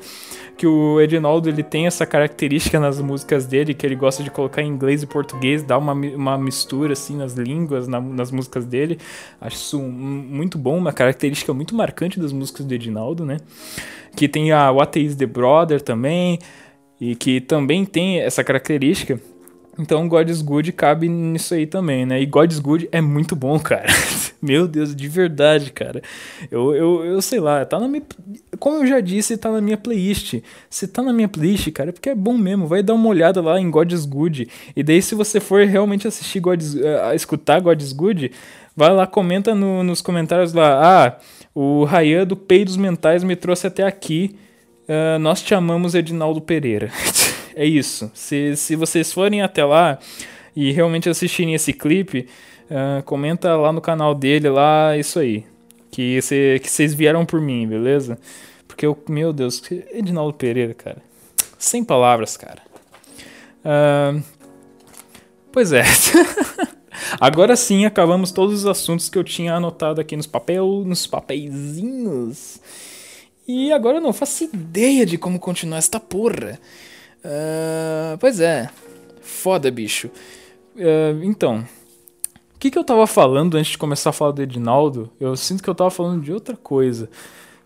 que 0.56 0.66
o 0.66 1.00
Edinaldo 1.00 1.48
ele 1.48 1.62
tem 1.62 1.86
essa 1.86 2.06
característica 2.06 2.78
nas 2.78 3.00
músicas 3.00 3.46
dele, 3.46 3.74
que 3.74 3.84
ele 3.84 3.96
gosta 3.96 4.22
de 4.22 4.30
colocar 4.30 4.62
inglês 4.62 5.02
e 5.02 5.06
português, 5.06 5.62
dar 5.62 5.76
uma, 5.78 5.92
uma 5.92 6.38
mistura 6.38 6.92
assim 6.92 7.16
nas 7.16 7.34
línguas, 7.34 7.88
na, 7.88 8.00
nas 8.00 8.30
músicas 8.30 8.64
dele. 8.64 8.98
Acho 9.40 9.56
isso 9.56 9.78
muito 9.80 10.56
bom, 10.58 10.78
uma 10.78 10.92
característica 10.92 11.52
muito 11.52 11.74
marcante 11.74 12.20
das 12.20 12.32
músicas 12.32 12.64
do 12.64 12.72
Edinaldo, 12.72 13.24
né? 13.24 13.38
Que 14.14 14.28
tem 14.28 14.52
a 14.52 14.70
What 14.70 15.04
Is 15.04 15.16
The 15.16 15.26
Brother 15.26 15.80
também, 15.80 16.38
e 17.00 17.16
que 17.16 17.40
também 17.40 17.84
tem 17.84 18.20
essa 18.20 18.44
característica. 18.44 19.18
Então 19.78 20.06
God 20.06 20.28
is 20.28 20.42
Good 20.42 20.70
cabe 20.72 21.08
nisso 21.08 21.54
aí 21.54 21.66
também, 21.66 22.04
né? 22.04 22.20
E 22.20 22.26
God 22.26 22.52
is 22.52 22.58
Good 22.58 22.88
é 22.92 23.00
muito 23.00 23.34
bom, 23.34 23.58
cara. 23.58 23.86
Meu 24.42 24.68
Deus, 24.68 24.94
de 24.94 25.08
verdade, 25.08 25.72
cara. 25.72 26.02
Eu, 26.50 26.74
eu, 26.74 27.04
eu 27.04 27.22
sei 27.22 27.40
lá, 27.40 27.64
tá 27.64 27.78
na 27.78 27.88
minha. 27.88 28.02
Como 28.58 28.78
eu 28.78 28.86
já 28.86 29.00
disse, 29.00 29.36
tá 29.36 29.50
na 29.50 29.60
minha 29.60 29.76
playlist. 29.76 30.42
Se 30.68 30.86
tá 30.88 31.02
na 31.02 31.12
minha 31.12 31.28
playlist, 31.28 31.70
cara, 31.70 31.88
é 31.90 31.92
porque 31.92 32.10
é 32.10 32.14
bom 32.14 32.36
mesmo. 32.36 32.66
Vai 32.66 32.82
dar 32.82 32.94
uma 32.94 33.08
olhada 33.08 33.40
lá 33.40 33.58
em 33.58 33.70
God 33.70 33.92
is 33.92 34.04
Good. 34.04 34.48
E 34.76 34.82
daí, 34.82 35.00
se 35.00 35.14
você 35.14 35.40
for 35.40 35.64
realmente 35.64 36.06
assistir 36.06 36.40
God 36.40 36.60
uh, 36.60 37.14
escutar 37.14 37.60
God 37.60 37.80
is 37.80 37.92
Good, 37.92 38.32
vai 38.76 38.92
lá, 38.92 39.06
comenta 39.06 39.54
no, 39.54 39.82
nos 39.82 40.02
comentários 40.02 40.52
lá. 40.52 41.06
Ah, 41.06 41.18
o 41.54 41.84
Rayan 41.84 42.26
do 42.26 42.36
Peidos 42.36 42.76
Mentais 42.76 43.24
me 43.24 43.36
trouxe 43.36 43.68
até 43.68 43.84
aqui. 43.84 44.36
Uh, 44.82 45.18
nós 45.20 45.40
te 45.40 45.54
amamos, 45.54 45.94
Edinaldo 45.94 46.40
Pereira. 46.40 46.90
é 47.54 47.64
isso. 47.64 48.10
Se, 48.14 48.56
se 48.56 48.76
vocês 48.76 49.12
forem 49.12 49.42
até 49.42 49.64
lá 49.64 49.98
e 50.54 50.72
realmente 50.72 51.08
assistirem 51.08 51.54
esse 51.54 51.72
clipe, 51.72 52.28
uh, 52.70 53.02
comenta 53.04 53.56
lá 53.56 53.72
no 53.72 53.80
canal 53.80 54.14
dele, 54.14 54.48
lá, 54.48 54.96
isso 54.96 55.18
aí. 55.18 55.44
Que 55.90 56.20
vocês 56.20 56.92
que 56.92 56.96
vieram 56.96 57.24
por 57.26 57.40
mim, 57.40 57.66
beleza? 57.66 58.18
Porque 58.66 58.86
eu, 58.86 58.96
meu 59.08 59.32
Deus, 59.32 59.62
Edinaldo 59.92 60.34
Pereira, 60.34 60.74
cara. 60.74 61.02
Sem 61.58 61.84
palavras, 61.84 62.36
cara. 62.36 62.62
Uh, 63.64 64.22
pois 65.52 65.72
é. 65.72 65.84
Agora 67.20 67.56
sim, 67.56 67.84
acabamos 67.84 68.32
todos 68.32 68.60
os 68.60 68.66
assuntos 68.66 69.08
que 69.08 69.18
eu 69.18 69.24
tinha 69.24 69.54
anotado 69.54 70.00
aqui 70.00 70.16
nos 70.16 70.26
papel, 70.26 70.82
nos 70.84 71.06
papeizinhos. 71.06 72.58
E 73.46 73.72
agora 73.72 73.98
eu 73.98 74.00
não 74.00 74.12
faço 74.12 74.44
ideia 74.44 75.04
de 75.04 75.18
como 75.18 75.38
continuar 75.38 75.78
esta 75.78 75.98
porra. 75.98 76.58
Uh, 77.24 78.18
pois 78.18 78.40
é. 78.40 78.68
Foda, 79.20 79.70
bicho. 79.70 80.10
Uh, 80.76 81.22
então. 81.22 81.64
O 82.54 82.58
que, 82.58 82.70
que 82.70 82.78
eu 82.78 82.84
tava 82.84 83.06
falando 83.06 83.56
antes 83.56 83.72
de 83.72 83.78
começar 83.78 84.10
a 84.10 84.12
falar 84.12 84.32
do 84.32 84.42
Edinaldo? 84.42 85.10
Eu 85.18 85.36
sinto 85.36 85.62
que 85.62 85.68
eu 85.68 85.74
tava 85.74 85.90
falando 85.90 86.22
de 86.22 86.32
outra 86.32 86.56
coisa. 86.56 87.10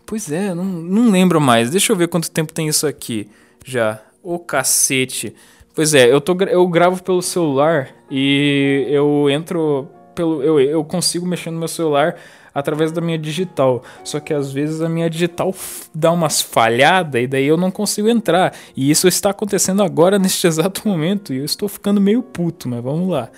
Pois 0.05 0.31
é, 0.31 0.55
não, 0.55 0.63
não 0.63 1.11
lembro 1.11 1.39
mais. 1.39 1.69
Deixa 1.69 1.91
eu 1.91 1.95
ver 1.95 2.07
quanto 2.07 2.31
tempo 2.31 2.53
tem 2.53 2.67
isso 2.67 2.87
aqui 2.87 3.29
já. 3.65 4.01
Ô 4.23 4.35
oh, 4.35 4.39
cacete. 4.39 5.35
Pois 5.75 5.93
é, 5.93 6.11
eu, 6.11 6.19
tô, 6.19 6.35
eu 6.45 6.65
gravo 6.67 7.03
pelo 7.03 7.21
celular 7.21 7.89
e 8.09 8.87
eu 8.89 9.29
entro 9.29 9.87
pelo. 10.15 10.41
Eu, 10.41 10.59
eu 10.59 10.83
consigo 10.83 11.27
mexer 11.27 11.51
no 11.51 11.59
meu 11.59 11.67
celular 11.67 12.15
através 12.57 12.91
da 12.91 12.99
minha 12.99 13.19
digital. 13.19 13.83
Só 14.03 14.19
que 14.19 14.33
às 14.33 14.51
vezes 14.51 14.81
a 14.81 14.89
minha 14.89 15.07
digital 15.07 15.53
dá 15.93 16.11
umas 16.11 16.41
falhadas 16.41 17.21
e 17.21 17.27
daí 17.27 17.45
eu 17.45 17.55
não 17.55 17.69
consigo 17.69 18.09
entrar. 18.09 18.51
E 18.75 18.89
isso 18.89 19.07
está 19.07 19.29
acontecendo 19.29 19.83
agora 19.83 20.17
neste 20.19 20.47
exato 20.47 20.87
momento 20.87 21.31
e 21.31 21.37
eu 21.37 21.45
estou 21.45 21.69
ficando 21.69 22.01
meio 22.01 22.23
puto, 22.23 22.67
mas 22.67 22.83
vamos 22.83 23.09
lá. 23.09 23.29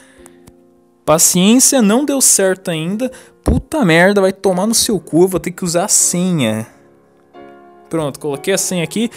Paciência, 1.03 1.81
não 1.81 2.05
deu 2.05 2.21
certo 2.21 2.71
ainda. 2.71 3.11
Puta 3.43 3.83
merda, 3.83 4.21
vai 4.21 4.31
tomar 4.31 4.65
no 4.65 4.73
seu 4.73 4.97
cu, 5.01 5.23
eu 5.23 5.27
vou 5.27 5.39
ter 5.39 5.51
que 5.51 5.65
usar 5.65 5.83
a 5.83 5.89
senha. 5.89 6.65
Pronto, 7.89 8.21
coloquei 8.21 8.53
a 8.53 8.57
senha 8.57 8.85
aqui. 8.85 9.09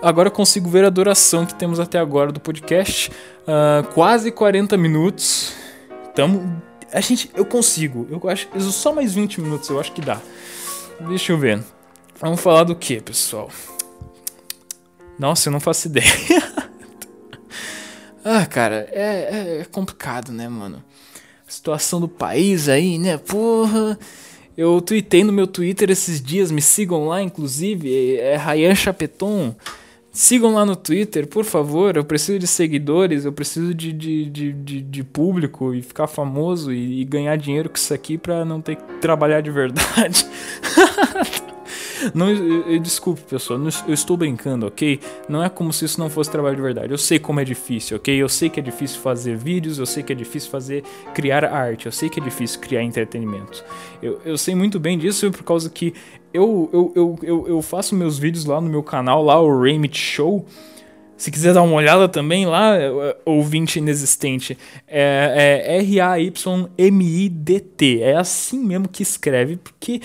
Agora 0.00 0.28
eu 0.28 0.32
consigo 0.32 0.70
ver 0.70 0.86
a 0.86 0.90
duração 0.90 1.44
que 1.44 1.54
temos 1.54 1.78
até 1.78 1.98
agora 1.98 2.32
do 2.32 2.40
podcast. 2.40 3.10
Uh, 3.42 3.86
quase 3.92 4.30
40 4.30 4.78
minutos. 4.78 5.52
Tamo 6.14 6.62
a 6.92 7.00
gente, 7.00 7.30
eu 7.34 7.44
consigo. 7.44 8.06
Eu 8.10 8.20
acho 8.28 8.48
só 8.72 8.92
mais 8.92 9.14
20 9.14 9.40
minutos, 9.40 9.68
eu 9.68 9.78
acho 9.78 9.92
que 9.92 10.00
dá. 10.00 10.20
Deixa 11.08 11.32
eu 11.32 11.38
ver. 11.38 11.62
Vamos 12.20 12.40
falar 12.40 12.64
do 12.64 12.76
que, 12.76 13.00
pessoal? 13.00 13.50
Nossa, 15.18 15.48
eu 15.48 15.52
não 15.52 15.60
faço 15.60 15.88
ideia. 15.88 16.06
ah, 18.24 18.44
cara, 18.46 18.88
é, 18.90 19.00
é, 19.02 19.60
é 19.60 19.64
complicado, 19.64 20.32
né, 20.32 20.48
mano? 20.48 20.82
A 21.46 21.50
situação 21.50 22.00
do 22.00 22.08
país 22.08 22.68
aí, 22.68 22.98
né? 22.98 23.16
Porra. 23.18 23.98
Eu 24.56 24.80
tuitei 24.82 25.24
no 25.24 25.32
meu 25.32 25.46
Twitter 25.46 25.90
esses 25.90 26.20
dias, 26.20 26.50
me 26.50 26.60
sigam 26.60 27.06
lá, 27.06 27.22
inclusive. 27.22 28.16
É 28.16 28.36
Ryan 28.36 28.74
Chapeton. 28.74 29.54
Sigam 30.12 30.54
lá 30.54 30.66
no 30.66 30.74
Twitter, 30.74 31.26
por 31.26 31.44
favor. 31.44 31.96
Eu 31.96 32.04
preciso 32.04 32.38
de 32.38 32.46
seguidores, 32.46 33.24
eu 33.24 33.32
preciso 33.32 33.72
de, 33.72 33.92
de, 33.92 34.24
de, 34.26 34.52
de, 34.52 34.82
de 34.82 35.04
público 35.04 35.72
e 35.72 35.82
ficar 35.82 36.08
famoso 36.08 36.72
e, 36.72 37.00
e, 37.00 37.04
ganhar 37.04 37.36
dinheiro 37.36 37.68
com 37.68 37.76
isso 37.76 37.94
aqui 37.94 38.18
pra 38.18 38.44
não 38.44 38.60
ter 38.60 38.76
que 38.76 38.82
trabalhar 39.00 39.40
de 39.40 39.50
verdade. 39.50 40.26
Não, 42.14 42.30
eu, 42.30 42.62
eu, 42.62 42.78
desculpe, 42.78 43.22
pessoal, 43.22 43.58
não, 43.58 43.68
eu 43.86 43.94
estou 43.94 44.16
brincando, 44.16 44.66
ok? 44.66 45.00
Não 45.28 45.42
é 45.42 45.48
como 45.48 45.72
se 45.72 45.84
isso 45.84 46.00
não 46.00 46.08
fosse 46.08 46.30
trabalho 46.30 46.56
de 46.56 46.62
verdade. 46.62 46.92
Eu 46.92 46.98
sei 46.98 47.18
como 47.18 47.40
é 47.40 47.44
difícil, 47.44 47.96
ok? 47.96 48.14
Eu 48.14 48.28
sei 48.28 48.48
que 48.48 48.60
é 48.60 48.62
difícil 48.62 49.00
fazer 49.00 49.36
vídeos, 49.36 49.78
eu 49.78 49.86
sei 49.86 50.02
que 50.02 50.12
é 50.12 50.16
difícil 50.16 50.50
fazer 50.50 50.82
criar 51.14 51.44
arte, 51.44 51.86
eu 51.86 51.92
sei 51.92 52.08
que 52.08 52.20
é 52.20 52.22
difícil 52.22 52.60
criar 52.60 52.82
entretenimento. 52.82 53.64
Eu, 54.02 54.20
eu 54.24 54.38
sei 54.38 54.54
muito 54.54 54.80
bem 54.80 54.98
disso 54.98 55.30
por 55.30 55.42
causa 55.42 55.68
que 55.68 55.94
eu, 56.32 56.70
eu, 56.72 56.92
eu, 56.94 57.18
eu, 57.22 57.48
eu 57.48 57.60
faço 57.62 57.94
meus 57.94 58.18
vídeos 58.18 58.44
lá 58.44 58.60
no 58.60 58.68
meu 58.68 58.82
canal, 58.82 59.22
lá 59.22 59.40
o 59.40 59.62
Raymit 59.62 59.98
Show. 59.98 60.46
Se 61.16 61.30
quiser 61.30 61.52
dar 61.52 61.62
uma 61.62 61.74
olhada 61.74 62.08
também 62.08 62.46
lá, 62.46 62.78
é, 62.78 62.90
ouvinte 63.26 63.78
inexistente, 63.78 64.56
é, 64.88 65.60
é 65.68 65.76
R-A-Y-M-I-D-T. 65.78 66.80
É 68.00 68.16
assim 68.16 68.58
mesmo 68.58 68.88
que 68.88 69.02
escreve, 69.02 69.56
porque, 69.56 70.00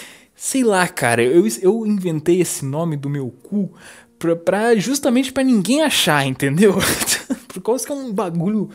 sei 0.45 0.63
lá, 0.63 0.87
cara, 0.87 1.23
eu, 1.23 1.43
eu 1.59 1.87
inventei 1.87 2.39
esse 2.39 2.63
nome 2.63 2.95
do 2.95 3.09
meu 3.09 3.31
cu 3.31 3.73
pra, 4.19 4.35
pra 4.35 4.75
justamente 4.75 5.33
para 5.33 5.41
ninguém 5.41 5.81
achar, 5.81 6.23
entendeu? 6.23 6.75
Por 7.51 7.63
causa 7.63 7.83
que 7.83 7.91
é 7.91 7.95
um 7.95 8.13
bagulho. 8.13 8.69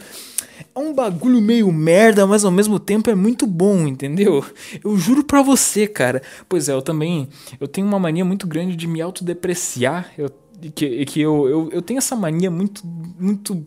É 0.74 0.78
um 0.80 0.92
bagulho 0.92 1.40
meio 1.40 1.70
merda, 1.70 2.26
mas 2.26 2.44
ao 2.44 2.50
mesmo 2.50 2.80
tempo 2.80 3.08
é 3.08 3.14
muito 3.14 3.46
bom, 3.46 3.86
entendeu? 3.86 4.44
Eu 4.82 4.96
juro 4.96 5.22
pra 5.22 5.42
você, 5.42 5.86
cara. 5.86 6.20
Pois 6.48 6.68
é, 6.68 6.72
eu 6.72 6.82
também. 6.82 7.28
Eu 7.60 7.68
tenho 7.68 7.86
uma 7.86 8.00
mania 8.00 8.24
muito 8.24 8.48
grande 8.48 8.74
de 8.74 8.88
me 8.88 9.00
autodepreciar. 9.00 10.10
Eu 10.18 10.28
que, 10.74 11.04
que 11.06 11.20
eu, 11.20 11.48
eu, 11.48 11.68
eu 11.72 11.80
tenho 11.80 11.98
essa 11.98 12.16
mania 12.16 12.50
muito, 12.50 12.84
muito 12.84 13.64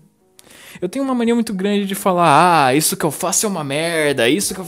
eu 0.82 0.89
tenho 0.89 1.03
uma 1.03 1.15
mania 1.15 1.34
muito 1.34 1.53
grande 1.53 1.86
de 1.86 1.95
falar, 1.95 2.67
ah, 2.67 2.76
isso 2.76 2.95
que 2.95 3.05
eu 3.05 3.11
faço 3.11 3.45
é 3.45 3.49
uma 3.49 3.63
merda, 3.63 4.30
isso 4.30 4.53
que 4.53 4.61
eu 4.61 4.67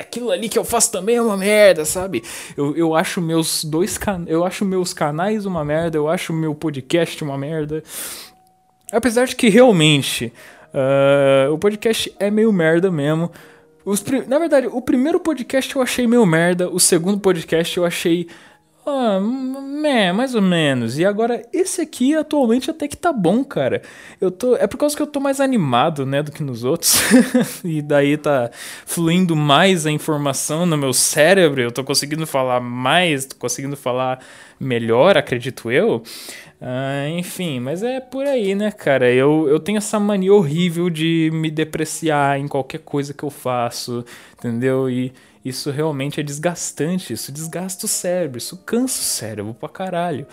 aquilo 0.00 0.30
ali 0.30 0.48
que 0.48 0.58
eu 0.58 0.64
faço 0.64 0.92
também 0.92 1.16
é 1.16 1.22
uma 1.22 1.36
merda, 1.36 1.84
sabe? 1.84 2.22
Eu, 2.56 2.76
eu 2.76 2.94
acho 2.94 3.20
meus 3.20 3.64
dois 3.64 3.96
can 3.98 4.24
eu 4.26 4.44
acho 4.44 4.64
meus 4.64 4.92
canais 4.92 5.46
uma 5.46 5.64
merda, 5.64 5.96
eu 5.96 6.08
acho 6.08 6.32
meu 6.32 6.54
podcast 6.54 7.22
uma 7.22 7.38
merda. 7.38 7.82
Apesar 8.90 9.26
de 9.26 9.34
que 9.34 9.48
realmente 9.48 10.32
uh, 10.72 11.52
o 11.52 11.58
podcast 11.58 12.12
é 12.18 12.30
meio 12.30 12.52
merda 12.52 12.90
mesmo. 12.90 13.30
Os, 13.84 14.04
na 14.28 14.38
verdade, 14.38 14.68
o 14.70 14.80
primeiro 14.80 15.18
podcast 15.18 15.74
eu 15.74 15.82
achei 15.82 16.06
meio 16.06 16.24
merda, 16.24 16.68
o 16.68 16.78
segundo 16.78 17.18
podcast 17.18 17.76
eu 17.76 17.84
achei 17.84 18.28
ah, 18.84 19.20
é, 19.84 20.12
mais 20.12 20.34
ou 20.34 20.42
menos. 20.42 20.98
E 20.98 21.04
agora, 21.04 21.42
esse 21.52 21.80
aqui 21.80 22.16
atualmente 22.16 22.68
até 22.68 22.88
que 22.88 22.96
tá 22.96 23.12
bom, 23.12 23.44
cara. 23.44 23.80
Eu 24.20 24.30
tô. 24.30 24.56
É 24.56 24.66
por 24.66 24.76
causa 24.76 24.96
que 24.96 25.02
eu 25.02 25.06
tô 25.06 25.20
mais 25.20 25.40
animado, 25.40 26.04
né, 26.04 26.22
do 26.22 26.32
que 26.32 26.42
nos 26.42 26.64
outros. 26.64 27.00
e 27.64 27.80
daí 27.80 28.16
tá 28.16 28.50
fluindo 28.84 29.36
mais 29.36 29.86
a 29.86 29.90
informação 29.90 30.66
no 30.66 30.76
meu 30.76 30.92
cérebro. 30.92 31.60
Eu 31.62 31.70
tô 31.70 31.84
conseguindo 31.84 32.26
falar 32.26 32.60
mais, 32.60 33.26
tô 33.26 33.36
conseguindo 33.36 33.76
falar 33.76 34.18
melhor, 34.58 35.16
acredito 35.16 35.70
eu. 35.70 36.02
Ah, 36.60 37.08
enfim, 37.08 37.60
mas 37.60 37.82
é 37.82 38.00
por 38.00 38.24
aí, 38.24 38.54
né, 38.54 38.70
cara? 38.70 39.12
Eu, 39.12 39.48
eu 39.48 39.58
tenho 39.58 39.78
essa 39.78 39.98
mania 39.98 40.32
horrível 40.32 40.88
de 40.88 41.30
me 41.32 41.50
depreciar 41.50 42.38
em 42.38 42.46
qualquer 42.46 42.78
coisa 42.78 43.12
que 43.12 43.24
eu 43.24 43.30
faço, 43.30 44.04
entendeu? 44.38 44.88
E 44.88 45.12
isso 45.44 45.70
realmente 45.70 46.20
é 46.20 46.22
desgastante, 46.22 47.12
isso 47.12 47.32
desgasta 47.32 47.86
o 47.86 47.88
cérebro, 47.88 48.38
isso 48.38 48.56
cansa 48.58 49.00
o 49.00 49.04
cérebro 49.04 49.54
pra 49.54 49.68
caralho. 49.68 50.26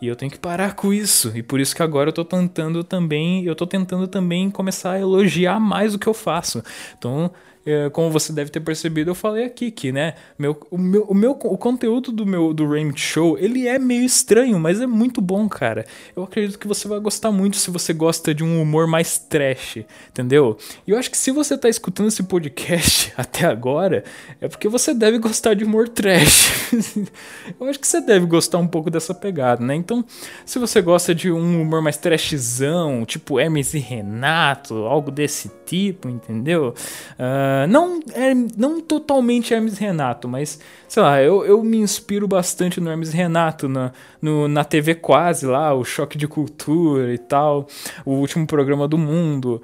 E 0.00 0.06
eu 0.08 0.16
tenho 0.16 0.32
que 0.32 0.38
parar 0.38 0.74
com 0.74 0.92
isso. 0.92 1.30
E 1.34 1.44
por 1.44 1.60
isso 1.60 1.76
que 1.76 1.82
agora 1.82 2.08
eu 2.08 2.12
tô 2.12 2.24
tentando 2.24 2.82
também, 2.82 3.44
eu 3.44 3.54
tô 3.54 3.66
tentando 3.66 4.08
também 4.08 4.50
começar 4.50 4.92
a 4.92 5.00
elogiar 5.00 5.60
mais 5.60 5.94
o 5.94 5.98
que 5.98 6.08
eu 6.08 6.14
faço. 6.14 6.62
Então, 6.98 7.30
é, 7.64 7.88
como 7.90 8.10
você 8.10 8.32
deve 8.32 8.50
ter 8.50 8.60
percebido, 8.60 9.10
eu 9.10 9.14
falei 9.14 9.44
aqui 9.44 9.70
que, 9.70 9.92
né, 9.92 10.14
meu, 10.38 10.58
o, 10.70 10.76
meu, 10.76 11.02
o, 11.04 11.14
meu, 11.14 11.30
o 11.30 11.56
conteúdo 11.56 12.10
do 12.10 12.26
meu 12.26 12.52
do 12.52 12.68
Raymond 12.68 13.00
Show, 13.00 13.38
ele 13.38 13.68
é 13.68 13.78
meio 13.78 14.04
estranho, 14.04 14.58
mas 14.58 14.80
é 14.80 14.86
muito 14.86 15.20
bom, 15.20 15.48
cara. 15.48 15.86
Eu 16.16 16.24
acredito 16.24 16.58
que 16.58 16.66
você 16.66 16.88
vai 16.88 16.98
gostar 16.98 17.30
muito 17.30 17.56
se 17.56 17.70
você 17.70 17.92
gosta 17.92 18.34
de 18.34 18.42
um 18.42 18.60
humor 18.60 18.86
mais 18.86 19.18
trash, 19.18 19.78
entendeu? 20.10 20.56
E 20.86 20.90
eu 20.90 20.98
acho 20.98 21.10
que 21.10 21.16
se 21.16 21.30
você 21.30 21.56
tá 21.56 21.68
escutando 21.68 22.08
esse 22.08 22.22
podcast 22.24 23.12
até 23.16 23.46
agora, 23.46 24.04
é 24.40 24.48
porque 24.48 24.68
você 24.68 24.92
deve 24.92 25.18
gostar 25.18 25.54
de 25.54 25.64
humor 25.64 25.88
trash. 25.88 26.72
eu 27.60 27.66
acho 27.68 27.78
que 27.78 27.86
você 27.86 28.00
deve 28.00 28.26
gostar 28.26 28.58
um 28.58 28.66
pouco 28.66 28.90
dessa 28.90 29.14
pegada, 29.14 29.64
né? 29.64 29.74
Então, 29.74 30.04
se 30.44 30.58
você 30.58 30.80
gosta 30.82 31.14
de 31.14 31.30
um 31.30 31.62
humor 31.62 31.80
mais 31.80 31.96
trashzão, 31.96 33.04
tipo 33.04 33.38
Hermes 33.38 33.72
e 33.74 33.78
Renato, 33.78 34.74
algo 34.74 35.10
desse 35.10 35.50
tipo, 35.64 36.08
entendeu? 36.08 36.74
Uh, 37.14 37.51
não, 37.68 38.00
é, 38.14 38.34
não 38.56 38.80
totalmente 38.80 39.54
Hermes 39.54 39.78
Renato, 39.78 40.28
mas 40.28 40.58
sei 40.88 41.02
lá, 41.02 41.22
eu, 41.22 41.44
eu 41.44 41.62
me 41.62 41.78
inspiro 41.78 42.28
bastante 42.28 42.80
no 42.80 42.90
Hermes 42.90 43.12
Renato, 43.12 43.68
na, 43.68 43.92
no, 44.20 44.48
na 44.48 44.64
TV 44.64 44.94
Quase 44.94 45.46
lá, 45.46 45.72
o 45.74 45.84
Choque 45.84 46.18
de 46.18 46.28
Cultura 46.28 47.12
e 47.12 47.18
tal, 47.18 47.66
o 48.04 48.12
último 48.12 48.46
programa 48.46 48.86
do 48.86 48.98
mundo. 48.98 49.62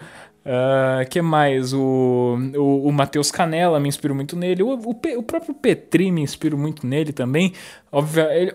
Uh, 0.49 1.07
que 1.11 1.21
mais? 1.21 1.75
O, 1.75 2.39
o, 2.57 2.89
o 2.89 2.93
Matheus 2.93 3.31
Canella 3.31 3.79
me 3.79 3.89
inspiro 3.89 4.15
muito 4.15 4.35
nele. 4.35 4.63
O, 4.63 4.69
o, 4.69 4.91
o, 5.19 5.23
próprio 5.23 5.55
Petri 5.55 6.11
me 6.11 6.23
inspiro 6.23 6.57
muito 6.57 6.87
nele 6.87 7.13
também. 7.13 7.53
Óbvio, 7.93 8.25
ele, 8.31 8.55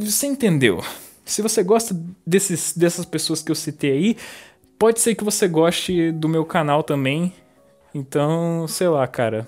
você 0.00 0.26
entendeu. 0.26 0.82
Se 1.24 1.40
você 1.40 1.62
gosta 1.62 1.98
desses, 2.26 2.76
dessas 2.76 3.06
pessoas 3.06 3.42
que 3.42 3.50
eu 3.50 3.54
citei 3.54 3.92
aí, 3.92 4.16
pode 4.78 5.00
ser 5.00 5.14
que 5.14 5.24
você 5.24 5.48
goste 5.48 6.12
do 6.12 6.28
meu 6.28 6.44
canal 6.44 6.82
também. 6.82 7.32
Então, 7.94 8.66
sei 8.66 8.88
lá, 8.88 9.06
cara. 9.06 9.46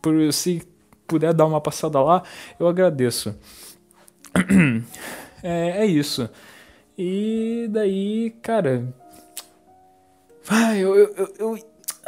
Por, 0.00 0.32
se 0.32 0.62
puder 1.06 1.34
dar 1.34 1.46
uma 1.46 1.60
passada 1.60 2.00
lá, 2.00 2.22
eu 2.58 2.66
agradeço. 2.66 3.36
É, 5.44 5.82
é 5.82 5.86
isso. 5.86 6.30
E 6.96 7.66
daí, 7.68 8.30
cara. 8.40 8.94
Ai, 10.48 10.78
eu, 10.78 10.94
eu, 10.94 11.34
eu. 11.36 11.58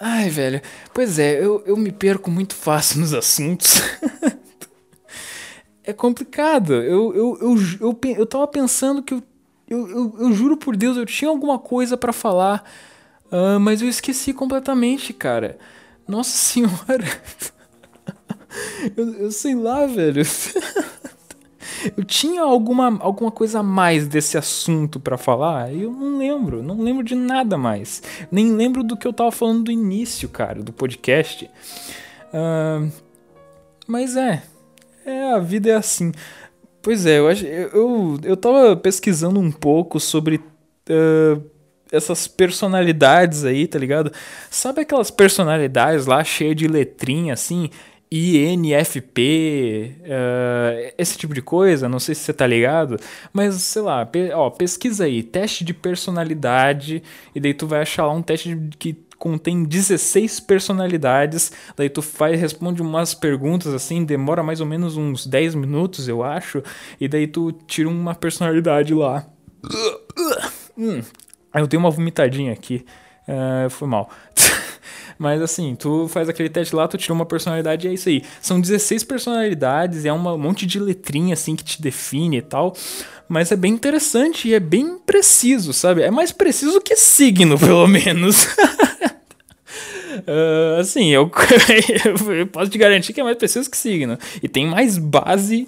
Ai, 0.00 0.30
velho. 0.30 0.62
Pois 0.94 1.18
é, 1.18 1.44
eu, 1.44 1.60
eu 1.66 1.76
me 1.76 1.90
perco 1.90 2.30
muito 2.30 2.54
fácil 2.54 3.00
nos 3.00 3.12
assuntos. 3.12 3.82
é 5.82 5.92
complicado. 5.92 6.74
Eu, 6.74 7.12
eu, 7.12 7.38
eu, 7.40 7.56
eu, 7.80 7.98
eu, 8.04 8.14
eu 8.18 8.26
tava 8.26 8.46
pensando 8.46 9.02
que 9.02 9.14
eu, 9.14 9.22
eu, 9.68 9.90
eu, 9.90 10.16
eu 10.20 10.32
juro 10.32 10.56
por 10.56 10.76
Deus, 10.76 10.96
eu 10.96 11.04
tinha 11.04 11.28
alguma 11.28 11.58
coisa 11.58 11.96
para 11.96 12.12
falar 12.12 12.62
Uh, 13.30 13.58
mas 13.60 13.82
eu 13.82 13.88
esqueci 13.88 14.32
completamente, 14.32 15.12
cara. 15.12 15.58
Nossa 16.06 16.30
senhora. 16.36 17.04
eu, 18.96 19.14
eu 19.14 19.32
sei 19.32 19.54
lá, 19.54 19.86
velho. 19.86 20.22
eu 21.96 22.04
tinha 22.04 22.42
alguma, 22.42 22.98
alguma 23.00 23.30
coisa 23.30 23.60
a 23.60 23.62
mais 23.62 24.06
desse 24.06 24.38
assunto 24.38 25.00
para 25.00 25.18
falar 25.18 25.72
e 25.72 25.82
eu 25.82 25.92
não 25.92 26.18
lembro, 26.18 26.62
não 26.62 26.80
lembro 26.80 27.02
de 27.02 27.14
nada 27.14 27.56
mais. 27.56 28.02
Nem 28.30 28.52
lembro 28.52 28.82
do 28.82 28.96
que 28.96 29.06
eu 29.06 29.12
tava 29.12 29.32
falando 29.32 29.64
do 29.64 29.72
início, 29.72 30.28
cara, 30.28 30.62
do 30.62 30.72
podcast. 30.72 31.50
Uh, 32.32 32.90
mas 33.86 34.16
é, 34.16 34.42
é, 35.04 35.32
a 35.32 35.38
vida 35.38 35.70
é 35.70 35.74
assim. 35.74 36.12
Pois 36.82 37.06
é, 37.06 37.18
eu, 37.18 37.30
eu, 37.30 38.20
eu 38.22 38.36
tava 38.36 38.76
pesquisando 38.76 39.40
um 39.40 39.50
pouco 39.50 39.98
sobre 39.98 40.36
uh, 40.36 41.42
essas 41.94 42.26
personalidades 42.26 43.44
aí, 43.44 43.66
tá 43.66 43.78
ligado? 43.78 44.12
Sabe 44.50 44.82
aquelas 44.82 45.10
personalidades 45.10 46.06
lá 46.06 46.22
cheias 46.24 46.56
de 46.56 46.66
letrinha 46.66 47.34
assim? 47.34 47.70
INFP, 48.16 49.96
uh, 49.98 50.04
eh, 50.04 50.94
esse 50.96 51.18
tipo 51.18 51.34
de 51.34 51.42
coisa, 51.42 51.88
não 51.88 51.98
sei 51.98 52.14
se 52.14 52.20
você 52.20 52.32
tá 52.32 52.46
ligado, 52.46 52.96
mas 53.32 53.56
sei 53.56 53.82
lá, 53.82 54.06
pe 54.06 54.30
ó, 54.32 54.50
pesquisa 54.50 55.04
aí, 55.04 55.20
teste 55.20 55.64
de 55.64 55.74
personalidade, 55.74 57.02
e 57.34 57.40
daí 57.40 57.52
tu 57.52 57.66
vai 57.66 57.82
achar 57.82 58.06
lá 58.06 58.12
um 58.12 58.22
teste 58.22 58.56
que 58.78 58.96
contém 59.18 59.64
16 59.64 60.38
personalidades, 60.40 61.50
daí 61.76 61.88
tu 61.88 62.02
faz, 62.02 62.40
responde 62.40 62.82
umas 62.82 63.14
perguntas 63.14 63.74
assim, 63.74 64.04
demora 64.04 64.44
mais 64.44 64.60
ou 64.60 64.66
menos 64.66 64.96
uns 64.96 65.26
10 65.26 65.56
minutos, 65.56 66.06
eu 66.06 66.22
acho, 66.22 66.62
e 67.00 67.08
daí 67.08 67.26
tu 67.26 67.50
tira 67.66 67.88
uma 67.88 68.14
personalidade 68.14 68.94
lá. 68.94 69.26
Hum, 70.76 71.00
eu 71.62 71.68
tenho 71.68 71.80
uma 71.82 71.90
vomitadinha 71.90 72.52
aqui. 72.52 72.84
Uh, 73.28 73.70
foi 73.70 73.88
mal. 73.88 74.10
Mas 75.18 75.40
assim, 75.40 75.74
tu 75.74 76.08
faz 76.08 76.28
aquele 76.28 76.48
teste 76.48 76.74
lá, 76.74 76.88
tu 76.88 76.98
tira 76.98 77.14
uma 77.14 77.24
personalidade 77.24 77.86
e 77.86 77.90
é 77.90 77.94
isso 77.94 78.08
aí. 78.08 78.22
São 78.40 78.60
16 78.60 79.04
personalidades, 79.04 80.04
é 80.04 80.12
um 80.12 80.18
monte 80.36 80.66
de 80.66 80.78
letrinha 80.78 81.34
assim 81.34 81.54
que 81.54 81.64
te 81.64 81.80
define 81.80 82.38
e 82.38 82.42
tal. 82.42 82.74
Mas 83.28 83.52
é 83.52 83.56
bem 83.56 83.72
interessante 83.72 84.48
e 84.48 84.54
é 84.54 84.60
bem 84.60 84.98
preciso, 84.98 85.72
sabe? 85.72 86.02
É 86.02 86.10
mais 86.10 86.32
preciso 86.32 86.80
que 86.80 86.96
signo, 86.96 87.56
pelo 87.58 87.86
menos. 87.86 88.44
uh, 90.26 90.78
assim, 90.80 91.08
eu, 91.10 91.30
eu 92.36 92.46
posso 92.48 92.70
te 92.70 92.78
garantir 92.78 93.12
que 93.12 93.20
é 93.20 93.24
mais 93.24 93.38
preciso 93.38 93.70
que 93.70 93.76
signo. 93.76 94.18
E 94.42 94.48
tem 94.48 94.66
mais 94.66 94.98
base 94.98 95.66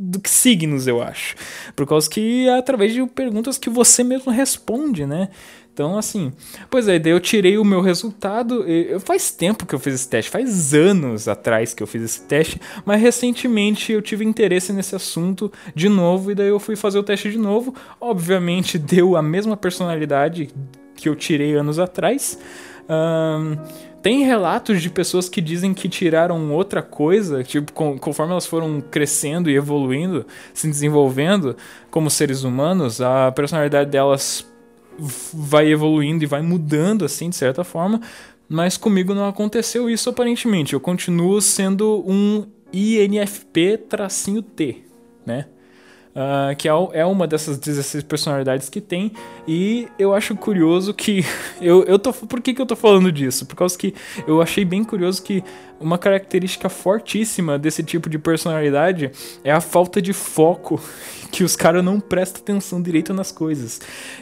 do 0.00 0.18
que 0.18 0.30
signos, 0.30 0.86
eu 0.86 1.02
acho. 1.02 1.34
Por 1.76 1.86
causa 1.86 2.08
que 2.08 2.48
é 2.48 2.58
através 2.58 2.94
de 2.94 3.04
perguntas 3.06 3.58
que 3.58 3.68
você 3.68 4.02
mesmo 4.02 4.32
responde, 4.32 5.04
né? 5.04 5.28
Então, 5.72 5.96
assim, 5.96 6.32
pois 6.68 6.88
é, 6.88 6.98
daí 6.98 7.12
eu 7.12 7.20
tirei 7.20 7.56
o 7.56 7.64
meu 7.64 7.80
resultado. 7.80 8.64
Faz 9.00 9.30
tempo 9.30 9.66
que 9.66 9.74
eu 9.74 9.78
fiz 9.78 9.94
esse 9.94 10.08
teste, 10.08 10.30
faz 10.30 10.74
anos 10.74 11.28
atrás 11.28 11.74
que 11.74 11.82
eu 11.82 11.86
fiz 11.86 12.02
esse 12.02 12.22
teste, 12.22 12.60
mas 12.84 13.00
recentemente 13.00 13.92
eu 13.92 14.02
tive 14.02 14.24
interesse 14.24 14.72
nesse 14.72 14.96
assunto 14.96 15.52
de 15.74 15.88
novo 15.88 16.32
e 16.32 16.34
daí 16.34 16.48
eu 16.48 16.58
fui 16.58 16.76
fazer 16.76 16.98
o 16.98 17.02
teste 17.02 17.30
de 17.30 17.38
novo. 17.38 17.74
Obviamente 18.00 18.78
deu 18.78 19.16
a 19.16 19.22
mesma 19.22 19.56
personalidade 19.56 20.50
que 20.94 21.08
eu 21.08 21.14
tirei 21.14 21.54
anos 21.54 21.78
atrás. 21.78 22.38
Um, 22.88 23.56
tem 24.02 24.24
relatos 24.24 24.80
de 24.80 24.88
pessoas 24.88 25.28
que 25.28 25.40
dizem 25.40 25.74
que 25.74 25.88
tiraram 25.88 26.52
outra 26.52 26.82
coisa, 26.82 27.44
tipo, 27.44 27.72
conforme 27.72 28.32
elas 28.32 28.46
foram 28.46 28.80
crescendo 28.80 29.50
e 29.50 29.56
evoluindo, 29.56 30.26
se 30.54 30.68
desenvolvendo 30.68 31.56
como 31.90 32.10
seres 32.10 32.42
humanos, 32.42 33.00
a 33.00 33.30
personalidade 33.32 33.90
delas 33.90 34.46
vai 35.32 35.68
evoluindo 35.68 36.24
e 36.24 36.26
vai 36.26 36.42
mudando 36.42 37.04
assim 37.04 37.30
de 37.30 37.36
certa 37.36 37.64
forma, 37.64 38.00
mas 38.48 38.76
comigo 38.76 39.14
não 39.14 39.28
aconteceu 39.28 39.88
isso 39.88 40.10
aparentemente. 40.10 40.74
Eu 40.74 40.80
continuo 40.80 41.40
sendo 41.40 42.04
um 42.06 42.46
INFP-T, 42.72 44.84
né? 45.24 45.46
Uh, 46.10 46.56
que 46.56 46.68
é, 46.68 46.72
é 46.92 47.04
uma 47.06 47.24
dessas 47.24 47.56
16 47.56 48.02
personalidades 48.04 48.68
que 48.68 48.80
tem. 48.80 49.12
E 49.46 49.88
eu 49.98 50.12
acho 50.12 50.34
curioso 50.34 50.92
que. 50.92 51.24
Eu, 51.60 51.84
eu 51.84 51.98
tô, 51.98 52.10
por 52.12 52.40
que, 52.40 52.54
que 52.54 52.62
eu 52.62 52.64
tô 52.64 52.74
falando 52.74 53.12
disso? 53.12 53.44
Por 53.44 53.54
causa 53.54 53.76
que 53.76 53.94
eu 54.26 54.40
achei 54.40 54.64
bem 54.64 54.82
curioso 54.82 55.22
que 55.22 55.44
uma 55.80 55.96
característica 55.96 56.68
fortíssima 56.68 57.58
desse 57.58 57.82
tipo 57.82 58.10
de 58.10 58.18
personalidade 58.18 59.10
é 59.42 59.50
a 59.50 59.60
falta 59.60 60.00
de 60.00 60.12
foco 60.12 60.80
que 61.32 61.42
os 61.42 61.56
caras 61.56 61.82
não 61.82 61.98
prestam 61.98 62.42
atenção 62.42 62.82
direito 62.82 63.14
nas 63.14 63.32
coisas. 63.32 63.80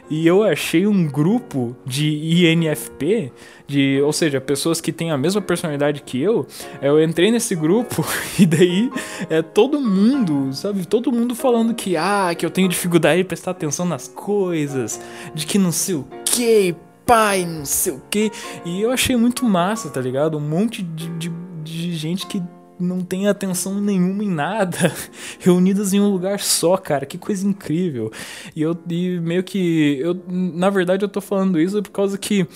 E 0.08 0.26
eu 0.26 0.42
achei 0.42 0.86
um 0.86 1.06
grupo 1.06 1.74
de 1.84 2.06
INFP, 2.06 3.32
de, 3.66 4.00
ou 4.02 4.12
seja, 4.12 4.40
pessoas 4.40 4.80
que 4.80 4.92
têm 4.92 5.10
a 5.10 5.18
mesma 5.18 5.40
personalidade 5.40 6.02
que 6.02 6.20
eu. 6.20 6.46
Eu 6.80 7.02
entrei 7.02 7.30
nesse 7.30 7.54
grupo 7.54 8.06
e 8.38 8.46
daí 8.46 8.90
é 9.28 9.42
todo 9.42 9.80
mundo, 9.80 10.52
sabe? 10.52 10.86
Todo 10.86 11.10
mundo 11.10 11.34
falando 11.34 11.74
que 11.74 11.96
ah, 11.96 12.34
que 12.36 12.46
eu 12.46 12.50
tenho 12.50 12.68
dificuldade 12.68 13.22
de 13.22 13.24
prestar 13.24 13.50
atenção 13.50 13.86
nas 13.86 14.06
coisas, 14.06 15.00
de 15.34 15.46
que 15.46 15.58
não 15.58 15.72
sei 15.72 15.94
o 15.96 16.06
que, 16.24 16.76
pai, 17.08 17.46
não 17.46 17.64
sei 17.64 17.94
o 17.94 18.02
que. 18.10 18.30
E 18.66 18.82
eu 18.82 18.90
achei 18.90 19.16
muito 19.16 19.44
massa, 19.46 19.88
tá 19.88 19.98
ligado? 19.98 20.36
Um 20.36 20.42
monte 20.42 20.82
de, 20.82 21.08
de, 21.16 21.32
de 21.68 21.94
gente 21.94 22.26
que 22.26 22.42
não 22.80 23.00
tem 23.00 23.26
atenção 23.26 23.80
nenhuma 23.80 24.22
em 24.22 24.30
nada, 24.30 24.92
reunidas 25.40 25.92
em 25.92 26.00
um 26.00 26.08
lugar 26.08 26.38
só, 26.40 26.76
cara, 26.76 27.04
que 27.04 27.18
coisa 27.18 27.46
incrível. 27.46 28.10
E 28.54 28.62
eu 28.62 28.76
e 28.88 29.18
meio 29.20 29.42
que 29.42 29.98
eu 30.00 30.14
na 30.28 30.70
verdade 30.70 31.04
eu 31.04 31.08
tô 31.08 31.20
falando 31.20 31.60
isso 31.60 31.82
por 31.82 31.90
causa 31.90 32.16
que 32.16 32.46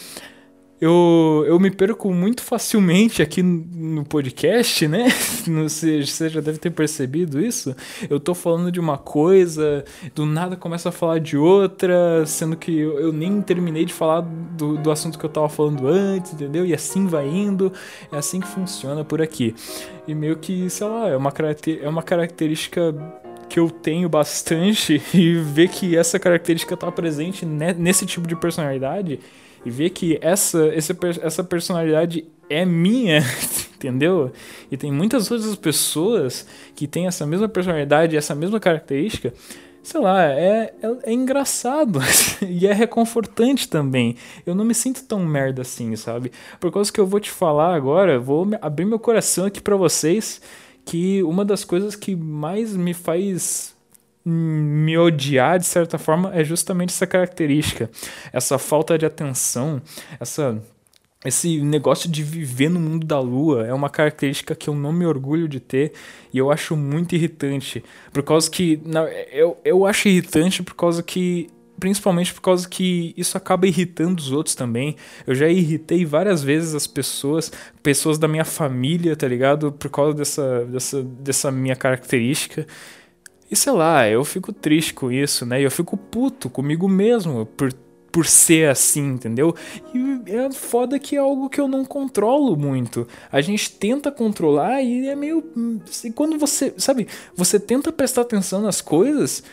eu, 0.83 1.45
eu 1.47 1.61
me 1.61 1.71
perco 1.71 2.13
muito 2.13 2.43
facilmente 2.43 3.23
aqui 3.23 3.41
no 3.41 4.05
podcast, 4.05 4.89
né? 4.89 5.07
Não 5.47 5.69
sei, 5.69 6.05
você 6.05 6.29
já 6.29 6.41
deve 6.41 6.59
ter 6.59 6.71
percebido 6.71 7.41
isso. 7.41 7.73
Eu 8.11 8.19
tô 8.19 8.35
falando 8.35 8.73
de 8.73 8.81
uma 8.81 8.99
coisa, 8.99 9.85
do 10.13 10.27
nada 10.27 10.57
começa 10.57 10.89
a 10.89 10.93
falar 10.93 11.21
de 11.21 11.37
outra, 11.37 12.27
sendo 12.27 12.57
que 12.57 12.77
eu, 12.77 12.99
eu 12.99 13.13
nem 13.13 13.41
terminei 13.41 13.85
de 13.85 13.93
falar 13.93 14.23
do, 14.23 14.77
do 14.77 14.91
assunto 14.91 15.21
que 15.21 15.25
eu 15.25 15.31
tava 15.31 15.49
falando 15.49 15.87
antes, 15.87 16.33
entendeu? 16.33 16.67
E 16.67 16.75
assim 16.75 17.07
vai 17.07 17.29
indo. 17.29 17.73
É 18.11 18.17
assim 18.17 18.41
que 18.41 18.49
funciona 18.49 19.05
por 19.05 19.23
aqui. 19.23 19.55
E 20.09 20.17
meio 20.17 20.37
que, 20.37 20.69
sei 20.69 20.89
lá, 20.89 21.09
é 21.11 21.17
uma, 21.17 21.33
é 21.81 21.89
uma 21.89 22.03
característica 22.03 22.93
que 23.49 23.61
eu 23.61 23.71
tenho 23.71 24.09
bastante 24.09 25.01
e 25.15 25.35
ver 25.35 25.69
que 25.69 25.97
essa 25.97 26.19
característica 26.19 26.77
tá 26.77 26.91
presente 26.91 27.47
nesse 27.47 28.05
tipo 28.05 28.27
de 28.27 28.35
personalidade 28.35 29.21
e 29.65 29.71
ver 29.71 29.91
que 29.91 30.19
essa, 30.21 30.67
essa, 30.69 30.97
essa 31.23 31.45
personalidade 31.45 32.25
é 32.49 32.65
minha, 32.65 33.21
entendeu? 33.75 34.33
E 34.71 34.77
tem 34.77 34.93
muitas 34.93 35.31
outras 35.31 35.57
pessoas 35.57 36.47
que 36.75 36.87
têm 36.87 37.07
essa 37.07 37.27
mesma 37.27 37.49
personalidade, 37.49 38.17
essa 38.17 38.35
mesma 38.35 38.61
característica. 38.61 39.33
Sei 39.83 40.01
lá, 40.01 40.25
é, 40.25 40.73
é, 40.81 41.11
é 41.11 41.13
engraçado 41.13 41.99
e 42.47 42.67
é 42.67 42.73
reconfortante 42.73 43.69
também. 43.69 44.17
Eu 44.47 44.55
não 44.55 44.65
me 44.65 44.75
sinto 44.75 45.03
tão 45.05 45.19
merda 45.21 45.63
assim, 45.63 45.97
sabe? 45.97 46.31
Por 46.61 46.71
causa 46.71 46.93
que 46.93 47.01
eu 47.01 47.07
vou 47.07 47.19
te 47.19 47.31
falar 47.31 47.75
agora, 47.75 48.19
vou 48.19 48.49
abrir 48.61 48.85
meu 48.85 48.99
coração 48.99 49.47
aqui 49.47 49.61
para 49.61 49.75
vocês 49.75 50.41
que 50.85 51.23
uma 51.23 51.45
das 51.45 51.65
coisas 51.65 51.97
que 51.97 52.15
mais 52.15 52.77
me 52.77 52.95
faz 52.95 53.72
me 54.25 54.97
odiar 54.97 55.59
de 55.59 55.67
certa 55.67 55.99
forma 55.99 56.31
é 56.35 56.45
justamente 56.45 56.91
essa 56.91 57.07
característica, 57.07 57.91
essa 58.33 58.59
falta 58.59 58.97
de 58.97 59.05
atenção, 59.05 59.83
essa 60.21 60.63
esse 61.25 61.61
negócio 61.61 62.11
de 62.11 62.23
viver 62.23 62.69
no 62.69 62.81
mundo 62.81 63.07
da 63.07 63.21
lua 63.21 63.65
é 63.65 63.73
uma 63.73 63.89
característica 63.89 64.55
que 64.55 64.69
eu 64.69 64.75
não 64.75 64.93
me 64.93 65.07
orgulho 65.07 65.47
de 65.47 65.61
ter 65.61 65.93
e 66.33 66.39
eu 66.39 66.51
acho 66.51 66.77
muito 66.77 67.15
irritante. 67.15 67.83
Por 68.13 68.23
causa 68.23 68.51
que. 68.51 68.81
Não, 68.85 69.07
eu, 69.31 69.57
eu 69.65 69.87
acho 69.87 70.09
irritante 70.09 70.63
por 70.63 70.75
causa 70.75 71.03
que. 71.03 71.49
Principalmente 71.79 72.33
por 72.33 72.43
causa 72.43 72.69
que 72.69 73.13
isso 73.17 73.37
acaba 73.37 73.67
irritando 73.67 74.21
os 74.21 74.31
outros 74.31 74.55
também. 74.55 74.97
Eu 75.27 75.35
já 75.35 75.49
irritei 75.49 76.05
várias 76.05 76.43
vezes 76.43 76.75
as 76.75 76.87
pessoas, 76.87 77.51
pessoas 77.83 78.19
da 78.19 78.29
minha 78.29 78.45
família, 78.45 79.17
tá 79.17 79.27
ligado? 79.27 79.73
Por 79.73 79.91
causa 79.91 80.15
dessa, 80.15 80.65
dessa, 80.67 81.03
dessa 81.03 81.51
minha 81.51 81.75
característica. 81.75 82.67
E 83.53 83.57
sei 83.57 83.73
lá, 83.75 84.09
eu 84.09 84.25
fico 84.25 84.51
triste 84.51 84.95
com 84.95 85.13
isso, 85.13 85.45
né? 85.45 85.61
E 85.61 85.65
eu 85.65 85.71
fico 85.71 85.95
puto 85.95 86.49
comigo 86.49 86.89
mesmo 86.89 87.45
por, 87.45 87.71
por 88.11 88.25
ser 88.25 88.71
assim, 88.71 89.07
entendeu? 89.11 89.55
E 89.95 90.33
é 90.33 90.51
foda 90.51 90.99
que 90.99 91.17
é 91.17 91.19
algo 91.19 91.51
que 91.51 91.61
eu 91.61 91.69
não 91.69 91.85
controlo 91.85 92.57
muito. 92.57 93.07
A 93.31 93.43
gente 93.43 93.73
tenta 93.73 94.11
controlar 94.11 94.81
e 94.81 95.07
é 95.07 95.15
meio. 95.15 95.45
E 96.03 96.11
quando 96.13 96.39
você. 96.39 96.73
Sabe? 96.79 97.07
Você 97.37 97.61
tenta 97.61 97.93
prestar 97.93 98.23
atenção 98.23 98.63
nas 98.63 98.81
coisas 98.81 99.45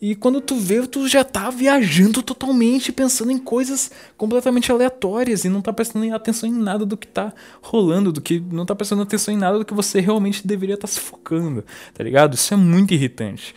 e 0.00 0.14
quando 0.14 0.40
tu 0.40 0.54
vê, 0.54 0.86
tu 0.86 1.08
já 1.08 1.24
tá 1.24 1.50
viajando 1.50 2.22
totalmente, 2.22 2.92
pensando 2.92 3.32
em 3.32 3.38
coisas 3.38 3.90
completamente 4.16 4.70
aleatórias 4.70 5.44
e 5.44 5.48
não 5.48 5.60
tá 5.60 5.72
prestando 5.72 6.14
atenção 6.14 6.48
em 6.48 6.52
nada 6.52 6.86
do 6.86 6.96
que 6.96 7.06
tá 7.06 7.32
rolando, 7.60 8.12
do 8.12 8.20
que 8.20 8.38
não 8.38 8.64
tá 8.64 8.76
prestando 8.76 9.02
atenção 9.02 9.34
em 9.34 9.36
nada 9.36 9.58
do 9.58 9.64
que 9.64 9.74
você 9.74 10.00
realmente 10.00 10.46
deveria 10.46 10.76
estar 10.76 10.86
tá 10.86 10.92
se 10.92 11.00
focando, 11.00 11.64
tá 11.92 12.04
ligado? 12.04 12.34
Isso 12.34 12.54
é 12.54 12.56
muito 12.56 12.94
irritante. 12.94 13.54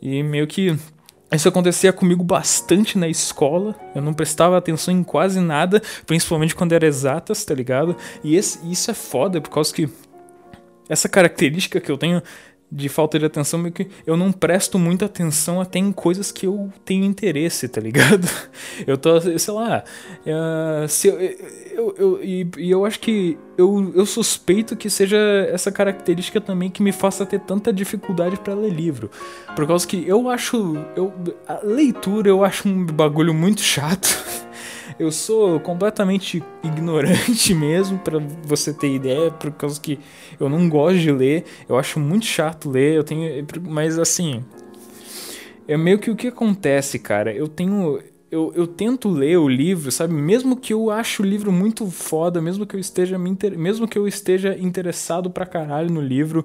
E 0.00 0.22
meio 0.22 0.46
que 0.46 0.74
isso 1.30 1.48
acontecia 1.48 1.92
comigo 1.92 2.24
bastante 2.24 2.96
na 2.96 3.08
escola. 3.08 3.74
Eu 3.94 4.00
não 4.00 4.14
prestava 4.14 4.56
atenção 4.56 4.94
em 4.94 5.02
quase 5.02 5.40
nada, 5.40 5.82
principalmente 6.06 6.54
quando 6.54 6.72
era 6.72 6.86
exatas, 6.86 7.44
tá 7.44 7.54
ligado? 7.54 7.94
E 8.24 8.34
esse, 8.34 8.58
isso 8.70 8.90
é 8.90 8.94
foda 8.94 9.42
por 9.42 9.50
causa 9.50 9.72
que 9.74 9.90
essa 10.88 11.08
característica 11.08 11.80
que 11.80 11.90
eu 11.90 11.98
tenho 11.98 12.22
de 12.74 12.88
falta 12.88 13.18
de 13.18 13.26
atenção, 13.26 13.60
meio 13.60 13.74
que 13.74 13.86
eu 14.06 14.16
não 14.16 14.32
presto 14.32 14.78
muita 14.78 15.04
atenção 15.04 15.60
até 15.60 15.78
em 15.78 15.92
coisas 15.92 16.32
que 16.32 16.46
eu 16.46 16.72
tenho 16.86 17.04
interesse, 17.04 17.68
tá 17.68 17.80
ligado? 17.80 18.26
Eu 18.86 18.96
tô, 18.96 19.20
sei 19.20 19.54
lá, 19.54 19.84
uh, 20.26 20.88
se 20.88 21.08
eu, 21.08 21.20
eu, 21.20 21.94
eu, 21.98 22.24
e, 22.24 22.48
e 22.58 22.70
eu 22.70 22.84
acho 22.84 22.98
que 23.00 23.38
eu, 23.56 23.92
eu 23.94 24.06
suspeito 24.06 24.74
que 24.74 24.88
seja 24.88 25.16
essa 25.50 25.70
característica 25.70 26.40
também 26.40 26.70
que 26.70 26.82
me 26.82 26.90
faça 26.90 27.26
ter 27.26 27.40
tanta 27.40 27.72
dificuldade 27.72 28.38
para 28.38 28.54
ler 28.54 28.70
livro. 28.70 29.10
Por 29.54 29.66
causa 29.66 29.86
que 29.86 30.06
eu 30.08 30.28
acho, 30.28 30.76
eu, 30.96 31.12
a 31.46 31.60
leitura 31.62 32.28
eu 32.28 32.44
acho 32.44 32.68
um 32.68 32.86
bagulho 32.86 33.34
muito 33.34 33.60
chato. 33.60 34.08
Eu 34.98 35.10
sou 35.10 35.58
completamente 35.60 36.42
ignorante 36.62 37.54
mesmo, 37.54 37.98
para 37.98 38.18
você 38.44 38.72
ter 38.72 38.94
ideia, 38.94 39.30
por 39.30 39.52
causa 39.52 39.80
que 39.80 39.98
eu 40.38 40.48
não 40.48 40.68
gosto 40.68 40.98
de 40.98 41.12
ler, 41.12 41.44
eu 41.68 41.78
acho 41.78 41.98
muito 41.98 42.26
chato 42.26 42.70
ler, 42.70 42.94
eu 42.94 43.04
tenho, 43.04 43.44
mas 43.68 43.98
assim, 43.98 44.44
é 45.66 45.76
meio 45.76 45.98
que 45.98 46.10
o 46.10 46.16
que 46.16 46.28
acontece, 46.28 46.98
cara. 46.98 47.32
Eu 47.32 47.48
tenho 47.48 48.00
eu, 48.30 48.50
eu 48.54 48.66
tento 48.66 49.10
ler 49.10 49.36
o 49.36 49.46
livro, 49.46 49.92
sabe? 49.92 50.14
Mesmo 50.14 50.56
que 50.56 50.72
eu 50.72 50.90
ache 50.90 51.20
o 51.20 51.24
livro 51.24 51.52
muito 51.52 51.90
foda, 51.90 52.40
mesmo 52.40 52.66
que 52.66 52.74
eu 52.74 52.80
esteja 52.80 53.18
me 53.18 53.28
inter... 53.28 53.58
mesmo 53.58 53.86
que 53.86 53.98
eu 53.98 54.08
esteja 54.08 54.56
interessado 54.58 55.30
pra 55.30 55.44
caralho 55.44 55.90
no 55.90 56.00
livro, 56.00 56.42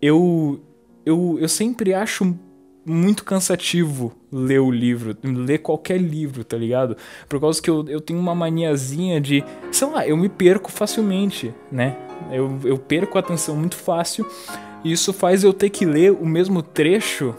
eu 0.00 0.60
eu, 1.04 1.36
eu 1.38 1.48
sempre 1.48 1.92
acho 1.92 2.38
muito 2.84 3.24
cansativo 3.24 4.12
ler 4.30 4.60
o 4.60 4.70
livro, 4.70 5.16
ler 5.22 5.58
qualquer 5.58 5.98
livro, 5.98 6.44
tá 6.44 6.56
ligado? 6.56 6.96
Por 7.28 7.40
causa 7.40 7.60
que 7.60 7.70
eu, 7.70 7.84
eu 7.88 8.00
tenho 8.00 8.18
uma 8.18 8.34
maniazinha 8.34 9.20
de, 9.20 9.44
sei 9.72 9.88
lá, 9.88 10.06
eu 10.06 10.16
me 10.16 10.28
perco 10.28 10.70
facilmente, 10.70 11.54
né? 11.70 11.96
Eu, 12.30 12.58
eu 12.64 12.78
perco 12.78 13.18
a 13.18 13.20
atenção 13.20 13.56
muito 13.56 13.76
fácil 13.76 14.26
e 14.84 14.92
isso 14.92 15.12
faz 15.12 15.42
eu 15.44 15.52
ter 15.52 15.70
que 15.70 15.84
ler 15.84 16.12
o 16.12 16.26
mesmo 16.26 16.62
trecho 16.62 17.34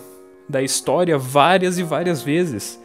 da 0.47 0.61
história 0.61 1.17
várias 1.17 1.77
e 1.77 1.83
várias 1.83 2.21
vezes. 2.21 2.79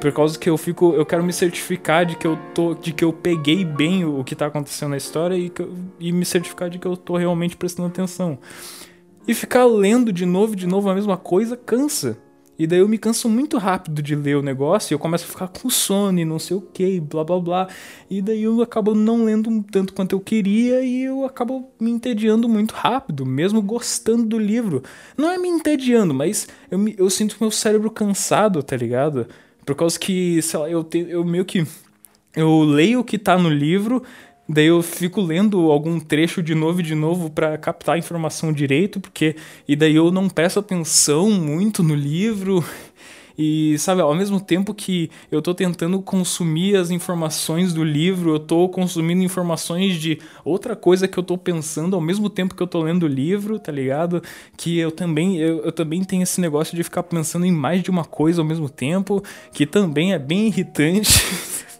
Por 0.00 0.12
causa 0.12 0.38
que 0.38 0.48
eu 0.48 0.58
fico, 0.58 0.94
eu 0.94 1.06
quero 1.06 1.24
me 1.24 1.32
certificar 1.32 2.04
de 2.04 2.16
que 2.16 2.26
eu 2.26 2.38
tô, 2.54 2.74
de 2.74 2.92
que 2.92 3.02
eu 3.02 3.12
peguei 3.12 3.64
bem 3.64 4.04
o, 4.04 4.22
que 4.22 4.34
tá 4.34 4.46
acontecendo 4.46 4.90
na 4.90 4.96
história 4.96 5.34
e, 5.36 5.48
que, 5.48 5.66
e 5.98 6.12
me 6.12 6.24
certificar 6.24 6.68
de 6.68 6.78
que 6.78 6.86
eu 6.86 6.96
tô 6.96 7.16
realmente 7.16 7.56
prestando 7.56 7.88
atenção. 7.88 8.38
E 9.26 9.34
ficar 9.34 9.64
lendo 9.64 10.12
de 10.12 10.24
novo 10.24 10.54
de 10.54 10.66
novo 10.66 10.88
a 10.88 10.94
mesma 10.94 11.16
coisa 11.16 11.56
cansa. 11.56 12.18
E 12.58 12.66
daí 12.66 12.78
eu 12.78 12.88
me 12.88 12.96
canso 12.96 13.28
muito 13.28 13.58
rápido 13.58 14.00
de 14.02 14.16
ler 14.16 14.36
o 14.36 14.42
negócio 14.42 14.92
e 14.92 14.94
eu 14.94 14.98
começo 14.98 15.24
a 15.24 15.28
ficar 15.28 15.48
com 15.48 15.68
sono 15.68 16.18
e 16.18 16.24
não 16.24 16.38
sei 16.38 16.56
o 16.56 16.60
que, 16.60 16.98
blá 17.00 17.22
blá 17.22 17.38
blá. 17.38 17.68
E 18.08 18.22
daí 18.22 18.44
eu 18.44 18.62
acabo 18.62 18.94
não 18.94 19.24
lendo 19.24 19.62
tanto 19.70 19.92
quanto 19.92 20.14
eu 20.14 20.20
queria 20.20 20.80
e 20.80 21.02
eu 21.02 21.24
acabo 21.26 21.70
me 21.78 21.90
entediando 21.90 22.48
muito 22.48 22.72
rápido, 22.72 23.26
mesmo 23.26 23.60
gostando 23.60 24.24
do 24.24 24.38
livro. 24.38 24.82
Não 25.18 25.30
é 25.30 25.36
me 25.36 25.48
entediando, 25.48 26.14
mas 26.14 26.48
eu, 26.70 26.78
me, 26.78 26.94
eu 26.96 27.10
sinto 27.10 27.36
meu 27.40 27.50
cérebro 27.50 27.90
cansado, 27.90 28.62
tá 28.62 28.76
ligado? 28.76 29.26
Por 29.66 29.74
causa 29.74 29.98
que, 29.98 30.40
sei 30.40 30.60
lá, 30.60 30.70
eu, 30.70 30.82
te, 30.82 31.06
eu 31.08 31.24
meio 31.24 31.44
que. 31.44 31.66
Eu 32.34 32.60
leio 32.60 33.00
o 33.00 33.04
que 33.04 33.18
tá 33.18 33.36
no 33.38 33.48
livro 33.48 34.02
Daí 34.48 34.66
eu 34.66 34.80
fico 34.80 35.20
lendo 35.20 35.72
algum 35.72 35.98
trecho 35.98 36.42
de 36.42 36.54
novo 36.54 36.80
e 36.80 36.82
de 36.82 36.94
novo 36.94 37.28
para 37.30 37.58
captar 37.58 37.96
a 37.96 37.98
informação 37.98 38.52
direito, 38.52 39.00
porque 39.00 39.34
e 39.66 39.74
daí 39.74 39.96
eu 39.96 40.10
não 40.12 40.28
presto 40.28 40.60
atenção 40.60 41.30
muito 41.30 41.82
no 41.82 41.94
livro. 41.94 42.64
E 43.38 43.78
sabe, 43.78 44.00
ao 44.00 44.14
mesmo 44.14 44.40
tempo 44.40 44.72
que 44.72 45.10
eu 45.30 45.42
tô 45.42 45.54
tentando 45.54 46.00
consumir 46.00 46.76
as 46.76 46.90
informações 46.90 47.74
do 47.74 47.84
livro, 47.84 48.30
eu 48.34 48.38
tô 48.38 48.68
consumindo 48.68 49.22
informações 49.22 49.96
de 49.96 50.18
outra 50.44 50.74
coisa 50.74 51.06
que 51.06 51.18
eu 51.18 51.22
tô 51.22 51.36
pensando 51.36 51.94
ao 51.94 52.00
mesmo 52.00 52.30
tempo 52.30 52.54
que 52.54 52.62
eu 52.62 52.66
tô 52.66 52.82
lendo 52.82 53.02
o 53.02 53.08
livro, 53.08 53.58
tá 53.58 53.70
ligado? 53.70 54.22
Que 54.56 54.78
eu 54.78 54.90
também 54.90 55.36
eu, 55.36 55.58
eu 55.64 55.72
também 55.72 56.02
tenho 56.02 56.22
esse 56.22 56.40
negócio 56.40 56.74
de 56.74 56.82
ficar 56.82 57.02
pensando 57.02 57.44
em 57.44 57.52
mais 57.52 57.82
de 57.82 57.90
uma 57.90 58.04
coisa 58.04 58.40
ao 58.40 58.46
mesmo 58.46 58.70
tempo, 58.70 59.22
que 59.52 59.66
também 59.66 60.14
é 60.14 60.18
bem 60.18 60.46
irritante. 60.46 61.10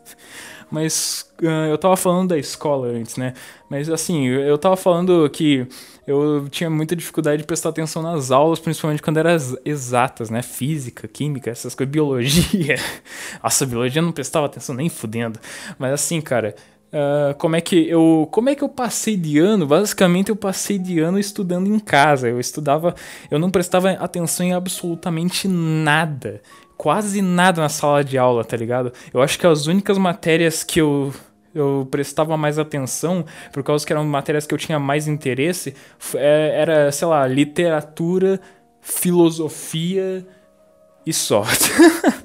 Mas 0.71 1.31
uh, 1.41 1.69
eu 1.71 1.79
tava 1.79 1.97
falando 1.97 2.31
da 2.31 2.39
escola 2.39 2.89
antes, 2.89 3.17
né? 3.17 3.35
Mas 3.69 3.89
assim, 3.89 4.27
eu 4.27 4.59
tava 4.59 4.77
falando 4.77 5.29
que 5.31 5.67
eu 6.07 6.49
tinha 6.49 6.71
muita 6.71 6.95
dificuldade 6.95 7.43
de 7.43 7.47
prestar 7.47 7.71
atenção 7.71 8.03
nas 8.03 8.31
aulas, 8.31 8.59
principalmente 8.59 9.03
quando 9.03 9.19
eram 9.19 9.31
exatas, 9.65 10.31
né? 10.31 10.43
Física, 10.43 11.09
química, 11.09 11.51
essas 11.51 11.75
coisas, 11.75 11.93
biologia. 11.93 12.77
Nossa, 13.43 13.67
biologia 13.67 14.03
não 14.03 14.13
prestava 14.13 14.47
atenção 14.47 14.75
nem 14.75 14.89
fudendo. 14.89 15.39
Mas 15.79 15.93
assim, 15.93 16.21
cara, 16.21 16.55
Uh, 16.87 17.35
como 17.35 17.57
é 17.57 17.61
que 17.61 17.89
eu 17.89 18.29
como 18.31 18.49
é 18.49 18.55
que 18.55 18.63
eu 18.63 18.69
passei 18.69 19.17
de 19.17 19.41
ano 19.41 19.67
basicamente 19.67 20.29
eu 20.29 20.37
passei 20.37 20.79
de 20.79 21.01
ano 21.01 21.19
estudando 21.19 21.67
em 21.67 21.81
casa 21.81 22.29
eu 22.29 22.39
estudava 22.39 22.95
eu 23.29 23.41
não 23.41 23.51
prestava 23.51 23.91
atenção 23.91 24.47
em 24.47 24.53
absolutamente 24.53 25.49
nada 25.49 26.41
quase 26.77 27.23
nada 27.23 27.61
na 27.61 27.69
sala 27.69 28.05
de 28.05 28.19
aula, 28.19 28.45
tá 28.45 28.57
ligado? 28.57 28.93
Eu 29.13 29.23
acho 29.23 29.39
que 29.39 29.47
as 29.47 29.67
únicas 29.67 29.99
matérias 29.99 30.63
que 30.63 30.81
eu 30.81 31.13
eu 31.55 31.89
prestava 31.91 32.37
mais 32.37 32.59
atenção, 32.59 33.25
por 33.51 33.63
causa 33.63 33.85
que 33.87 33.91
eram 33.91 34.05
matérias 34.05 34.47
que 34.47 34.53
eu 34.53 34.59
tinha 34.59 34.79
mais 34.79 35.09
interesse, 35.09 35.75
é, 36.15 36.51
era, 36.55 36.93
sei 36.93 37.09
lá, 37.09 37.27
literatura, 37.27 38.39
filosofia 38.83 40.27
e 41.07 41.15
só. 41.15 41.45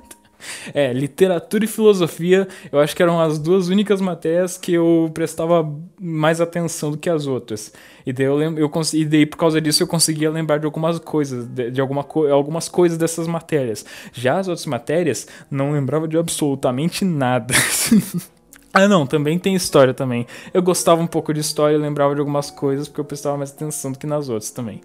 É, 0.74 0.94
literatura 0.94 1.66
e 1.66 1.68
filosofia, 1.68 2.48
eu 2.72 2.80
acho 2.80 2.96
que 2.96 3.04
eram 3.04 3.20
as 3.20 3.38
duas 3.38 3.68
únicas 3.68 4.00
matérias 4.00 4.58
que 4.58 4.74
eu 4.74 5.10
prestava 5.14 5.70
mais 6.00 6.40
atenção 6.40 6.92
do 6.92 6.98
que 6.98 7.10
as 7.10 7.28
outras. 7.28 7.74
E 8.06 8.14
daí, 8.14 8.26
eu 8.26 8.36
lembro, 8.36 8.62
eu 8.62 8.72
e 8.94 9.06
daí 9.06 9.26
por 9.26 9.38
causa 9.38 9.60
disso 9.60 9.84
eu 9.84 9.88
conseguia 9.88 10.30
lembrar 10.30 10.60
de 10.60 10.66
algumas 10.66 11.00
coisas, 11.00 11.46
de, 11.46 11.72
de 11.72 11.82
alguma 11.82 12.04
co 12.04 12.26
algumas 12.28 12.70
coisas 12.70 12.98
dessas 12.98 13.28
matérias. 13.28 13.86
Já 14.14 14.40
as 14.40 14.48
outras 14.48 14.66
matérias, 14.66 15.28
não 15.50 15.72
lembrava 15.72 16.08
de 16.08 16.18
absolutamente 16.18 17.04
nada. 17.04 17.54
Ah, 18.74 18.88
não, 18.88 19.06
também 19.06 19.38
tem 19.38 19.54
história 19.54 19.94
também. 19.94 20.26
Eu 20.54 20.62
gostava 20.64 21.02
um 21.02 21.08
pouco 21.08 21.34
de 21.34 21.42
história, 21.42 21.76
eu 21.76 21.82
lembrava 21.82 22.14
de 22.14 22.22
algumas 22.22 22.50
coisas 22.50 22.88
porque 22.88 23.02
eu 23.02 23.06
prestava 23.06 23.38
mais 23.38 23.52
atenção 23.52 23.92
do 23.92 24.00
que 24.00 24.08
nas 24.08 24.30
outras 24.30 24.50
também. 24.50 24.78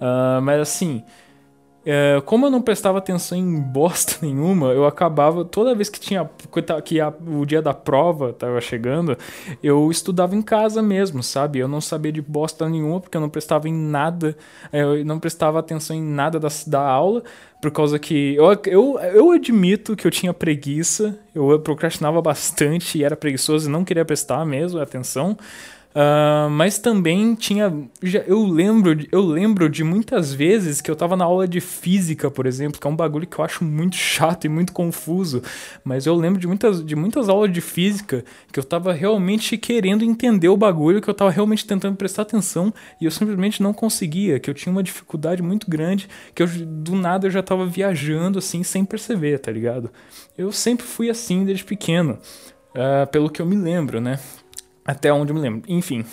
Uh, 0.00 0.42
mas 0.42 0.60
assim, 0.60 1.04
é, 1.84 2.20
como 2.26 2.44
eu 2.44 2.50
não 2.50 2.60
prestava 2.60 2.98
atenção 2.98 3.38
em 3.38 3.58
bosta 3.58 4.18
nenhuma, 4.26 4.68
eu 4.68 4.84
acabava, 4.84 5.44
toda 5.44 5.74
vez 5.74 5.88
que 5.88 5.98
tinha 5.98 6.28
que 6.84 7.00
a, 7.00 7.12
o 7.26 7.46
dia 7.46 7.62
da 7.62 7.72
prova 7.72 8.30
estava 8.30 8.60
chegando, 8.60 9.16
eu 9.62 9.90
estudava 9.90 10.36
em 10.36 10.42
casa 10.42 10.82
mesmo, 10.82 11.22
sabe? 11.22 11.58
Eu 11.58 11.68
não 11.68 11.80
sabia 11.80 12.12
de 12.12 12.20
bosta 12.20 12.68
nenhuma, 12.68 13.00
porque 13.00 13.16
eu 13.16 13.20
não 13.20 13.30
prestava 13.30 13.68
em 13.68 13.72
nada, 13.72 14.36
é, 14.70 14.82
eu 14.82 15.04
não 15.04 15.18
prestava 15.18 15.58
atenção 15.58 15.96
em 15.96 16.02
nada 16.02 16.38
da, 16.38 16.48
da 16.66 16.86
aula, 16.86 17.22
por 17.62 17.70
causa 17.70 17.98
que 17.98 18.34
eu, 18.34 18.46
eu, 18.66 18.98
eu 18.98 19.30
admito 19.32 19.96
que 19.96 20.06
eu 20.06 20.10
tinha 20.10 20.34
preguiça, 20.34 21.18
eu 21.34 21.58
procrastinava 21.60 22.20
bastante 22.20 22.98
e 22.98 23.04
era 23.04 23.16
preguiçoso 23.16 23.68
e 23.68 23.72
não 23.72 23.84
queria 23.84 24.04
prestar 24.04 24.44
mesmo 24.44 24.80
atenção. 24.80 25.36
Uh, 25.90 26.48
mas 26.48 26.78
também 26.78 27.34
tinha. 27.34 27.72
Já, 28.00 28.20
eu, 28.20 28.46
lembro, 28.46 28.96
eu 29.10 29.20
lembro 29.20 29.68
de 29.68 29.82
muitas 29.82 30.32
vezes 30.32 30.80
que 30.80 30.88
eu 30.88 30.94
tava 30.94 31.16
na 31.16 31.24
aula 31.24 31.48
de 31.48 31.60
física, 31.60 32.30
por 32.30 32.46
exemplo, 32.46 32.80
que 32.80 32.86
é 32.86 32.90
um 32.90 32.94
bagulho 32.94 33.26
que 33.26 33.36
eu 33.36 33.44
acho 33.44 33.64
muito 33.64 33.96
chato 33.96 34.44
e 34.44 34.48
muito 34.48 34.72
confuso. 34.72 35.42
Mas 35.82 36.06
eu 36.06 36.14
lembro 36.14 36.38
de 36.38 36.46
muitas, 36.46 36.84
de 36.84 36.94
muitas 36.94 37.28
aulas 37.28 37.52
de 37.52 37.60
física 37.60 38.24
que 38.52 38.60
eu 38.60 38.64
tava 38.64 38.92
realmente 38.92 39.58
querendo 39.58 40.04
entender 40.04 40.48
o 40.48 40.56
bagulho, 40.56 41.02
que 41.02 41.10
eu 41.10 41.14
tava 41.14 41.30
realmente 41.30 41.66
tentando 41.66 41.96
prestar 41.96 42.22
atenção 42.22 42.72
e 43.00 43.04
eu 43.04 43.10
simplesmente 43.10 43.60
não 43.60 43.74
conseguia, 43.74 44.38
que 44.38 44.48
eu 44.48 44.54
tinha 44.54 44.72
uma 44.72 44.84
dificuldade 44.84 45.42
muito 45.42 45.68
grande, 45.68 46.08
que 46.34 46.42
eu, 46.42 46.46
do 46.46 46.94
nada 46.94 47.26
eu 47.26 47.30
já 47.32 47.42
tava 47.42 47.66
viajando 47.66 48.38
assim 48.38 48.62
sem 48.62 48.84
perceber, 48.84 49.40
tá 49.40 49.50
ligado? 49.50 49.90
Eu 50.38 50.52
sempre 50.52 50.86
fui 50.86 51.10
assim 51.10 51.44
desde 51.44 51.64
pequeno. 51.64 52.16
Uh, 52.70 53.04
pelo 53.10 53.28
que 53.28 53.42
eu 53.42 53.46
me 53.46 53.56
lembro, 53.56 54.00
né? 54.00 54.20
Até 54.90 55.12
onde 55.12 55.30
eu 55.30 55.36
me 55.36 55.40
lembro. 55.40 55.62
Enfim. 55.68 56.04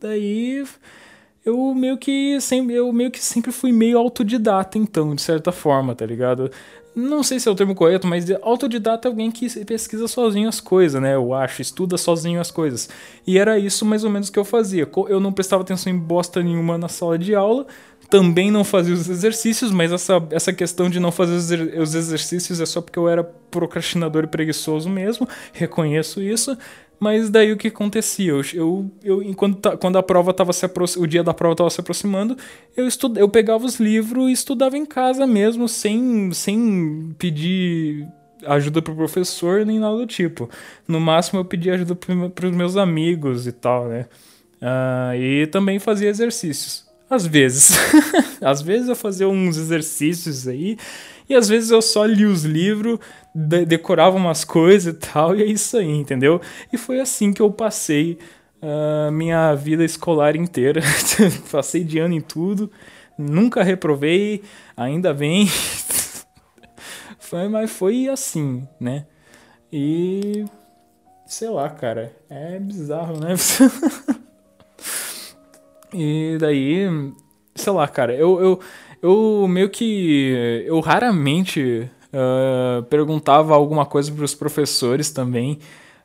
Daí 0.00 0.64
eu 1.44 1.72
meio 1.74 1.96
que 1.96 2.40
sempre, 2.40 2.74
eu 2.74 2.92
meio 2.92 3.10
que 3.10 3.22
sempre 3.22 3.52
fui 3.52 3.70
meio 3.70 3.96
autodidata, 3.98 4.76
então, 4.76 5.14
de 5.14 5.22
certa 5.22 5.52
forma, 5.52 5.94
tá 5.94 6.04
ligado? 6.04 6.50
Não 6.94 7.22
sei 7.22 7.38
se 7.38 7.48
é 7.48 7.52
o 7.52 7.54
termo 7.54 7.76
correto, 7.76 8.08
mas 8.08 8.28
autodidata 8.42 9.06
é 9.06 9.08
alguém 9.08 9.30
que 9.30 9.64
pesquisa 9.64 10.08
sozinho 10.08 10.48
as 10.48 10.58
coisas, 10.60 11.00
né? 11.00 11.14
Eu 11.14 11.32
acho, 11.32 11.62
estuda 11.62 11.96
sozinho 11.96 12.40
as 12.40 12.50
coisas. 12.50 12.88
E 13.24 13.38
era 13.38 13.56
isso 13.56 13.84
mais 13.86 14.02
ou 14.02 14.10
menos 14.10 14.28
que 14.28 14.38
eu 14.38 14.44
fazia. 14.44 14.88
Eu 15.08 15.20
não 15.20 15.32
prestava 15.32 15.62
atenção 15.62 15.92
em 15.92 15.96
bosta 15.96 16.42
nenhuma 16.42 16.76
na 16.76 16.88
sala 16.88 17.16
de 17.16 17.32
aula, 17.32 17.64
também 18.10 18.50
não 18.50 18.64
fazia 18.64 18.94
os 18.94 19.08
exercícios, 19.08 19.70
mas 19.70 19.92
essa, 19.92 20.26
essa 20.30 20.52
questão 20.52 20.90
de 20.90 20.98
não 20.98 21.12
fazer 21.12 21.78
os 21.78 21.94
exercícios 21.94 22.60
é 22.60 22.66
só 22.66 22.80
porque 22.80 22.98
eu 22.98 23.08
era 23.08 23.22
procrastinador 23.22 24.24
e 24.24 24.26
preguiçoso 24.26 24.88
mesmo, 24.88 25.28
reconheço 25.52 26.20
isso. 26.20 26.56
Mas 27.00 27.30
daí 27.30 27.52
o 27.52 27.56
que 27.56 27.68
acontecia? 27.68 28.32
Eu, 28.32 28.42
eu, 28.52 28.90
eu 29.04 29.22
enquanto 29.22 29.76
quando 29.78 29.98
a 29.98 30.02
prova 30.02 30.32
estava 30.32 30.52
se 30.52 30.66
o 30.98 31.06
dia 31.06 31.22
da 31.22 31.32
prova 31.32 31.52
estava 31.52 31.70
se 31.70 31.80
aproximando, 31.80 32.36
eu 32.76 32.86
estud, 32.88 33.16
eu 33.18 33.28
pegava 33.28 33.64
os 33.64 33.78
livros 33.78 34.28
e 34.28 34.32
estudava 34.32 34.76
em 34.76 34.84
casa 34.84 35.26
mesmo, 35.26 35.68
sem, 35.68 36.32
sem 36.32 37.14
pedir 37.18 38.06
ajuda 38.44 38.82
pro 38.82 38.94
professor 38.94 39.64
nem 39.64 39.78
nada 39.78 39.96
do 39.96 40.06
tipo. 40.06 40.50
No 40.86 41.00
máximo 41.00 41.40
eu 41.40 41.44
pedia 41.44 41.74
ajuda 41.74 41.94
para 41.94 42.46
os 42.46 42.54
meus 42.54 42.76
amigos 42.76 43.46
e 43.46 43.52
tal, 43.52 43.88
né? 43.88 44.06
Uh, 44.60 45.14
e 45.14 45.46
também 45.46 45.78
fazia 45.78 46.08
exercícios. 46.08 46.86
Às 47.08 47.26
vezes. 47.26 47.78
às 48.42 48.60
vezes 48.60 48.88
eu 48.88 48.96
fazia 48.96 49.28
uns 49.28 49.56
exercícios 49.56 50.46
aí 50.48 50.76
e 51.28 51.34
às 51.34 51.48
vezes 51.48 51.70
eu 51.70 51.82
só 51.82 52.04
li 52.04 52.24
os 52.24 52.44
livros, 52.44 52.98
de 53.34 53.64
decorava 53.64 54.16
umas 54.16 54.44
coisas 54.44 54.94
e 54.94 54.96
tal, 54.96 55.36
e 55.36 55.42
é 55.42 55.46
isso 55.46 55.76
aí, 55.76 55.90
entendeu? 55.90 56.40
E 56.72 56.78
foi 56.78 57.00
assim 57.00 57.32
que 57.32 57.42
eu 57.42 57.50
passei 57.50 58.18
uh, 58.62 59.10
minha 59.12 59.54
vida 59.54 59.84
escolar 59.84 60.36
inteira. 60.36 60.80
passei 61.50 61.84
de 61.84 61.98
ano 61.98 62.14
em 62.14 62.20
tudo, 62.20 62.70
nunca 63.16 63.62
reprovei, 63.62 64.42
ainda 64.76 65.12
bem. 65.12 65.48
foi, 67.18 67.48
mas 67.48 67.70
foi 67.70 68.08
assim, 68.08 68.66
né? 68.80 69.06
E 69.72 70.44
sei 71.26 71.50
lá, 71.50 71.68
cara, 71.68 72.16
é 72.30 72.58
bizarro, 72.58 73.20
né? 73.20 73.34
e 75.92 76.38
daí, 76.40 76.86
sei 77.54 77.72
lá, 77.72 77.86
cara, 77.86 78.14
eu, 78.14 78.40
eu 78.40 78.60
eu 79.02 79.46
meio 79.48 79.68
que. 79.70 80.64
Eu 80.66 80.80
raramente 80.80 81.88
uh, 82.12 82.82
perguntava 82.84 83.54
alguma 83.54 83.86
coisa 83.86 84.12
para 84.12 84.24
os 84.24 84.34
professores 84.34 85.10
também. 85.10 85.58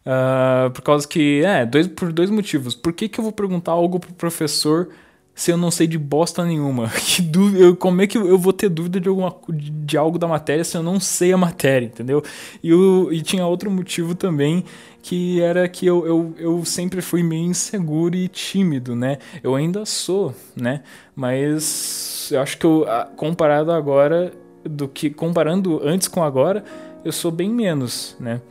Uh, 0.06 0.72
por 0.72 0.82
causa 0.82 1.08
que. 1.08 1.44
É, 1.44 1.66
dois, 1.66 1.88
por 1.88 2.12
dois 2.12 2.30
motivos. 2.30 2.76
Por 2.76 2.94
que, 2.94 3.08
que 3.10 3.20
eu 3.20 3.24
vou 3.24 3.32
perguntar 3.32 3.72
algo 3.72 4.00
pro 4.00 4.14
professor 4.14 4.90
se 5.36 5.52
eu 5.52 5.58
não 5.58 5.72
sei 5.72 5.88
de 5.88 5.98
bosta 5.98 6.46
nenhuma? 6.46 6.92
Que 7.04 7.22
dúvida, 7.22 7.76
como 7.76 8.02
é 8.02 8.08
que 8.08 8.18
eu 8.18 8.38
vou 8.38 8.54
ter 8.54 8.70
dúvida 8.70 9.00
de, 9.00 9.10
alguma, 9.10 9.36
de 9.50 9.98
algo 9.98 10.18
da 10.18 10.28
matéria 10.28 10.64
se 10.64 10.78
eu 10.78 10.84
não 10.84 11.00
sei 11.00 11.34
a 11.34 11.38
matéria, 11.38 11.86
entendeu? 11.86 12.24
E, 12.64 12.74
o, 12.74 13.12
e 13.12 13.22
tinha 13.22 13.46
outro 13.46 13.70
motivo 13.70 14.16
também, 14.16 14.64
que 15.02 15.42
era 15.42 15.68
que 15.68 15.86
eu, 15.86 16.06
eu, 16.06 16.36
eu 16.38 16.66
sempre 16.66 17.02
fui 17.02 17.24
meio 17.24 17.46
inseguro 17.46 18.16
e 18.16 18.28
tímido, 18.28 18.96
né? 18.96 19.18
Eu 19.44 19.56
ainda 19.56 19.86
sou, 19.86 20.34
né? 20.56 20.82
Mas 21.16 22.30
eu 22.32 22.42
acho 22.42 22.58
que 22.58 22.66
eu, 22.66 22.86
comparado 23.16 23.72
agora, 23.72 24.32
do 24.64 24.88
que 24.88 25.10
comparando 25.10 25.82
antes 25.84 26.08
com 26.08 26.24
agora, 26.24 26.64
eu 27.04 27.12
sou 27.12 27.32
bem 27.32 27.50
menos, 27.50 28.16
né? 28.20 28.42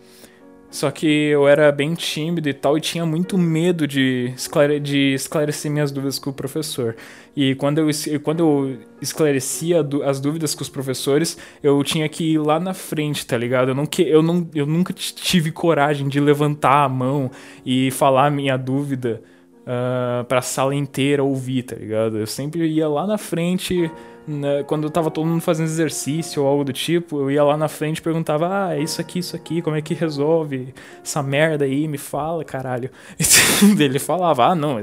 Só 0.72 0.90
que 0.90 1.06
eu 1.06 1.46
era 1.46 1.70
bem 1.70 1.92
tímido 1.92 2.48
e 2.48 2.54
tal, 2.54 2.78
e 2.78 2.80
tinha 2.80 3.04
muito 3.04 3.36
medo 3.36 3.86
de, 3.86 4.32
esclare 4.34 4.80
de 4.80 5.12
esclarecer 5.12 5.70
minhas 5.70 5.92
dúvidas 5.92 6.18
com 6.18 6.30
o 6.30 6.32
professor. 6.32 6.96
E 7.36 7.54
quando 7.56 7.76
eu, 7.76 7.90
quando 8.22 8.40
eu 8.40 8.78
esclarecia 8.98 9.86
as 10.06 10.18
dúvidas 10.18 10.54
com 10.54 10.62
os 10.62 10.70
professores, 10.70 11.36
eu 11.62 11.84
tinha 11.84 12.08
que 12.08 12.32
ir 12.32 12.38
lá 12.38 12.58
na 12.58 12.72
frente, 12.72 13.26
tá 13.26 13.36
ligado? 13.36 13.68
Eu, 13.68 13.74
não, 13.74 13.86
eu, 13.98 14.22
não, 14.22 14.48
eu 14.54 14.64
nunca 14.64 14.94
tive 14.94 15.52
coragem 15.52 16.08
de 16.08 16.18
levantar 16.18 16.84
a 16.84 16.88
mão 16.88 17.30
e 17.66 17.90
falar 17.90 18.28
a 18.28 18.30
minha 18.30 18.56
dúvida 18.56 19.22
uh, 19.62 20.24
pra 20.24 20.40
sala 20.40 20.74
inteira 20.74 21.22
ouvir, 21.22 21.64
tá 21.64 21.76
ligado? 21.76 22.16
Eu 22.16 22.26
sempre 22.26 22.66
ia 22.66 22.88
lá 22.88 23.06
na 23.06 23.18
frente 23.18 23.90
né, 24.26 24.62
quando 24.64 24.88
tava 24.88 25.10
todo 25.10 25.26
mundo 25.26 25.40
fazendo 25.40 25.66
exercício 25.66 26.42
ou 26.42 26.48
algo 26.48 26.64
do 26.64 26.72
tipo, 26.72 27.20
eu 27.20 27.30
ia 27.30 27.42
lá 27.42 27.56
na 27.56 27.68
frente 27.68 27.98
e 27.98 28.02
perguntava: 28.02 28.66
Ah, 28.66 28.76
é 28.76 28.80
isso 28.80 29.00
aqui, 29.00 29.18
isso 29.18 29.34
aqui, 29.34 29.60
como 29.60 29.76
é 29.76 29.82
que 29.82 29.94
resolve 29.94 30.74
essa 31.02 31.22
merda 31.22 31.64
aí? 31.64 31.88
Me 31.88 31.98
fala, 31.98 32.44
caralho. 32.44 32.90
E 33.18 33.24
ele 33.82 33.98
falava: 33.98 34.46
Ah, 34.46 34.54
não, 34.54 34.76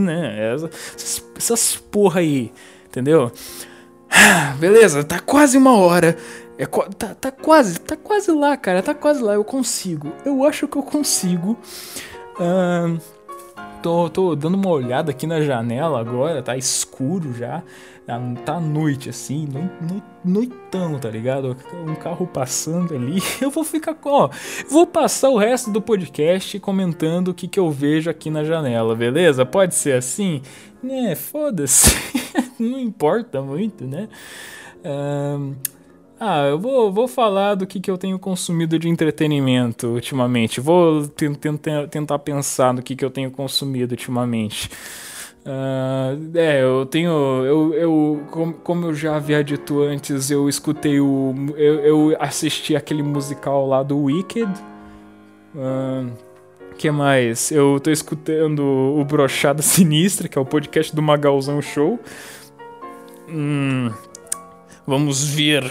né, 0.00 0.54
essas, 0.54 1.24
essas 1.36 1.76
porra 1.76 2.20
aí, 2.20 2.52
entendeu? 2.86 3.30
Beleza, 4.58 5.04
tá 5.04 5.20
quase 5.20 5.56
uma 5.56 5.76
hora. 5.76 6.16
É, 6.58 6.66
tá, 6.66 7.14
tá 7.14 7.30
quase, 7.30 7.80
tá 7.80 7.96
quase 7.96 8.30
lá, 8.30 8.56
cara, 8.56 8.82
tá 8.82 8.94
quase 8.94 9.22
lá. 9.22 9.34
Eu 9.34 9.44
consigo. 9.44 10.12
Eu 10.24 10.44
acho 10.44 10.68
que 10.68 10.76
eu 10.76 10.82
consigo. 10.82 11.58
Uh, 12.38 13.00
tô, 13.82 14.08
tô 14.08 14.36
dando 14.36 14.54
uma 14.54 14.70
olhada 14.70 15.10
aqui 15.10 15.26
na 15.26 15.40
janela 15.40 16.00
agora, 16.00 16.42
tá 16.42 16.56
escuro 16.56 17.32
já. 17.34 17.62
Ah, 18.06 18.18
tá 18.44 18.60
noite 18.60 19.08
assim, 19.08 19.48
noitão, 20.24 20.98
tá 20.98 21.08
ligado? 21.08 21.56
Um 21.86 21.94
carro 21.94 22.26
passando 22.26 22.94
ali. 22.94 23.22
Eu 23.40 23.50
vou 23.50 23.62
ficar 23.62 23.94
com, 23.94 24.28
vou 24.68 24.86
passar 24.86 25.28
o 25.28 25.38
resto 25.38 25.70
do 25.70 25.80
podcast 25.80 26.58
comentando 26.58 27.28
o 27.28 27.34
que, 27.34 27.46
que 27.46 27.60
eu 27.60 27.70
vejo 27.70 28.10
aqui 28.10 28.28
na 28.28 28.42
janela, 28.42 28.96
beleza? 28.96 29.46
Pode 29.46 29.76
ser 29.76 29.92
assim? 29.92 30.42
Né, 30.82 31.14
foda-se. 31.14 31.96
Não 32.58 32.78
importa 32.78 33.40
muito, 33.40 33.84
né? 33.84 34.08
Um, 34.84 35.54
ah, 36.18 36.46
eu 36.46 36.58
vou, 36.58 36.92
vou 36.92 37.08
falar 37.08 37.54
do 37.54 37.66
que, 37.66 37.80
que 37.80 37.90
eu 37.90 37.98
tenho 37.98 38.18
consumido 38.18 38.78
de 38.78 38.88
entretenimento 38.88 39.88
ultimamente. 39.88 40.60
Vou 40.60 41.06
tentar, 41.08 41.88
tentar 41.88 42.18
pensar 42.20 42.74
no 42.74 42.82
que, 42.82 42.94
que 42.94 43.04
eu 43.04 43.10
tenho 43.10 43.30
consumido 43.30 43.92
ultimamente. 43.92 44.70
Uh, 45.44 46.38
é, 46.38 46.62
eu 46.62 46.86
tenho. 46.86 47.10
Eu, 47.44 47.74
eu 47.74 48.22
como, 48.30 48.52
como, 48.54 48.86
eu 48.86 48.94
já 48.94 49.16
havia 49.16 49.42
dito 49.42 49.82
antes, 49.82 50.30
eu 50.30 50.48
escutei 50.48 51.00
o. 51.00 51.34
Eu, 51.56 51.80
eu 51.80 52.16
assisti 52.20 52.76
aquele 52.76 53.02
musical 53.02 53.66
lá 53.66 53.82
do 53.82 53.98
Wicked. 54.04 54.50
Uh, 55.54 56.12
que 56.78 56.90
mais? 56.90 57.50
Eu 57.50 57.80
tô 57.80 57.90
escutando 57.90 58.60
o 58.60 59.04
Brochada 59.04 59.62
Sinistra, 59.62 60.28
que 60.28 60.38
é 60.38 60.40
o 60.40 60.44
podcast 60.44 60.94
do 60.94 61.02
Magalzão 61.02 61.60
Show. 61.60 61.98
Hum, 63.28 63.90
vamos 64.86 65.24
ver. 65.24 65.64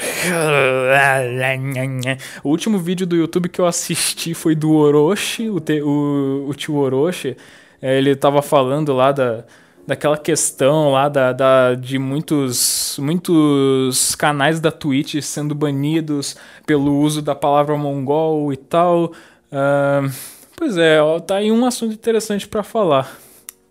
O 2.44 2.50
último 2.50 2.78
vídeo 2.78 3.08
do 3.08 3.16
YouTube 3.16 3.48
que 3.48 3.62
eu 3.62 3.66
assisti 3.66 4.34
foi 4.34 4.54
do 4.54 4.74
Orochi, 4.74 5.50
o, 5.50 5.62
te, 5.62 5.82
o, 5.82 6.46
o 6.50 6.54
tio 6.54 6.76
Orochi. 6.76 7.38
É, 7.82 7.98
ele 7.98 8.16
tava 8.16 8.42
falando 8.42 8.94
lá 8.94 9.12
da, 9.12 9.44
daquela 9.86 10.18
questão 10.18 10.92
lá 10.92 11.10
da, 11.10 11.34
da, 11.34 11.76
de 11.76 11.98
muitos, 11.98 12.98
muitos 13.00 14.16
canais 14.16 14.60
da 14.60 14.72
Twitch 14.72 15.22
sendo 15.22 15.56
banidos 15.56 16.36
pelo 16.66 16.98
uso 16.98 17.22
da 17.22 17.36
palavra 17.36 17.78
mongol 17.78 18.54
e 18.54 18.58
tal. 18.58 19.06
Uh, 19.52 20.12
pois 20.56 20.78
é, 20.78 21.02
ó, 21.02 21.20
tá 21.20 21.36
aí 21.38 21.52
um 21.52 21.66
assunto 21.66 21.94
interessante 21.94 22.48
para 22.48 22.64
falar. 22.64 23.12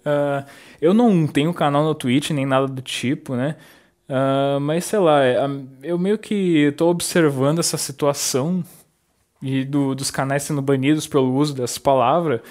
Uh, 0.00 0.44
eu 0.80 0.94
não 0.94 1.26
tenho 1.26 1.52
canal 1.54 1.84
no 1.84 1.94
Twitch 1.94 2.30
nem 2.30 2.46
nada 2.46 2.66
do 2.66 2.82
tipo, 2.82 3.34
né? 3.34 3.56
Uh, 4.08 4.58
mas 4.60 4.84
sei 4.86 4.98
lá, 4.98 5.24
é, 5.24 5.38
eu 5.82 5.96
meio 5.98 6.18
que 6.18 6.72
tô 6.76 6.88
observando 6.88 7.60
essa 7.60 7.76
situação 7.76 8.64
e 9.40 9.64
do, 9.64 9.94
dos 9.94 10.10
canais 10.10 10.42
sendo 10.42 10.60
banidos 10.60 11.06
pelo 11.06 11.32
uso 11.34 11.54
dessa 11.54 11.78
palavra. 11.78 12.42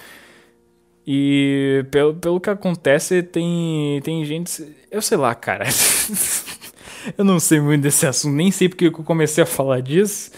E 1.12 1.88
pelo, 1.90 2.14
pelo 2.14 2.40
que 2.40 2.52
acontece, 2.52 3.24
tem, 3.24 4.00
tem 4.04 4.24
gente. 4.24 4.64
Eu 4.92 5.02
sei 5.02 5.18
lá, 5.18 5.34
cara. 5.34 5.66
eu 7.18 7.26
não 7.26 7.40
sei 7.40 7.60
muito 7.60 7.82
desse 7.82 8.06
assunto, 8.06 8.36
nem 8.36 8.52
sei 8.52 8.70
porque 8.70 8.86
eu 8.86 8.92
comecei 8.92 9.44
a 9.44 9.48
falar 9.48 9.82
disso. 9.82 10.30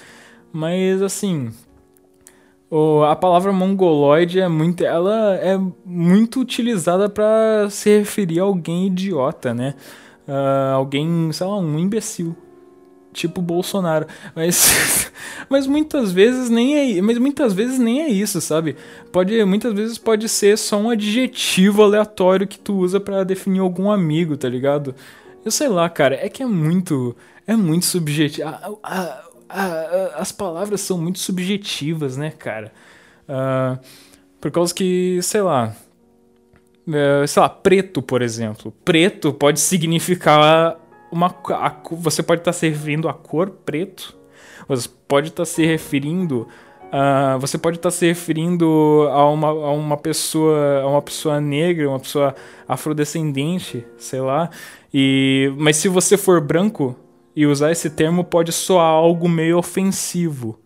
Mas 0.53 1.01
assim. 1.01 1.51
O, 2.69 3.03
a 3.03 3.17
palavra 3.17 3.51
mongoloide 3.51 4.39
é 4.39 4.47
muito, 4.47 4.85
ela 4.85 5.35
é 5.35 5.59
muito 5.83 6.39
utilizada 6.39 7.09
para 7.09 7.69
se 7.69 7.97
referir 7.99 8.39
a 8.39 8.43
alguém 8.43 8.87
idiota, 8.87 9.53
né? 9.53 9.75
Uh, 10.25 10.75
alguém, 10.75 11.33
sei 11.33 11.47
lá, 11.47 11.57
um 11.59 11.77
imbecil 11.77 12.33
tipo 13.13 13.41
Bolsonaro. 13.41 14.07
Mas, 14.35 15.11
mas 15.49 15.67
muitas 15.67 16.11
vezes 16.11 16.49
nem 16.49 16.97
é, 16.97 17.01
mas 17.01 17.17
muitas 17.17 17.53
vezes 17.53 17.79
nem 17.79 18.01
é 18.01 18.09
isso, 18.09 18.39
sabe? 18.41 18.75
Pode, 19.11 19.43
muitas 19.45 19.73
vezes 19.73 19.97
pode 19.97 20.27
ser 20.29 20.57
só 20.57 20.77
um 20.77 20.89
adjetivo 20.89 21.83
aleatório 21.83 22.47
que 22.47 22.59
tu 22.59 22.77
usa 22.77 22.99
para 22.99 23.23
definir 23.23 23.59
algum 23.59 23.91
amigo, 23.91 24.37
tá 24.37 24.49
ligado? 24.49 24.95
Eu 25.43 25.51
sei 25.51 25.67
lá, 25.67 25.89
cara, 25.89 26.15
é 26.15 26.29
que 26.29 26.43
é 26.43 26.45
muito, 26.45 27.15
é 27.47 27.55
muito 27.55 27.85
subjetivo. 27.85 28.47
A, 28.47 28.71
a, 28.83 29.21
a, 29.49 30.05
as 30.17 30.31
palavras 30.31 30.81
são 30.81 30.97
muito 30.97 31.19
subjetivas, 31.19 32.15
né, 32.17 32.31
cara? 32.31 32.71
Uh, 33.27 33.79
por 34.39 34.51
causa 34.51 34.73
que, 34.73 35.19
sei 35.21 35.41
lá, 35.41 35.75
uh, 36.87 37.27
sei 37.27 37.41
lá, 37.41 37.49
preto, 37.49 38.01
por 38.01 38.21
exemplo. 38.21 38.73
Preto 38.83 39.33
pode 39.33 39.59
significar 39.59 40.77
uma 41.11 41.27
a, 41.27 41.75
você 41.91 42.23
pode 42.23 42.41
estar 42.41 42.51
tá 42.51 42.57
se 42.57 42.69
referindo 42.69 43.11
cor 43.13 43.49
preto, 43.49 44.15
você 44.67 44.89
pode 45.07 45.29
estar 45.29 45.43
tá 45.43 45.45
se 45.45 45.65
referindo 45.65 46.47
Uh, 46.91 47.39
você 47.39 47.57
pode 47.57 47.77
estar 47.77 47.87
tá 47.87 47.95
se 47.95 48.05
referindo 48.05 49.07
a 49.11 49.25
uma, 49.29 49.47
a 49.47 49.71
uma 49.71 49.95
pessoa 49.95 50.81
a 50.81 50.87
uma 50.87 51.01
pessoa 51.01 51.39
negra, 51.39 51.87
uma 51.87 52.01
pessoa 52.01 52.35
afrodescendente, 52.67 53.85
sei 53.95 54.19
lá. 54.19 54.49
E 54.93 55.53
mas 55.57 55.77
se 55.77 55.87
você 55.87 56.17
for 56.17 56.41
branco 56.41 56.93
e 57.33 57.45
usar 57.45 57.71
esse 57.71 57.89
termo 57.89 58.25
pode 58.25 58.51
soar 58.51 58.87
algo 58.87 59.29
meio 59.29 59.57
ofensivo. 59.57 60.59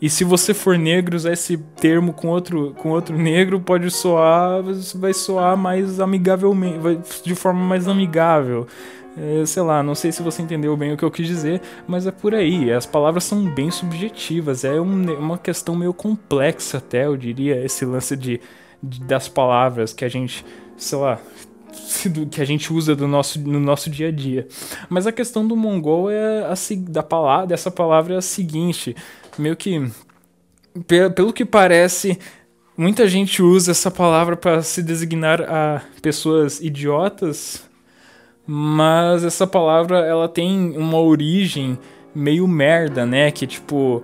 E 0.00 0.08
se 0.08 0.24
você 0.24 0.54
for 0.54 0.78
negro 0.78 1.14
usar 1.14 1.34
esse 1.34 1.58
termo 1.58 2.14
com 2.14 2.28
outro 2.28 2.74
com 2.78 2.88
outro 2.88 3.16
negro 3.18 3.60
pode 3.60 3.90
soar 3.90 4.62
vai 4.94 5.12
soar 5.12 5.58
mais 5.58 6.00
amigavelmente, 6.00 6.78
de 7.22 7.34
forma 7.34 7.62
mais 7.62 7.86
amigável. 7.86 8.66
É, 9.16 9.44
sei 9.44 9.62
lá, 9.62 9.82
não 9.82 9.94
sei 9.94 10.10
se 10.10 10.22
você 10.22 10.40
entendeu 10.40 10.74
bem 10.76 10.92
o 10.92 10.96
que 10.96 11.04
eu 11.04 11.10
quis 11.10 11.26
dizer, 11.26 11.60
mas 11.86 12.06
é 12.06 12.10
por 12.10 12.34
aí. 12.34 12.72
As 12.72 12.86
palavras 12.86 13.24
são 13.24 13.44
bem 13.44 13.70
subjetivas, 13.70 14.64
é 14.64 14.80
um, 14.80 15.18
uma 15.18 15.36
questão 15.36 15.74
meio 15.74 15.92
complexa 15.92 16.78
até, 16.78 17.04
eu 17.04 17.16
diria, 17.16 17.62
esse 17.62 17.84
lance 17.84 18.16
de, 18.16 18.40
de, 18.82 19.00
das 19.00 19.28
palavras 19.28 19.92
que 19.92 20.04
a 20.04 20.08
gente, 20.08 20.44
sei 20.78 20.98
lá, 20.98 21.20
que 22.30 22.40
a 22.40 22.44
gente 22.44 22.72
usa 22.72 22.96
do 22.96 23.06
nosso, 23.06 23.38
no 23.40 23.60
nosso 23.60 23.90
dia 23.90 24.08
a 24.08 24.12
dia. 24.12 24.46
Mas 24.88 25.06
a 25.06 25.12
questão 25.12 25.46
do 25.46 25.56
mongol 25.56 26.10
é 26.10 26.46
a, 26.46 26.54
da 26.88 27.02
palavra, 27.02 27.46
dessa 27.48 27.70
palavra 27.70 28.14
é 28.14 28.16
a 28.16 28.22
seguinte, 28.22 28.96
meio 29.38 29.56
que 29.56 29.90
pelo 31.14 31.34
que 31.34 31.44
parece, 31.44 32.18
muita 32.74 33.06
gente 33.06 33.42
usa 33.42 33.72
essa 33.72 33.90
palavra 33.90 34.38
para 34.38 34.62
se 34.62 34.82
designar 34.82 35.42
a 35.42 35.82
pessoas 36.00 36.60
idiotas 36.62 37.70
mas 38.46 39.24
essa 39.24 39.46
palavra 39.46 39.98
ela 39.98 40.28
tem 40.28 40.76
uma 40.76 40.98
origem 40.98 41.78
meio 42.14 42.46
merda, 42.46 43.06
né? 43.06 43.30
Que 43.30 43.46
tipo. 43.46 44.02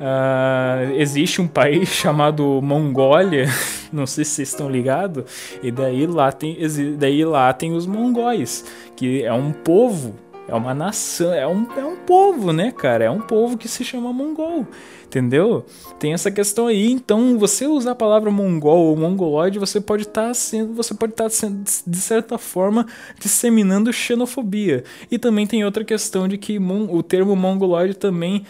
Uh, 0.00 0.94
existe 0.94 1.42
um 1.42 1.46
país 1.46 1.90
chamado 1.92 2.58
Mongólia, 2.62 3.44
não 3.92 4.06
sei 4.06 4.24
se 4.24 4.30
vocês 4.30 4.48
estão 4.48 4.70
ligados, 4.70 5.24
e 5.62 5.70
daí 5.70 6.06
lá, 6.06 6.32
tem, 6.32 6.56
daí 6.96 7.22
lá 7.22 7.52
tem 7.52 7.74
os 7.74 7.86
mongóis, 7.86 8.64
que 8.96 9.22
é 9.22 9.32
um 9.34 9.52
povo, 9.52 10.14
é 10.50 10.54
uma 10.54 10.74
nação, 10.74 11.32
é 11.32 11.46
um, 11.46 11.64
é 11.78 11.84
um 11.84 11.94
povo, 11.94 12.52
né, 12.52 12.72
cara? 12.72 13.04
É 13.04 13.10
um 13.10 13.20
povo 13.20 13.56
que 13.56 13.68
se 13.68 13.84
chama 13.84 14.12
mongol. 14.12 14.66
Entendeu? 15.04 15.64
Tem 15.98 16.12
essa 16.12 16.28
questão 16.30 16.66
aí. 16.66 16.90
Então, 16.90 17.38
você 17.38 17.66
usar 17.66 17.92
a 17.92 17.94
palavra 17.94 18.30
mongol 18.32 18.86
ou 18.86 18.96
mongoloide, 18.96 19.60
você 19.60 19.80
pode 19.80 20.02
estar 20.02 20.28
tá 20.28 20.34
sendo, 20.34 20.74
você 20.74 20.92
pode 20.92 21.12
estar 21.12 21.24
tá 21.24 21.30
sendo, 21.30 21.62
de 21.86 21.96
certa 21.96 22.36
forma 22.36 22.84
disseminando 23.20 23.92
xenofobia. 23.92 24.82
E 25.08 25.18
também 25.18 25.46
tem 25.46 25.64
outra 25.64 25.84
questão 25.84 26.26
de 26.26 26.36
que 26.36 26.58
o 26.58 27.02
termo 27.02 27.36
mongoloide 27.36 27.94
também, 27.94 28.44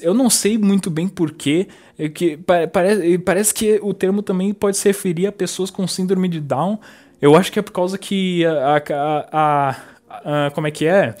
eu 0.00 0.14
não 0.14 0.30
sei 0.30 0.56
muito 0.56 0.90
bem 0.90 1.08
porquê, 1.08 1.68
é 1.98 2.08
que 2.08 2.38
parece, 2.72 3.18
parece 3.18 3.52
que 3.54 3.78
o 3.82 3.92
termo 3.92 4.22
também 4.22 4.54
pode 4.54 4.78
se 4.78 4.88
referir 4.88 5.26
a 5.26 5.32
pessoas 5.32 5.70
com 5.70 5.86
síndrome 5.86 6.28
de 6.28 6.40
Down. 6.40 6.78
Eu 7.20 7.36
acho 7.36 7.52
que 7.52 7.58
é 7.58 7.62
por 7.62 7.72
causa 7.72 7.96
que 7.96 8.44
a, 8.44 8.76
a, 8.76 9.28
a, 9.32 9.76
a 10.24 10.50
como 10.52 10.66
é 10.66 10.70
que 10.70 10.86
é? 10.86 11.14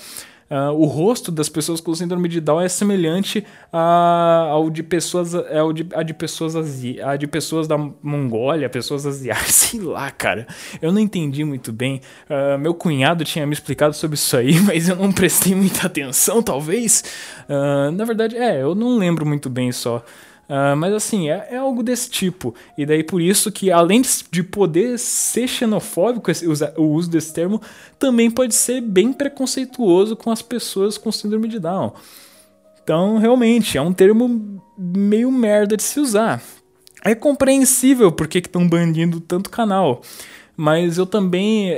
Uh, 0.50 0.70
o 0.72 0.84
rosto 0.84 1.32
das 1.32 1.48
pessoas 1.48 1.80
com 1.80 1.94
síndrome 1.94 2.28
de 2.28 2.38
Down 2.38 2.60
é 2.60 2.68
semelhante 2.68 3.44
a, 3.72 4.48
ao 4.50 4.68
de 4.68 4.82
pessoas, 4.82 5.34
é 5.34 5.58
ao 5.58 5.72
de, 5.72 5.86
a 5.94 6.02
de 6.02 6.12
pessoas 6.12 6.54
asi, 6.54 7.00
a 7.00 7.16
de 7.16 7.26
pessoas 7.26 7.66
da 7.66 7.78
Mongólia, 7.78 8.68
pessoas 8.68 9.06
asiáticas, 9.06 9.50
sei 9.54 9.80
lá, 9.80 10.10
cara. 10.10 10.46
Eu 10.82 10.92
não 10.92 11.00
entendi 11.00 11.44
muito 11.44 11.72
bem. 11.72 12.00
Uh, 12.28 12.58
meu 12.58 12.74
cunhado 12.74 13.24
tinha 13.24 13.46
me 13.46 13.54
explicado 13.54 13.94
sobre 13.94 14.14
isso 14.16 14.36
aí, 14.36 14.60
mas 14.62 14.88
eu 14.88 14.96
não 14.96 15.10
prestei 15.10 15.54
muita 15.54 15.86
atenção, 15.86 16.42
talvez. 16.42 17.02
Uh, 17.48 17.90
na 17.90 18.04
verdade, 18.04 18.36
é, 18.36 18.62
eu 18.62 18.74
não 18.74 18.98
lembro 18.98 19.24
muito 19.24 19.48
bem 19.48 19.72
só. 19.72 20.04
Uh, 20.54 20.76
mas 20.76 20.94
assim, 20.94 21.28
é, 21.28 21.48
é, 21.50 21.56
algo 21.56 21.82
desse 21.82 22.08
tipo. 22.08 22.54
E 22.78 22.86
daí 22.86 23.02
por 23.02 23.20
isso 23.20 23.50
que, 23.50 23.72
além 23.72 24.02
de 24.30 24.40
poder 24.44 25.00
ser 25.00 25.48
xenofóbico 25.48 26.30
esse, 26.30 26.46
o 26.46 26.84
uso 26.84 27.10
desse 27.10 27.34
termo, 27.34 27.60
também 27.98 28.30
pode 28.30 28.54
ser 28.54 28.80
bem 28.80 29.12
preconceituoso 29.12 30.14
com 30.14 30.30
as 30.30 30.42
pessoas 30.42 30.96
com 30.96 31.10
síndrome 31.10 31.48
de 31.48 31.58
Down. 31.58 31.92
Então, 32.80 33.18
realmente, 33.18 33.76
é 33.76 33.82
um 33.82 33.92
termo 33.92 34.62
meio 34.78 35.32
merda 35.32 35.76
de 35.76 35.82
se 35.82 35.98
usar. 35.98 36.40
É 37.02 37.16
compreensível 37.16 38.12
porque 38.12 38.38
estão 38.38 38.68
banindo 38.68 39.20
tanto 39.20 39.50
canal. 39.50 40.02
Mas 40.56 40.98
eu 40.98 41.06
também. 41.06 41.72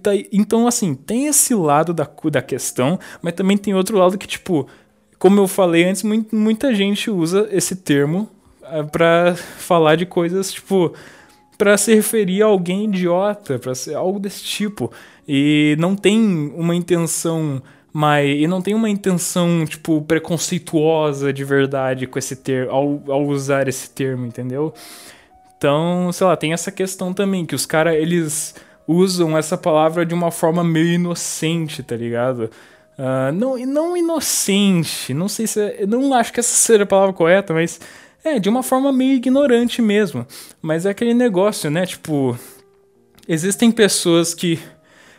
Tá, 0.00 0.12
então, 0.32 0.68
assim, 0.68 0.94
tem 0.94 1.26
esse 1.26 1.52
lado 1.52 1.92
da, 1.92 2.08
da 2.30 2.42
questão, 2.42 2.96
mas 3.20 3.34
também 3.34 3.56
tem 3.56 3.74
outro 3.74 3.98
lado 3.98 4.16
que, 4.16 4.26
tipo, 4.28 4.68
como 5.18 5.40
eu 5.40 5.48
falei 5.48 5.84
antes, 5.84 6.02
muita 6.32 6.74
gente 6.74 7.10
usa 7.10 7.48
esse 7.50 7.76
termo 7.76 8.28
uh, 8.62 8.86
pra 8.90 9.34
falar 9.34 9.96
de 9.96 10.06
coisas, 10.06 10.52
tipo, 10.52 10.92
para 11.56 11.76
se 11.76 11.94
referir 11.94 12.42
a 12.42 12.46
alguém 12.46 12.84
idiota, 12.84 13.58
para 13.58 13.74
ser 13.74 13.94
algo 13.94 14.18
desse 14.18 14.42
tipo. 14.42 14.92
E 15.26 15.76
não 15.78 15.96
tem 15.96 16.52
uma 16.54 16.74
intenção 16.74 17.62
mas 17.98 18.38
e 18.38 18.46
não 18.46 18.60
tem 18.60 18.74
uma 18.74 18.90
intenção 18.90 19.64
tipo 19.64 20.02
preconceituosa 20.02 21.32
de 21.32 21.42
verdade 21.44 22.06
com 22.06 22.18
esse 22.18 22.36
termo 22.36 22.70
ao, 22.70 23.02
ao 23.10 23.24
usar 23.24 23.68
esse 23.68 23.88
termo, 23.88 24.26
entendeu? 24.26 24.74
Então, 25.56 26.12
sei 26.12 26.26
lá, 26.26 26.36
tem 26.36 26.52
essa 26.52 26.70
questão 26.70 27.14
também 27.14 27.46
que 27.46 27.54
os 27.54 27.64
caras 27.64 27.94
eles 27.94 28.54
usam 28.86 29.36
essa 29.36 29.56
palavra 29.56 30.04
de 30.04 30.12
uma 30.12 30.30
forma 30.30 30.62
meio 30.62 30.92
inocente, 30.92 31.82
tá 31.82 31.96
ligado? 31.96 32.50
Uh, 32.98 33.30
não, 33.32 33.58
não 33.58 33.96
inocente, 33.96 35.12
não 35.12 35.28
sei 35.28 35.46
se. 35.46 35.60
É, 35.60 35.86
não 35.86 36.14
acho 36.14 36.32
que 36.32 36.40
essa 36.40 36.54
seja 36.54 36.84
a 36.84 36.86
palavra 36.86 37.12
correta, 37.12 37.52
mas. 37.52 37.80
É, 38.24 38.40
de 38.40 38.48
uma 38.48 38.62
forma 38.62 38.92
meio 38.92 39.14
ignorante 39.14 39.80
mesmo. 39.80 40.26
Mas 40.60 40.84
é 40.86 40.90
aquele 40.90 41.14
negócio, 41.14 41.70
né? 41.70 41.84
Tipo. 41.86 42.38
Existem 43.28 43.72
pessoas 43.72 44.34
que 44.34 44.58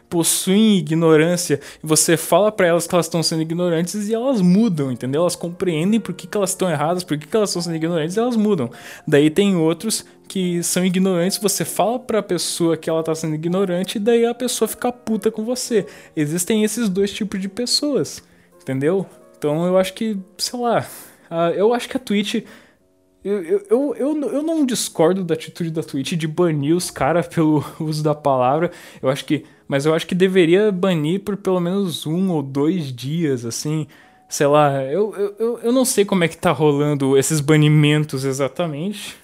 possuem 0.09 0.77
ignorância 0.77 1.59
e 1.83 1.85
você 1.85 2.15
fala 2.15 2.51
para 2.51 2.67
elas 2.67 2.87
que 2.87 2.95
elas 2.95 3.05
estão 3.05 3.21
sendo 3.21 3.41
ignorantes 3.41 4.07
e 4.07 4.13
elas 4.13 4.41
mudam, 4.41 4.91
entendeu? 4.91 5.21
Elas 5.21 5.35
compreendem 5.35 5.99
por 5.99 6.13
que, 6.13 6.27
que 6.27 6.37
elas 6.37 6.51
estão 6.51 6.69
erradas, 6.69 7.03
por 7.03 7.17
que, 7.17 7.27
que 7.27 7.35
elas 7.35 7.49
estão 7.49 7.61
sendo 7.61 7.75
ignorantes 7.75 8.15
e 8.15 8.19
elas 8.19 8.35
mudam. 8.35 8.71
Daí 9.05 9.29
tem 9.29 9.55
outros 9.55 10.05
que 10.27 10.61
são 10.63 10.85
ignorantes, 10.85 11.37
você 11.37 11.63
fala 11.63 11.99
pra 11.99 12.21
pessoa 12.21 12.77
que 12.77 12.89
ela 12.89 13.03
tá 13.03 13.15
sendo 13.15 13.35
ignorante 13.35 13.95
e 13.95 13.99
daí 13.99 14.25
a 14.25 14.33
pessoa 14.33 14.67
fica 14.67 14.91
puta 14.91 15.31
com 15.31 15.43
você. 15.45 15.85
Existem 16.15 16.63
esses 16.63 16.89
dois 16.89 17.11
tipos 17.11 17.41
de 17.41 17.49
pessoas, 17.49 18.21
entendeu? 18.61 19.05
Então 19.37 19.65
eu 19.65 19.77
acho 19.77 19.93
que, 19.93 20.17
sei 20.37 20.59
lá, 20.59 20.85
eu 21.55 21.73
acho 21.73 21.89
que 21.89 21.97
a 21.97 21.99
Twitch. 21.99 22.43
Eu, 23.23 23.43
eu, 23.43 23.65
eu, 23.69 23.95
eu, 23.97 24.31
eu 24.31 24.43
não 24.43 24.65
discordo 24.65 25.23
da 25.23 25.33
atitude 25.33 25.69
da 25.69 25.83
Twitch 25.83 26.13
de 26.13 26.27
banir 26.27 26.75
os 26.75 26.89
caras 26.89 27.27
pelo 27.33 27.65
uso 27.79 28.03
da 28.03 28.15
palavra. 28.15 28.71
Eu 29.01 29.09
acho 29.09 29.25
que 29.25 29.43
mas 29.67 29.85
eu 29.85 29.93
acho 29.93 30.07
que 30.07 30.15
deveria 30.15 30.71
banir 30.71 31.21
por 31.21 31.35
pelo 31.35 31.59
menos 31.59 32.05
um 32.05 32.31
ou 32.31 32.41
dois 32.41 32.93
dias, 32.93 33.45
assim. 33.45 33.85
Sei 34.29 34.47
lá, 34.47 34.83
eu, 34.83 35.13
eu, 35.37 35.59
eu 35.63 35.71
não 35.71 35.85
sei 35.85 36.05
como 36.05 36.23
é 36.23 36.27
que 36.27 36.37
tá 36.37 36.51
rolando 36.51 37.17
esses 37.17 37.39
banimentos 37.39 38.23
exatamente. 38.23 39.17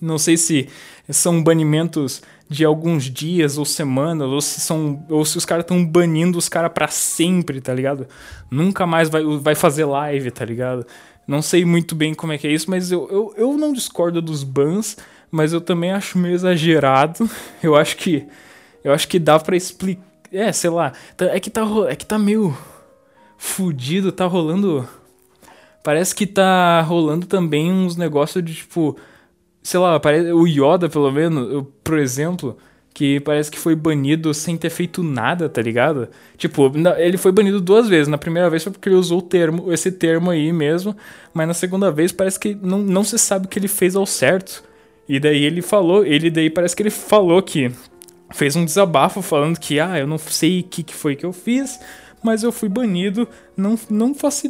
Não 0.00 0.18
sei 0.18 0.36
se 0.36 0.68
são 1.08 1.42
banimentos 1.42 2.22
de 2.48 2.64
alguns 2.64 3.04
dias 3.04 3.58
ou 3.58 3.64
semanas, 3.64 4.28
ou 4.28 4.40
se 4.40 4.60
são. 4.60 5.04
ou 5.08 5.24
se 5.24 5.36
os 5.38 5.44
caras 5.44 5.64
estão 5.64 5.84
banindo 5.84 6.38
os 6.38 6.48
caras 6.48 6.72
para 6.72 6.88
sempre, 6.88 7.60
tá 7.60 7.72
ligado? 7.74 8.06
Nunca 8.50 8.86
mais 8.86 9.08
vai, 9.08 9.22
vai 9.38 9.54
fazer 9.54 9.84
live, 9.84 10.30
tá 10.30 10.44
ligado? 10.44 10.86
Não 11.26 11.42
sei 11.42 11.64
muito 11.64 11.94
bem 11.94 12.14
como 12.14 12.32
é 12.32 12.38
que 12.38 12.46
é 12.46 12.52
isso, 12.52 12.70
mas 12.70 12.92
eu, 12.92 13.08
eu, 13.10 13.34
eu 13.36 13.56
não 13.56 13.72
discordo 13.72 14.22
dos 14.22 14.44
bans, 14.44 14.96
mas 15.30 15.52
eu 15.52 15.60
também 15.60 15.90
acho 15.90 16.18
meio 16.18 16.34
exagerado. 16.34 17.28
Eu 17.62 17.74
acho 17.74 17.96
que 17.96 18.26
eu 18.86 18.92
acho 18.92 19.08
que 19.08 19.18
dá 19.18 19.36
para 19.36 19.56
explicar. 19.56 20.04
É, 20.30 20.52
sei 20.52 20.70
lá. 20.70 20.92
Tá, 21.16 21.24
é 21.26 21.40
que 21.40 21.50
tá, 21.50 21.62
é 21.88 21.96
que 21.96 22.06
tá 22.06 22.16
meio 22.16 22.56
fudido, 23.36 24.12
tá 24.12 24.26
rolando. 24.26 24.88
Parece 25.82 26.14
que 26.14 26.24
tá 26.24 26.82
rolando 26.82 27.26
também 27.26 27.72
uns 27.72 27.96
negócios 27.96 28.44
de 28.44 28.54
tipo. 28.54 28.96
Sei 29.66 29.80
lá, 29.80 30.00
o 30.32 30.46
Yoda, 30.46 30.88
pelo 30.88 31.10
menos, 31.10 31.52
eu, 31.52 31.64
por 31.82 31.98
exemplo, 31.98 32.56
que 32.94 33.18
parece 33.18 33.50
que 33.50 33.58
foi 33.58 33.74
banido 33.74 34.32
sem 34.32 34.56
ter 34.56 34.70
feito 34.70 35.02
nada, 35.02 35.48
tá 35.48 35.60
ligado? 35.60 36.06
Tipo, 36.36 36.70
ele 36.96 37.16
foi 37.16 37.32
banido 37.32 37.60
duas 37.60 37.88
vezes. 37.88 38.06
Na 38.06 38.16
primeira 38.16 38.48
vez 38.48 38.62
foi 38.62 38.70
porque 38.70 38.88
ele 38.88 38.94
usou 38.94 39.18
o 39.18 39.22
termo, 39.22 39.72
esse 39.72 39.90
termo 39.90 40.30
aí 40.30 40.52
mesmo, 40.52 40.96
mas 41.34 41.48
na 41.48 41.52
segunda 41.52 41.90
vez 41.90 42.12
parece 42.12 42.38
que 42.38 42.54
não, 42.54 42.78
não 42.78 43.02
se 43.02 43.18
sabe 43.18 43.46
o 43.46 43.48
que 43.48 43.58
ele 43.58 43.66
fez 43.66 43.96
ao 43.96 44.06
certo. 44.06 44.62
E 45.08 45.18
daí 45.18 45.42
ele 45.42 45.60
falou, 45.60 46.06
ele 46.06 46.30
daí 46.30 46.48
parece 46.48 46.76
que 46.76 46.84
ele 46.84 46.90
falou 46.90 47.42
que 47.42 47.72
fez 48.32 48.54
um 48.54 48.64
desabafo 48.64 49.20
falando 49.20 49.58
que, 49.58 49.80
ah, 49.80 49.98
eu 49.98 50.06
não 50.06 50.16
sei 50.16 50.60
o 50.60 50.62
que, 50.62 50.84
que 50.84 50.94
foi 50.94 51.16
que 51.16 51.26
eu 51.26 51.32
fiz, 51.32 51.76
mas 52.22 52.44
eu 52.44 52.52
fui 52.52 52.68
banido, 52.68 53.26
não, 53.56 53.76
não 53.90 54.14
faço. 54.14 54.46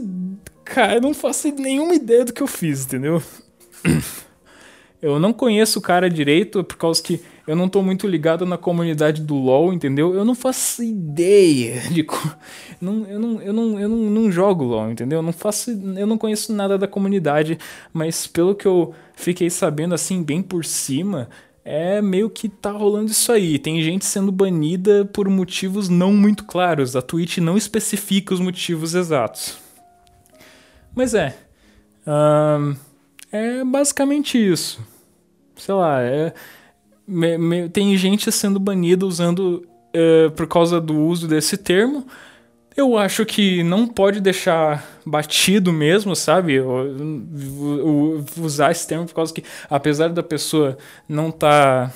Cara, 0.62 1.00
não 1.00 1.14
faço 1.14 1.50
nenhuma 1.52 1.94
ideia 1.94 2.22
do 2.22 2.34
que 2.34 2.42
eu 2.42 2.46
fiz, 2.46 2.84
entendeu? 2.84 3.22
Eu 5.00 5.20
não 5.20 5.32
conheço 5.32 5.78
o 5.78 5.82
cara 5.82 6.08
direito, 6.08 6.64
por 6.64 6.76
causa 6.76 7.02
que 7.02 7.20
eu 7.46 7.54
não 7.54 7.68
tô 7.68 7.82
muito 7.82 8.06
ligado 8.06 8.44
na 8.44 8.56
comunidade 8.56 9.22
do 9.22 9.34
LoL, 9.34 9.72
entendeu? 9.72 10.14
Eu 10.14 10.24
não 10.24 10.34
faço 10.34 10.82
ideia 10.82 11.80
de. 11.90 12.04
Não, 12.80 13.06
eu 13.06 13.18
não, 13.18 13.40
eu 13.40 13.52
não, 13.52 13.80
eu 13.80 13.88
não, 13.88 13.96
não 13.96 14.30
jogo 14.30 14.64
LoL, 14.64 14.90
entendeu? 14.90 15.20
Eu 15.20 15.22
não 15.22 15.32
faço. 15.32 15.70
Eu 15.70 16.06
não 16.06 16.18
conheço 16.18 16.52
nada 16.52 16.76
da 16.76 16.88
comunidade, 16.88 17.58
mas 17.92 18.26
pelo 18.26 18.54
que 18.54 18.66
eu 18.66 18.94
fiquei 19.14 19.48
sabendo 19.48 19.94
assim, 19.94 20.22
bem 20.22 20.42
por 20.42 20.64
cima, 20.64 21.28
é 21.64 22.00
meio 22.02 22.28
que 22.30 22.48
tá 22.48 22.70
rolando 22.70 23.10
isso 23.10 23.32
aí. 23.32 23.58
Tem 23.58 23.80
gente 23.82 24.04
sendo 24.04 24.30
banida 24.30 25.04
por 25.04 25.28
motivos 25.28 25.88
não 25.88 26.12
muito 26.12 26.44
claros. 26.44 26.94
A 26.94 27.02
Twitch 27.02 27.38
não 27.38 27.56
especifica 27.56 28.34
os 28.34 28.40
motivos 28.40 28.94
exatos. 28.94 29.56
Mas 30.94 31.14
é. 31.14 31.36
É 33.32 33.64
basicamente 33.64 34.38
isso. 34.38 34.80
Sei 35.56 35.74
lá, 35.74 36.02
é, 36.02 36.32
me, 37.06 37.38
me, 37.38 37.68
tem 37.68 37.96
gente 37.96 38.30
sendo 38.30 38.58
banida 38.58 39.06
usando. 39.06 39.66
É, 39.92 40.28
por 40.30 40.46
causa 40.46 40.78
do 40.78 40.94
uso 40.94 41.26
desse 41.26 41.56
termo. 41.56 42.06
Eu 42.76 42.98
acho 42.98 43.24
que 43.24 43.62
não 43.62 43.86
pode 43.86 44.20
deixar 44.20 44.84
batido 45.06 45.72
mesmo, 45.72 46.14
sabe? 46.14 46.60
usar 48.36 48.70
esse 48.70 48.86
termo 48.86 49.06
por 49.06 49.14
causa 49.14 49.32
que, 49.32 49.42
apesar 49.70 50.10
da 50.10 50.22
pessoa 50.22 50.76
não 51.08 51.30
estar 51.30 51.88
tá 51.88 51.94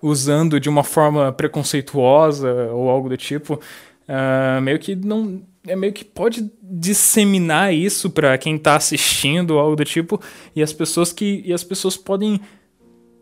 usando 0.00 0.60
de 0.60 0.68
uma 0.68 0.84
forma 0.84 1.32
preconceituosa 1.32 2.70
ou 2.72 2.88
algo 2.88 3.08
do 3.08 3.16
tipo, 3.16 3.54
uh, 3.54 4.60
meio 4.60 4.78
que 4.78 4.94
não. 4.94 5.42
É 5.66 5.74
meio 5.74 5.92
que 5.92 6.04
pode 6.04 6.50
disseminar 6.62 7.74
isso 7.74 8.10
para 8.10 8.36
quem 8.38 8.56
tá 8.56 8.76
assistindo 8.76 9.58
algo 9.58 9.76
do 9.76 9.84
tipo, 9.84 10.20
e 10.54 10.62
as 10.62 10.72
pessoas 10.72 11.12
que. 11.12 11.42
E 11.44 11.52
as 11.52 11.64
pessoas 11.64 11.96
podem 11.96 12.40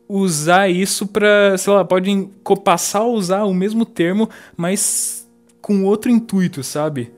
usar 0.09 0.69
isso 0.69 1.07
para, 1.07 1.57
sei 1.57 1.73
lá, 1.73 1.85
podem 1.85 2.31
passar 2.63 3.01
a 3.01 3.07
usar 3.07 3.45
o 3.45 3.55
mesmo 3.55 3.87
termo, 3.87 4.29
mas 4.57 5.29
com 5.61 5.85
outro 5.85 6.11
intuito, 6.11 6.63
sabe? 6.63 7.11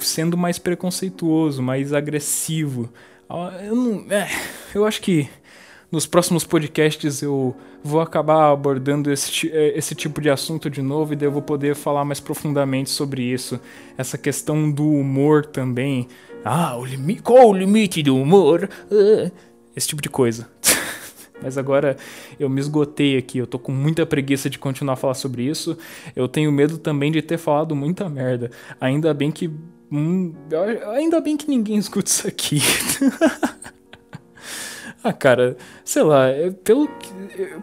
Sendo 0.00 0.36
mais 0.36 0.58
preconceituoso, 0.58 1.62
mais 1.62 1.92
agressivo. 1.92 2.92
Ah, 3.28 3.60
eu, 3.62 3.74
não, 3.74 4.12
é, 4.12 4.28
eu 4.74 4.84
acho 4.84 5.00
que 5.00 5.28
nos 5.90 6.06
próximos 6.06 6.44
podcasts 6.44 7.22
eu 7.22 7.56
vou 7.82 8.00
acabar 8.00 8.50
abordando 8.52 9.10
esse, 9.10 9.50
é, 9.50 9.78
esse 9.78 9.94
tipo 9.94 10.20
de 10.20 10.28
assunto 10.28 10.68
de 10.68 10.82
novo 10.82 11.12
e 11.12 11.16
daí 11.16 11.26
eu 11.26 11.32
vou 11.32 11.42
poder 11.42 11.74
falar 11.74 12.04
mais 12.04 12.20
profundamente 12.20 12.90
sobre 12.90 13.22
isso. 13.22 13.58
Essa 13.96 14.18
questão 14.18 14.70
do 14.70 14.86
humor 14.86 15.46
também. 15.46 16.06
Ah, 16.44 16.76
o. 16.76 16.84
Qual 17.22 17.50
o 17.50 17.54
limite 17.54 18.02
do 18.02 18.16
humor? 18.16 18.68
Uh, 18.90 19.30
esse 19.74 19.88
tipo 19.88 20.02
de 20.02 20.10
coisa. 20.10 20.48
Mas 21.42 21.56
agora 21.56 21.96
eu 22.38 22.50
me 22.50 22.60
esgotei 22.60 23.16
aqui, 23.16 23.38
eu 23.38 23.46
tô 23.46 23.58
com 23.58 23.70
muita 23.70 24.04
preguiça 24.04 24.50
de 24.50 24.58
continuar 24.58 24.94
a 24.94 24.96
falar 24.96 25.14
sobre 25.14 25.44
isso. 25.44 25.78
Eu 26.14 26.28
tenho 26.28 26.50
medo 26.50 26.78
também 26.78 27.12
de 27.12 27.22
ter 27.22 27.38
falado 27.38 27.74
muita 27.76 28.08
merda. 28.08 28.50
Ainda 28.80 29.14
bem 29.14 29.30
que. 29.30 29.50
Hum, 29.90 30.34
ainda 30.92 31.20
bem 31.20 31.36
que 31.36 31.48
ninguém 31.48 31.78
escuta 31.78 32.10
isso 32.10 32.28
aqui. 32.28 32.60
ah, 35.08 35.12
cara, 35.12 35.56
sei 35.84 36.02
lá, 36.02 36.28
é, 36.28 36.50
pelo 36.50 36.88
que. 36.88 37.10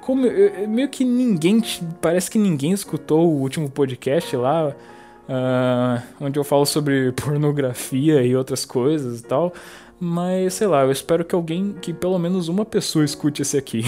Como, 0.01 0.23
meio 0.67 0.89
que 0.89 1.03
ninguém. 1.05 1.61
Parece 2.01 2.29
que 2.29 2.37
ninguém 2.39 2.71
escutou 2.71 3.27
o 3.27 3.41
último 3.41 3.69
podcast 3.69 4.35
lá. 4.35 4.69
uh, 4.69 6.01
onde 6.19 6.37
eu 6.39 6.43
falo 6.43 6.65
sobre 6.65 7.11
pornografia 7.17 8.23
e 8.23 8.35
outras 8.35 8.65
coisas 8.65 9.19
e 9.19 9.23
tal. 9.23 9.53
Mas 9.99 10.55
sei 10.55 10.67
lá, 10.67 10.83
eu 10.83 10.91
espero 10.91 11.23
que 11.23 11.33
alguém, 11.33 11.73
que 11.81 11.93
pelo 11.93 12.19
menos 12.19 12.47
uma 12.47 12.65
pessoa 12.65 13.05
escute 13.05 13.41
esse 13.41 13.57
aqui. 13.57 13.83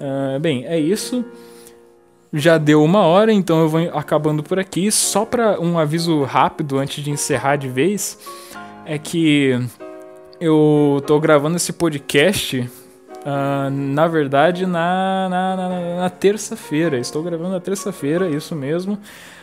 uh, 0.00 0.38
bem, 0.40 0.66
é 0.66 0.78
isso. 0.78 1.24
Já 2.32 2.58
deu 2.58 2.84
uma 2.84 3.00
hora, 3.00 3.32
então 3.32 3.60
eu 3.60 3.68
vou 3.68 3.80
acabando 3.92 4.42
por 4.42 4.58
aqui. 4.58 4.90
Só 4.90 5.24
para 5.24 5.60
um 5.60 5.78
aviso 5.78 6.22
rápido 6.22 6.78
antes 6.78 7.02
de 7.02 7.10
encerrar 7.10 7.56
de 7.56 7.68
vez, 7.68 8.18
é 8.84 8.98
que 8.98 9.58
eu 10.40 11.02
tô 11.06 11.20
gravando 11.20 11.56
esse 11.56 11.72
podcast 11.72 12.68
Uh, 13.20 13.70
na 13.70 14.08
verdade, 14.08 14.64
na, 14.64 15.28
na, 15.28 15.56
na, 15.56 15.96
na 15.96 16.10
terça-feira. 16.10 16.98
Estou 16.98 17.22
gravando 17.22 17.50
na 17.50 17.60
terça-feira, 17.60 18.28
isso 18.30 18.56
mesmo. 18.56 18.98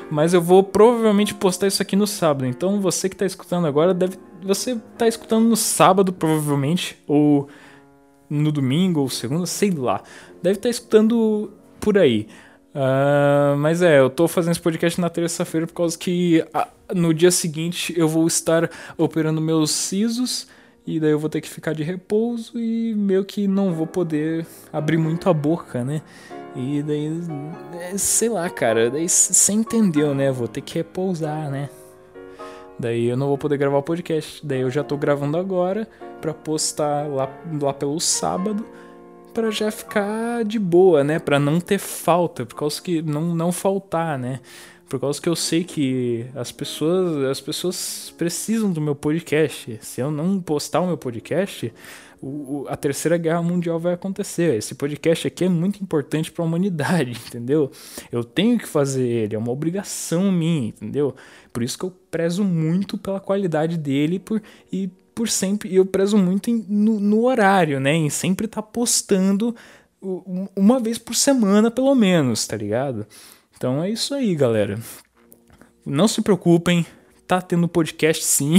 Mas 0.10 0.34
eu 0.34 0.42
vou 0.42 0.64
provavelmente 0.64 1.34
postar 1.36 1.68
isso 1.68 1.82
aqui 1.82 1.96
no 1.96 2.08
sábado. 2.08 2.48
Então 2.48 2.82
você 2.82 3.08
que 3.08 3.16
está 3.16 3.26
escutando 3.26 3.68
agora, 3.68 3.94
deve. 3.94 4.18
Você 4.42 4.72
está 4.72 5.08
escutando 5.08 5.48
no 5.48 5.56
sábado, 5.56 6.12
provavelmente. 6.12 6.98
Ou 7.06 7.48
no 8.30 8.52
domingo, 8.52 9.02
ou 9.02 9.10
segunda, 9.10 9.46
sei 9.46 9.70
lá. 9.70 10.02
Deve 10.42 10.56
estar 10.56 10.64
tá 10.64 10.70
escutando 10.70 11.52
por 11.80 11.98
aí. 11.98 12.28
Uh, 12.74 13.58
mas 13.58 13.82
é, 13.82 14.00
eu 14.00 14.10
tô 14.10 14.28
fazendo 14.28 14.52
esse 14.52 14.62
podcast 14.62 15.00
na 15.00 15.10
terça-feira 15.10 15.68
por 15.68 15.74
causa 15.74 15.98
que 15.98 16.44
uh, 16.56 16.96
no 16.96 17.14
dia 17.14 17.32
seguinte 17.32 17.94
eu 17.98 18.08
vou 18.08 18.28
estar 18.28 18.70
operando 18.98 19.42
meus 19.42 19.72
sisos 19.72 20.48
e 20.88 21.02
daí 21.02 21.12
eu 21.12 21.20
vou 21.20 21.30
ter 21.30 21.42
que 21.42 21.50
ficar 21.50 21.74
de 21.74 21.84
repouso 21.84 22.58
e 22.58 22.96
meio 22.96 23.26
que 23.26 23.46
não 23.46 23.74
vou 23.74 23.86
poder 23.86 24.48
abrir 24.72 24.98
muito 24.98 25.30
a 25.30 25.34
boca, 25.34 25.84
né? 25.84 26.02
E 26.56 26.82
daí, 26.82 27.12
é, 27.74 27.98
sei 27.98 28.30
lá, 28.30 28.50
cara, 28.50 28.90
daí 28.90 29.08
você 29.10 29.52
entendeu, 29.52 30.16
né? 30.16 30.32
Vou 30.32 30.48
ter 30.48 30.62
que 30.62 30.76
repousar, 30.76 31.52
né? 31.52 31.70
Daí 32.80 33.06
eu 33.06 33.18
não 33.18 33.28
vou 33.28 33.38
poder 33.38 33.58
gravar 33.58 33.80
o 33.80 33.84
podcast. 33.84 34.46
Daí 34.46 34.62
eu 34.62 34.72
já 34.72 34.82
tô 34.82 34.96
gravando 34.96 35.38
agora 35.38 35.88
para 36.22 36.34
postar 36.34 37.08
lá, 37.08 37.30
lá 37.62 37.74
pelo 37.74 38.00
sábado 38.00 38.66
para 39.34 39.52
já 39.52 39.70
ficar 39.70 40.44
de 40.46 40.58
boa, 40.58 41.04
né? 41.04 41.20
Para 41.20 41.38
não 41.38 41.60
ter 41.60 41.78
falta, 41.78 42.44
por 42.46 42.56
causa 42.56 42.82
que 42.82 43.04
não 43.04 43.36
não 43.36 43.52
faltar, 43.52 44.18
né? 44.18 44.40
Por 44.88 45.00
causa 45.00 45.22
que 45.22 45.30
eu 45.30 45.36
sei 45.36 45.64
que 45.64 46.26
as 46.36 46.52
pessoas, 46.52 47.26
as 47.26 47.42
pessoas 47.42 48.14
precisam 48.18 48.72
do 48.72 48.80
meu 48.80 48.96
podcast. 48.96 49.78
Se 49.82 50.02
eu 50.02 50.10
não 50.10 50.42
postar 50.42 50.82
o 50.82 50.88
meu 50.88 50.98
podcast, 50.98 51.74
o, 52.22 52.66
a 52.68 52.76
terceira 52.76 53.18
guerra 53.18 53.42
mundial 53.42 53.80
vai 53.80 53.94
acontecer. 53.94 54.56
Esse 54.56 54.76
podcast 54.76 55.28
aqui 55.28 55.46
é 55.46 55.50
muito 55.50 55.82
importante 55.84 56.32
para 56.32 56.44
a 56.44 56.48
humanidade, 56.48 57.12
entendeu? 57.28 57.72
Eu 58.12 58.24
tenho 58.24 58.58
que 58.58 58.68
fazer 58.68 59.08
ele, 59.08 59.36
é 59.36 59.38
uma 59.38 59.52
obrigação 59.52 60.32
minha, 60.32 60.70
entendeu? 60.70 61.16
Por 61.52 61.64
isso 61.64 61.78
que 61.78 61.86
eu 61.86 61.92
prezo 62.10 62.44
muito 62.44 62.98
pela 62.98 63.20
qualidade 63.20 63.78
dele 63.78 64.20
por, 64.20 64.42
e 64.72 64.88
por 65.14 65.28
sempre, 65.30 65.74
eu 65.74 65.86
prezo 65.86 66.18
muito 66.18 66.50
em, 66.50 66.66
no, 66.68 67.00
no, 67.00 67.26
horário, 67.26 67.80
né? 67.80 67.94
Em 67.94 68.10
sempre 68.10 68.46
estar 68.46 68.62
tá 68.62 68.68
postando 68.68 69.56
uma 70.56 70.80
vez 70.80 70.98
por 70.98 71.16
semana, 71.16 71.72
pelo 71.72 71.94
menos, 71.96 72.46
tá 72.46 72.56
ligado? 72.56 73.06
Então 73.58 73.84
é 73.84 73.90
isso 73.90 74.14
aí, 74.14 74.36
galera. 74.36 74.78
Não 75.84 76.08
se 76.08 76.22
preocupem, 76.22 76.86
tá 77.26 77.42
tendo 77.42 77.68
podcast 77.68 78.24
sim. 78.24 78.58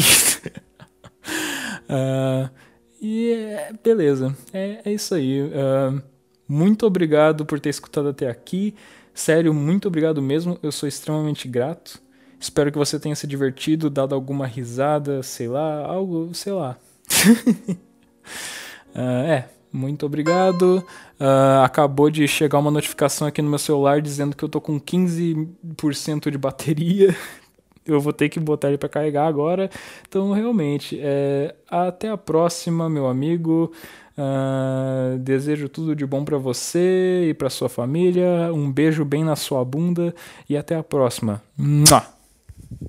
uh, 1.89 2.51
e 3.01 3.31
é, 3.31 3.73
beleza, 3.83 4.37
é, 4.53 4.81
é, 4.85 4.93
isso 4.93 5.15
aí. 5.15 5.41
Uh, 5.43 6.03
muito 6.49 6.85
obrigado 6.85 7.47
por 7.47 7.61
ter 7.61 7.69
escutado 7.69 8.09
até 8.09 8.29
aqui. 8.29 8.75
Sério, 9.15 9.55
muito 9.55 9.87
obrigado 9.87 10.21
mesmo. 10.21 10.59
Eu 10.65 10.73
sou 10.73 10.89
extremamente 10.89 11.47
grato. 11.47 12.03
Espero 12.41 12.73
que 12.73 12.79
você 12.79 12.99
tenha 12.99 13.15
se 13.15 13.27
divertido, 13.29 13.89
dado 13.89 14.17
alguma 14.17 14.49
risada, 14.49 15.23
sei 15.23 15.47
lá, 15.47 15.87
algo, 15.87 16.35
sei 16.35 16.53
lá. 16.53 16.77
uh, 18.97 18.99
é, 19.29 19.49
muito 19.79 20.05
obrigado. 20.05 20.85
Uh, 21.21 21.63
acabou 21.63 22.11
de 22.11 22.27
chegar 22.27 22.59
uma 22.59 22.71
notificação 22.71 23.29
aqui 23.29 23.41
no 23.41 23.49
meu 23.49 23.59
celular 23.59 24.03
dizendo 24.03 24.37
que 24.37 24.43
eu 24.43 24.49
tô 24.49 24.61
com 24.61 24.81
15% 24.81 26.31
de 26.31 26.39
bateria. 26.39 27.15
Eu 27.87 28.03
vou 28.03 28.13
ter 28.13 28.29
que 28.29 28.39
botar 28.39 28.69
ele 28.69 28.77
para 28.77 28.87
carregar 28.87 29.27
agora. 29.27 29.71
Então, 30.07 30.31
realmente, 30.33 31.01
é, 31.01 31.55
até 31.67 32.11
a 32.11 32.19
próxima, 32.19 32.87
meu 32.87 33.07
amigo. 33.07 33.73
Uh, 34.19 35.19
desejo 35.21 35.71
tudo 35.71 35.97
de 35.97 36.05
bom 36.05 36.23
para 36.23 36.37
você 36.37 37.31
e 37.31 37.33
para 37.33 37.49
sua 37.49 37.71
família. 37.71 38.53
Um 38.53 38.71
beijo 38.71 39.07
bem 39.07 39.25
na 39.25 39.37
sua 39.37 39.65
bunda 39.65 40.15
e 40.51 40.55
até 40.55 40.77
a 40.77 40.83
próxima. 40.83 41.43
Mua! 41.57 42.18